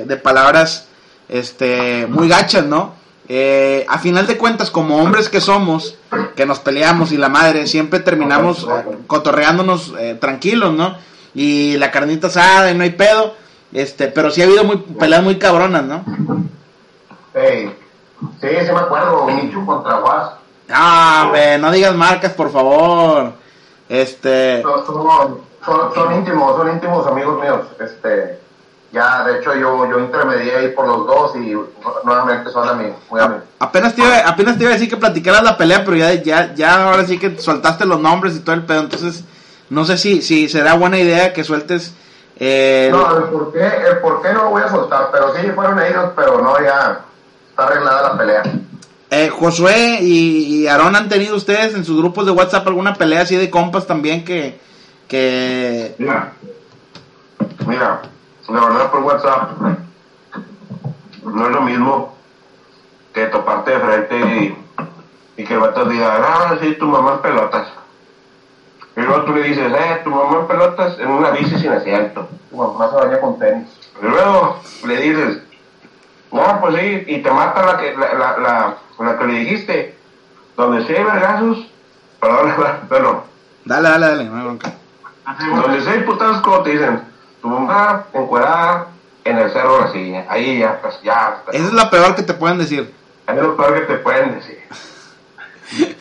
de- 0.06 0.16
palabras 0.18 0.88
este, 1.30 2.06
muy 2.06 2.28
gachas, 2.28 2.66
¿no? 2.66 2.92
Eh, 3.30 3.86
a 3.88 3.98
final 3.98 4.26
de 4.26 4.36
cuentas, 4.36 4.70
como 4.70 4.98
hombres 4.98 5.30
que 5.30 5.40
somos, 5.40 5.94
que 6.36 6.44
nos 6.44 6.58
peleamos 6.58 7.12
y 7.12 7.16
la 7.16 7.30
madre, 7.30 7.66
siempre 7.66 8.00
terminamos 8.00 8.64
eh, 8.64 8.98
cotorreándonos 9.06 9.94
eh, 9.98 10.18
tranquilos, 10.20 10.74
¿no? 10.74 10.96
Y 11.34 11.78
la 11.78 11.90
carnita 11.90 12.26
asada 12.26 12.70
y 12.70 12.74
no 12.74 12.82
hay 12.84 12.90
pedo. 12.90 13.34
Este, 13.72 14.08
pero 14.08 14.30
sí 14.30 14.42
ha 14.42 14.44
habido 14.46 14.64
muy, 14.64 14.76
peleas 14.78 15.22
muy 15.22 15.38
cabronas, 15.38 15.84
¿no? 15.84 16.04
Sí, 17.34 17.68
sí 18.40 18.46
me 18.74 18.80
acuerdo, 18.80 19.26
Michu 19.26 19.64
contra 19.64 19.98
Was. 20.00 20.30
Ah, 20.72 21.56
no 21.60 21.70
digas 21.72 21.94
marcas, 21.94 22.32
por 22.32 22.50
favor. 22.52 23.32
Este, 23.88 24.62
Son, 24.62 24.86
son, 24.86 25.40
son- 25.64 25.94
son 25.94 26.14
íntimos, 26.14 26.56
son 26.56 26.70
íntimos 26.70 27.06
amigos 27.06 27.40
míos. 27.40 27.60
Este, 27.80 28.38
ya, 28.92 29.24
de 29.24 29.38
hecho, 29.38 29.54
yo, 29.54 29.88
yo 29.88 29.98
intermedié 29.98 30.56
ahí 30.56 30.68
por 30.68 30.86
los 30.86 31.06
dos 31.06 31.36
y 31.36 31.56
nuevamente 32.04 32.50
son 32.50 32.68
amigos, 32.68 32.96
muy 33.10 33.20
amigos. 33.20 33.44
apenas 33.58 33.94
te, 33.94 34.02
iba, 34.02 34.18
apenas 34.26 34.56
te 34.56 34.62
iba 34.64 34.70
a 34.70 34.74
decir 34.74 34.88
que 34.88 34.96
platicaras 34.96 35.42
la 35.42 35.56
pelea, 35.56 35.84
pero 35.84 35.96
ya, 35.96 36.12
ya, 36.14 36.54
ya 36.54 36.84
ahora 36.90 37.04
sí 37.04 37.18
que 37.18 37.38
soltaste 37.38 37.84
los 37.84 38.00
nombres 38.00 38.36
y 38.36 38.40
todo 38.40 38.54
el 38.54 38.64
pedo. 38.64 38.80
Entonces, 38.80 39.24
no 39.70 39.84
sé 39.84 39.96
si, 39.98 40.22
si 40.22 40.48
será 40.48 40.74
buena 40.74 40.98
idea 40.98 41.32
que 41.32 41.44
sueltes. 41.44 41.94
Eh, 42.42 42.88
No, 42.90 43.16
el 43.18 43.24
por 43.24 43.52
qué, 43.52 43.66
el 43.90 43.98
por 43.98 44.22
qué 44.22 44.32
no 44.32 44.44
lo 44.44 44.50
voy 44.50 44.62
a 44.62 44.68
soltar, 44.68 45.08
pero 45.12 45.34
sí 45.36 45.48
fueron 45.54 45.78
ellos, 45.80 46.10
pero 46.16 46.40
no, 46.40 46.58
ya 46.60 47.00
está 47.50 47.64
arreglada 47.66 48.02
la 48.12 48.16
pelea. 48.18 48.42
Eh, 49.10 49.28
Josué 49.28 49.98
y, 50.02 50.62
y 50.62 50.66
Aarón 50.66 50.96
han 50.96 51.08
tenido 51.08 51.36
ustedes 51.36 51.74
en 51.74 51.84
sus 51.84 51.98
grupos 51.98 52.26
de 52.26 52.32
WhatsApp 52.32 52.66
alguna 52.66 52.94
pelea 52.94 53.22
así 53.22 53.36
de 53.36 53.50
compas 53.50 53.86
también 53.86 54.24
que, 54.24 54.58
que 55.08 55.94
Mira, 55.98 56.32
mira, 57.66 58.02
la 58.48 58.60
verdad 58.60 58.90
por 58.90 59.02
WhatsApp 59.02 59.50
no 61.24 61.46
es 61.46 61.52
lo 61.52 61.62
mismo 61.62 62.14
que 63.12 63.26
toparte 63.26 63.72
de 63.72 63.80
frente 63.80 64.18
y, 64.18 65.42
y 65.42 65.44
que 65.44 65.54
el 65.54 65.60
vato 65.60 65.84
diga, 65.84 66.16
ah, 66.16 66.56
sí, 66.60 66.74
tu 66.78 66.86
mamá 66.86 67.14
en 67.14 67.22
pelotas. 67.22 67.68
Y 68.96 69.00
luego 69.00 69.24
tú 69.24 69.34
le 69.34 69.42
dices, 69.42 69.72
eh, 69.72 70.00
tu 70.04 70.10
mamá 70.10 70.40
en 70.40 70.46
pelotas 70.46 70.98
en 70.98 71.08
una 71.08 71.30
bici 71.30 71.58
sin 71.58 71.72
asiento. 71.72 72.28
Tu 72.50 72.56
mamá 72.56 72.90
se 72.90 72.96
baña 72.96 73.20
con 73.20 73.38
tenis. 73.38 73.68
Y 74.02 74.06
luego 74.06 74.60
le 74.86 74.96
dices, 74.96 75.42
no, 76.32 76.60
pues 76.60 76.74
sí, 76.76 77.04
y 77.06 77.22
te 77.22 77.30
mata 77.30 77.64
la 77.66 77.76
que, 77.78 77.94
la, 77.96 78.14
la, 78.14 78.38
la, 78.38 78.76
la 79.04 79.18
que 79.18 79.24
le 79.26 79.32
dijiste. 79.40 79.96
Donde 80.56 80.84
hay 80.86 81.04
vergazos, 81.04 81.66
perdón, 82.20 82.54
perdón, 82.88 83.20
Dale, 83.64 83.88
dale, 83.88 84.06
dale, 84.06 84.24
no 84.24 84.36
hay 84.36 84.42
bronca. 84.44 84.72
donde 85.54 85.90
hay 85.90 86.00
putazos 86.00 86.40
como 86.42 86.62
te 86.62 86.70
dicen, 86.70 87.02
tu 87.40 87.48
mamá 87.48 88.04
encuerada 88.12 88.86
en 89.24 89.38
el 89.38 89.50
cerro 89.52 89.76
de 89.76 89.80
la 89.84 89.92
silla. 89.92 90.26
Ahí 90.28 90.58
ya, 90.58 90.80
pues 90.80 91.00
ya, 91.02 91.42
Esa 91.52 91.64
es 91.66 91.72
la 91.72 91.88
peor 91.90 92.14
que 92.14 92.22
te 92.22 92.34
pueden 92.34 92.58
decir. 92.58 92.92
es 93.26 93.36
lo 93.36 93.56
peor 93.56 93.74
que 93.74 93.80
te 93.92 93.94
pueden 93.98 94.34
decir. 94.34 94.58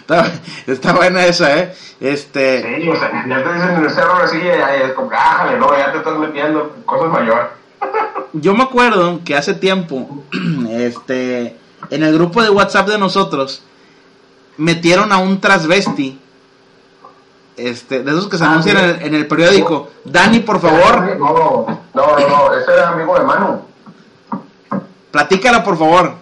Está, 0.00 0.30
está 0.66 0.92
buena 0.92 1.24
esa, 1.24 1.56
¿eh? 1.58 1.74
Este, 1.98 2.76
Sí, 2.82 2.88
o 2.90 2.96
sea, 2.96 3.24
ya 3.26 3.42
te 3.42 3.52
dicen 3.54 3.70
en 3.70 3.84
el 3.84 3.90
cerro 3.90 4.16
de 4.16 4.22
la 4.22 4.28
silla, 4.28 4.56
ya 4.56 4.74
es 4.74 4.92
como, 4.92 5.10
ájale, 5.12 5.58
no, 5.58 5.76
ya 5.76 5.92
te 5.92 5.98
estás 5.98 6.18
metiendo 6.18 6.74
en 6.76 6.82
cosas 6.82 7.08
mayores. 7.10 7.46
Yo 8.32 8.54
me 8.54 8.62
acuerdo 8.64 9.20
que 9.24 9.36
hace 9.36 9.54
tiempo, 9.54 10.24
este, 10.70 11.56
en 11.90 12.02
el 12.02 12.14
grupo 12.14 12.42
de 12.42 12.50
WhatsApp 12.50 12.88
de 12.88 12.98
nosotros, 12.98 13.62
metieron 14.56 15.12
a 15.12 15.18
un 15.18 15.40
transvesti, 15.40 16.20
este, 17.56 18.02
de 18.02 18.10
esos 18.10 18.28
que 18.28 18.38
se 18.38 18.44
Ah, 18.44 18.50
anuncian 18.52 18.76
sí. 18.76 18.82
en 18.84 18.90
el, 18.90 19.02
en 19.02 19.14
el 19.14 19.26
periódico. 19.26 19.88
Dani, 20.04 20.40
por 20.40 20.60
favor, 20.60 21.16
No, 21.16 21.66
no, 21.94 22.16
no, 22.18 22.28
no, 22.28 22.54
ese 22.54 22.72
era 22.72 22.90
amigo 22.90 23.18
de 23.18 23.24
Manu. 23.24 23.62
platícala, 25.10 25.64
por 25.64 25.76
favor. 25.78 26.12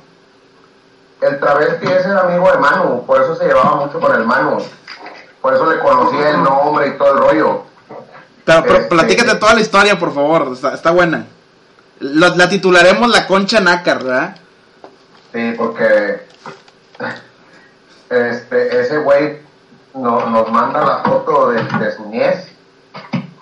El 1.20 1.40
travesti 1.40 1.86
ese 1.86 2.08
era 2.10 2.20
amigo 2.22 2.50
de 2.52 2.58
Manu, 2.58 3.04
por 3.06 3.20
eso 3.22 3.34
se 3.36 3.46
llevaba 3.46 3.76
mucho 3.76 3.98
con 4.00 4.14
el 4.14 4.24
Manu. 4.24 4.58
Por 5.40 5.54
eso 5.54 5.70
le 5.70 5.78
conocía 5.78 6.30
el 6.30 6.42
nombre 6.42 6.88
y 6.88 6.98
todo 6.98 7.12
el 7.12 7.18
rollo. 7.18 7.62
Pero, 8.44 8.62
pero 8.62 8.74
Este- 8.76 8.88
platícate 8.88 9.34
toda 9.36 9.54
la 9.54 9.60
historia, 9.60 9.98
por 9.98 10.12
favor, 10.14 10.50
está, 10.52 10.74
está 10.74 10.90
buena. 10.90 11.26
Lo- 12.00 12.34
la 12.36 12.48
titularemos 12.48 13.08
La 13.10 13.26
Concha 13.26 13.60
Nácar, 13.60 14.02
¿verdad? 14.04 14.36
Sí, 15.32 15.54
porque 15.56 16.26
este, 18.10 18.80
ese 18.80 18.98
güey 18.98 19.40
no- 19.94 20.26
nos 20.30 20.50
manda 20.50 20.84
la 20.84 20.98
foto 20.98 21.50
de, 21.50 21.62
de 21.62 21.92
su 21.96 22.04
niez 22.06 22.48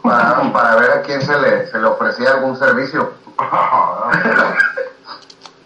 para, 0.02 0.52
para 0.52 0.76
ver 0.76 0.90
a 0.92 1.02
quién 1.02 1.20
se 1.22 1.38
le, 1.38 1.66
se 1.70 1.78
le 1.78 1.86
ofrecía 1.86 2.30
algún 2.32 2.56
servicio. 2.58 3.12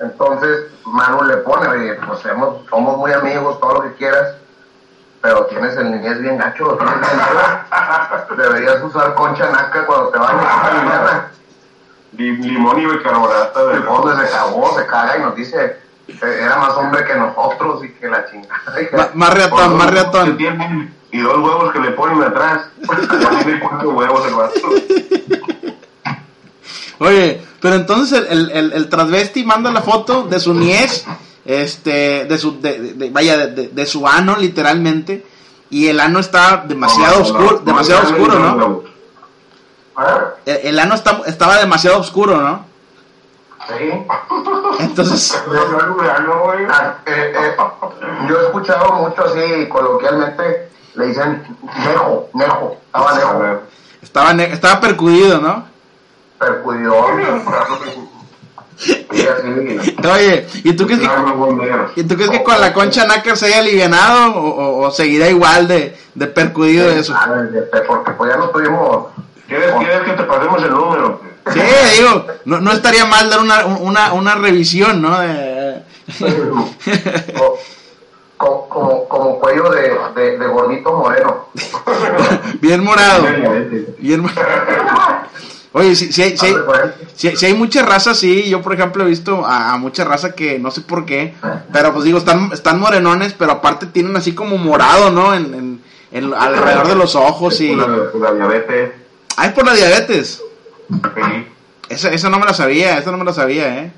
Entonces 0.01 0.66
Manu 0.84 1.24
le 1.24 1.39
pone, 1.39 1.66
oye, 1.68 1.95
pues 2.07 2.24
hemos- 2.26 2.66
somos 2.68 2.97
muy 2.97 3.12
amigos, 3.12 3.61
todo 3.61 3.74
lo 3.74 3.82
que 3.82 3.95
quieras, 3.95 4.34
pero 5.20 5.45
tienes 5.47 5.76
el 5.76 5.91
niñez 5.91 6.20
bien 6.20 6.39
gacho, 6.39 6.76
tienes 6.78 7.01
bien 7.01 7.18
gacho. 7.18 8.34
Deberías 8.36 8.82
usar 8.82 9.14
concha 9.14 9.51
naca 9.51 9.84
cuando 9.86 10.09
te 10.11 10.18
vayas 10.18 10.43
a 10.45 10.70
la 11.05 11.30
Limón 12.16 12.80
y 12.80 12.86
bicarbonato 12.86 13.68
de 13.68 13.76
El 13.76 13.82
fondo 13.84 14.16
se 14.16 14.30
cagó, 14.30 14.78
se 14.78 14.86
caga 14.86 15.18
y 15.18 15.22
nos 15.22 15.36
dice, 15.36 15.76
eh, 16.09 16.14
era 16.42 16.56
más 16.56 16.72
hombre 16.74 17.04
que 17.04 17.14
nosotros 17.14 17.84
y 17.84 17.90
que 17.90 18.09
la 18.09 18.24
chingada. 18.30 19.11
Más 19.14 19.34
reatón, 19.34 19.76
más 19.76 19.90
reatón. 19.90 20.38
y 21.12 21.18
dos 21.18 21.34
huevos 21.38 21.72
que 21.72 21.80
le 21.80 21.90
ponen 21.92 22.22
atrás. 22.22 22.62
Tiene 23.44 23.61
cuatro 23.61 23.90
huevos 23.90 24.26
el 24.26 24.34
vato. 24.34 24.61
Oye, 27.00 27.40
pero 27.61 27.76
entonces 27.76 28.18
el, 28.18 28.26
el, 28.26 28.50
el, 28.50 28.72
el 28.72 28.88
transvesti 28.88 29.44
manda 29.44 29.70
la 29.70 29.82
foto 29.82 30.24
de 30.24 30.40
su 30.40 30.52
niez, 30.54 31.04
este, 31.44 32.24
de 32.24 32.38
su, 32.38 32.61
de, 32.61 32.80
de- 32.80 32.92
de- 32.94 33.11
vaya, 33.11 33.36
de, 33.36 33.46
de- 33.54 33.68
de 33.68 33.86
su 33.86 34.06
ano 34.06 34.36
literalmente, 34.36 35.24
y 35.70 35.86
el 35.86 36.00
ano 36.00 36.18
está 36.18 36.64
demasiado 36.66 37.12
No, 37.12 37.18
no, 37.18 37.24
oscuro, 37.24 37.50
no, 37.52 37.59
demasiado 37.64 38.02
no, 38.02 38.09
oscuro, 38.11 38.38
no, 38.38 38.44
¿no? 38.48 38.56
no. 38.56 38.82
El, 40.46 40.57
el 40.68 40.78
ano 40.78 40.94
está, 40.94 41.20
estaba 41.26 41.57
demasiado 41.59 41.99
oscuro, 41.99 42.40
¿no? 42.40 42.64
Sí. 43.68 44.07
Entonces. 44.80 45.42
Ah, 46.70 46.94
eh, 47.07 47.32
eh, 47.36 47.57
yo 48.28 48.40
he 48.40 48.44
escuchado 48.46 48.92
mucho 48.92 49.24
así, 49.24 49.68
coloquialmente, 49.68 50.68
le 50.94 51.07
dicen 51.07 51.44
nejo, 51.84 52.28
nejo, 52.34 52.76
estaba 52.86 53.12
nejo, 53.14 53.62
estaba, 54.03 54.32
ne- 54.34 54.53
estaba 54.53 54.80
percudido, 54.80 55.40
¿no? 55.40 55.64
así, 58.78 60.05
Oye, 60.09 60.46
¿y 60.64 60.72
tú 60.74 60.86
crees 60.86 61.01
que. 61.01 61.09
¿y 62.01 62.05
tú 62.05 62.14
crees 62.14 62.30
que 62.30 62.42
con 62.44 62.61
la 62.61 62.72
concha 62.72 63.07
nácar 63.07 63.36
se 63.36 63.46
haya 63.46 63.59
alivianado 63.59 64.36
o, 64.36 64.49
o- 64.49 64.86
o 64.86 64.90
seguirá 64.90 65.28
igual 65.28 65.66
de, 65.66 65.96
de 66.14 66.26
percudido 66.28 66.88
de 66.88 67.01
eso? 67.01 67.14
porque 67.86 68.12
pues 68.12 68.30
ya 68.30 68.36
no 68.36 68.49
tuvimos 68.51 69.07
¿Quieres, 69.49 69.72
¿Quieres 69.78 70.01
que 70.03 70.12
te 70.12 70.22
pasemos 70.24 70.62
el 70.62 70.70
número? 70.70 71.20
Sí, 71.53 71.61
digo, 71.96 72.26
no, 72.44 72.61
no 72.61 72.72
estaría 72.72 73.07
mal 73.07 73.30
dar 73.30 73.40
una, 73.40 73.64
una, 73.64 74.12
una 74.12 74.34
revisión, 74.34 75.01
¿no? 75.01 75.18
De- 75.18 75.82
como, 78.36 78.68
como, 78.68 79.09
como 79.09 79.38
cuello 79.40 79.70
de, 79.70 79.96
de, 80.14 80.38
de 80.38 80.46
gordito 80.46 80.92
moreno. 80.92 81.46
bien 82.61 82.84
morado. 82.84 83.24
Bien 83.99 84.20
mo- 84.20 84.28
Oye, 85.72 85.94
si, 85.96 86.12
si 86.12 86.22
hay, 86.22 86.36
si, 86.38 86.46
hay, 86.46 86.55
si, 87.14 87.36
si 87.36 87.46
hay 87.46 87.55
mucha 87.55 87.82
raza, 87.84 88.14
sí. 88.14 88.49
Yo, 88.49 88.62
por 88.62 88.72
ejemplo, 88.74 89.05
he 89.05 89.07
visto 89.09 89.44
a, 89.44 89.72
a 89.72 89.78
mucha 89.78 90.05
raza 90.05 90.32
que 90.34 90.59
no 90.59 90.70
sé 90.70 90.80
por 90.82 91.05
qué. 91.05 91.34
Pero 91.72 91.92
pues 91.92 92.05
digo, 92.05 92.18
están, 92.18 92.51
están 92.53 92.78
morenones, 92.80 93.34
pero 93.34 93.53
aparte 93.53 93.86
tienen 93.86 94.16
así 94.16 94.34
como 94.34 94.57
morado, 94.57 95.11
¿no? 95.11 95.34
En, 95.34 95.55
en, 95.55 95.82
en- 96.12 96.34
alrededor 96.34 96.88
de 96.88 96.94
los 96.94 97.14
ojos 97.16 97.61
y. 97.61 97.74
La 98.20 98.32
diabetes. 98.32 98.90
Ah, 99.39 99.47
es 99.47 99.53
por 99.53 99.64
la 99.64 99.72
diabetes. 99.74 100.43
Sí. 100.91 101.49
Esa, 101.89 102.11
esa 102.11 102.28
no 102.28 102.41
me 102.41 102.45
la 102.47 102.53
sabía, 102.55 102.99
esa 102.99 103.12
no 103.12 103.18
me 103.18 103.24
la 103.24 103.32
sabía, 103.32 103.78
¿eh? 103.78 103.93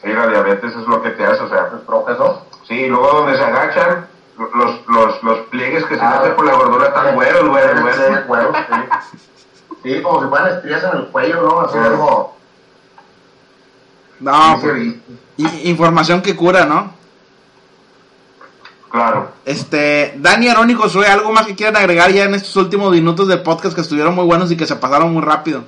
Sí, 0.00 0.08
la 0.08 0.28
diabetes 0.28 0.70
es 0.70 0.86
lo 0.86 1.02
que 1.02 1.10
te 1.10 1.24
hace, 1.26 1.42
o 1.42 1.48
sea. 1.48 1.68
Profesor. 1.84 2.42
Sí, 2.68 2.74
y 2.74 2.88
luego 2.88 3.08
donde 3.08 3.36
se 3.36 3.42
agachan, 3.42 4.06
los, 4.38 4.86
los, 4.86 5.22
los 5.24 5.38
pliegues 5.48 5.84
que 5.86 5.96
se 5.96 6.00
Ah, 6.00 6.20
hacen 6.20 6.36
por 6.36 6.46
la 6.46 6.54
gordura 6.54 6.86
están 6.88 7.14
güeros, 7.14 7.48
güeros, 7.48 7.82
güeros. 7.82 8.26
Güeros, 8.28 8.56
sí. 8.56 9.18
Sí, 9.82 10.02
como 10.02 10.22
si 10.22 10.28
fueran 10.28 10.54
estrías 10.56 10.84
en 10.84 10.98
el 10.98 11.06
cuello, 11.08 11.42
¿no? 11.42 11.60
Así 11.62 11.78
algo. 11.78 12.36
No, 14.20 14.58
pues, 14.62 14.94
información 15.64 16.22
que 16.22 16.36
cura, 16.36 16.66
¿no? 16.66 16.92
Claro. 18.96 19.28
Este, 19.44 20.14
Dani, 20.16 20.48
Aaron 20.48 20.70
y 20.70 20.74
Josué, 20.74 21.06
¿algo 21.06 21.30
más 21.30 21.46
que 21.46 21.54
quieran 21.54 21.76
agregar 21.76 22.10
ya 22.12 22.24
en 22.24 22.34
estos 22.34 22.56
últimos 22.56 22.90
minutos 22.90 23.28
de 23.28 23.36
podcast 23.36 23.74
que 23.74 23.82
estuvieron 23.82 24.14
muy 24.14 24.24
buenos 24.24 24.50
y 24.50 24.56
que 24.56 24.64
se 24.64 24.74
pasaron 24.76 25.12
muy 25.12 25.20
rápido? 25.22 25.64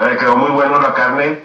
Eh, 0.00 0.16
quedó 0.18 0.34
muy 0.34 0.50
bueno 0.52 0.80
la 0.80 0.94
carne, 0.94 1.42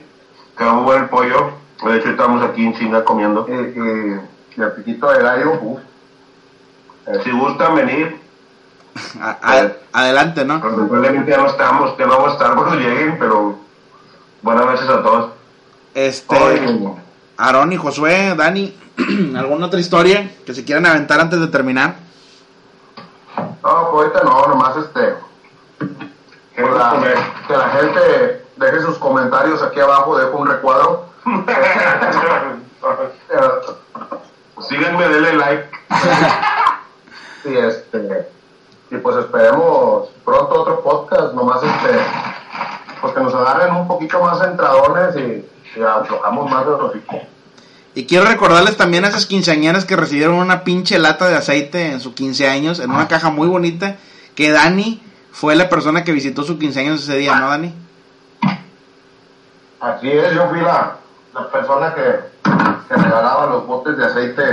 quedó 0.58 0.76
muy 0.76 0.84
bueno 0.86 1.04
el 1.04 1.10
pollo. 1.10 1.52
De 1.84 1.98
hecho, 1.98 2.12
estamos 2.12 2.42
aquí 2.42 2.64
en 2.66 2.74
China 2.78 3.04
comiendo. 3.04 3.46
Y, 3.50 3.52
y 3.52 4.62
el 4.62 4.72
piquito 4.78 5.12
de 5.12 5.22
gallo. 5.22 5.60
Si 7.22 7.32
gustan 7.32 7.76
venir, 7.76 8.18
A- 9.22 9.38
a- 9.42 9.72
adelante, 9.92 10.46
¿no? 10.46 10.62
probablemente 10.62 11.32
ya 11.32 11.38
no 11.38 11.48
estamos, 11.48 11.98
ya 11.98 12.06
no 12.06 12.14
vamos 12.14 12.30
a 12.30 12.34
estar 12.34 12.56
cuando 12.56 12.76
lleguen, 12.76 13.18
pero 13.20 13.58
buenas 14.42 14.66
noches 14.68 14.88
a 14.88 15.02
todos. 15.04 15.32
Este, 15.94 16.36
Aaron 17.36 17.74
y 17.74 17.76
Josué, 17.78 18.36
Dani, 18.38 18.78
¿alguna 19.38 19.68
otra 19.68 19.80
historia 19.80 20.32
que 20.46 20.54
se 20.54 20.64
quieran 20.66 20.86
aventar 20.86 21.20
antes 21.20 21.40
de 21.40 21.48
terminar? 21.48 21.96
No, 23.38 23.92
pues 23.92 24.14
ahorita 24.14 24.24
no, 24.24 24.48
nomás 24.48 24.78
este. 24.78 25.16
¿Qué 26.56 26.64
que 26.64 26.70
la, 26.70 26.90
comer? 26.90 27.18
que 27.48 27.58
la 27.58 27.70
gente 27.70 28.46
deje 28.58 28.82
sus 28.82 28.98
comentarios 28.98 29.62
aquí 29.62 29.80
abajo, 29.80 30.18
dejo 30.18 30.38
un 30.38 30.48
recuadro. 30.48 31.06
Síganme, 34.68 35.08
denle 35.08 35.34
like. 35.34 35.70
y 37.46 37.56
este. 37.56 38.30
Y 38.90 38.98
pues 38.98 39.16
esperemos 39.18 40.10
pronto 40.26 40.62
otro 40.62 40.82
podcast, 40.82 41.34
nomás 41.34 41.64
este. 41.64 42.00
Pues 43.00 43.14
que 43.14 43.20
nos 43.22 43.34
agarren 43.34 43.76
un 43.76 43.88
poquito 43.88 44.22
más 44.22 44.40
centradones 44.40 45.16
y, 45.16 45.50
y 45.80 45.84
aflojamos 45.84 46.52
más 46.52 46.66
de 46.66 46.72
los 46.72 46.94
Y 47.94 48.06
quiero 48.06 48.26
recordarles 48.26 48.78
también 48.78 49.04
a 49.04 49.10
esas 49.10 49.26
quinceañeras 49.26 49.84
que 49.86 49.96
recibieron 49.98 50.36
una 50.36 50.64
pinche 50.64 50.98
lata 50.98 51.28
de 51.28 51.36
aceite 51.36 51.92
en 51.92 52.00
su 52.00 52.14
15 52.14 52.48
años, 52.48 52.80
en 52.80 52.90
una 52.92 53.08
caja 53.08 53.30
muy 53.30 53.48
bonita, 53.50 53.98
que 54.36 54.50
Dani 54.52 55.02
fue 55.32 55.56
la 55.56 55.68
persona 55.70 56.04
que 56.04 56.12
visitó 56.14 56.44
su 56.44 56.58
15 56.58 56.80
años 56.80 57.04
ese 57.04 57.18
día, 57.18 57.36
¿no, 57.36 57.50
Dani? 57.50 57.74
Así 59.80 60.10
es, 60.10 60.34
yo 60.34 60.48
fui 60.50 60.60
la, 60.62 60.96
la 61.34 61.50
persona 61.52 61.94
que, 61.96 62.02
que 62.88 62.96
regalaba 62.96 63.48
los 63.48 63.66
botes 63.66 63.98
de 63.98 64.06
aceite 64.06 64.44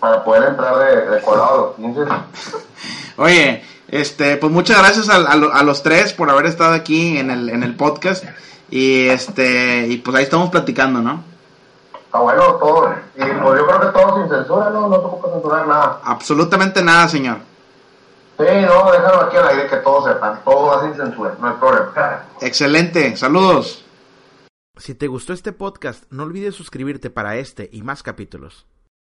para 0.00 0.24
poder 0.24 0.50
entrar 0.50 0.76
de, 0.78 1.10
de 1.10 1.22
colado 1.22 1.74
a 1.78 1.80
los 1.80 1.94
15. 1.94 2.12
Oye, 3.16 3.64
este, 3.88 4.36
pues 4.36 4.52
muchas 4.52 4.78
gracias 4.78 5.08
a, 5.08 5.16
a 5.16 5.36
lo- 5.36 5.54
a 5.54 5.62
los 5.62 5.82
tres 5.82 6.12
por 6.12 6.28
haber 6.30 6.46
estado 6.46 6.74
aquí 6.74 7.16
en 7.18 7.30
el, 7.30 7.48
en 7.48 7.62
el 7.62 7.74
podcast. 7.76 8.24
Y 8.68 9.06
este, 9.06 9.86
y 9.86 9.98
pues 9.98 10.16
ahí 10.16 10.24
estamos 10.24 10.50
platicando, 10.50 11.00
¿no? 11.00 11.22
Está 12.06 12.18
bueno 12.18 12.54
todo. 12.54 12.94
Y 13.14 13.20
pues 13.20 13.60
yo 13.60 13.66
creo 13.66 13.80
que 13.80 13.98
todo 13.98 14.16
sin 14.16 14.28
censura, 14.28 14.70
¿no? 14.70 14.88
No 14.88 14.96
tengo 15.00 15.22
que 15.22 15.30
censurar 15.30 15.66
nada. 15.66 16.00
Absolutamente 16.04 16.82
nada, 16.82 17.08
señor. 17.08 17.38
Sí, 18.38 18.44
no, 18.44 18.90
déjalo 18.92 19.22
aquí 19.22 19.36
al 19.36 19.48
aire 19.48 19.66
que 19.66 19.76
todos 19.76 20.04
sepan. 20.04 20.40
Todo 20.44 20.66
va 20.66 20.82
sin 20.82 20.94
censura, 20.94 21.34
no 21.40 21.48
hay 21.48 21.54
problema. 21.54 22.24
Excelente, 22.40 23.16
saludos. 23.16 23.84
Si 24.76 24.94
te 24.94 25.06
gustó 25.06 25.32
este 25.32 25.52
podcast, 25.52 26.04
no 26.10 26.24
olvides 26.24 26.54
suscribirte 26.54 27.08
para 27.08 27.36
este 27.36 27.70
y 27.72 27.82
más 27.82 28.02
capítulos. 28.02 28.66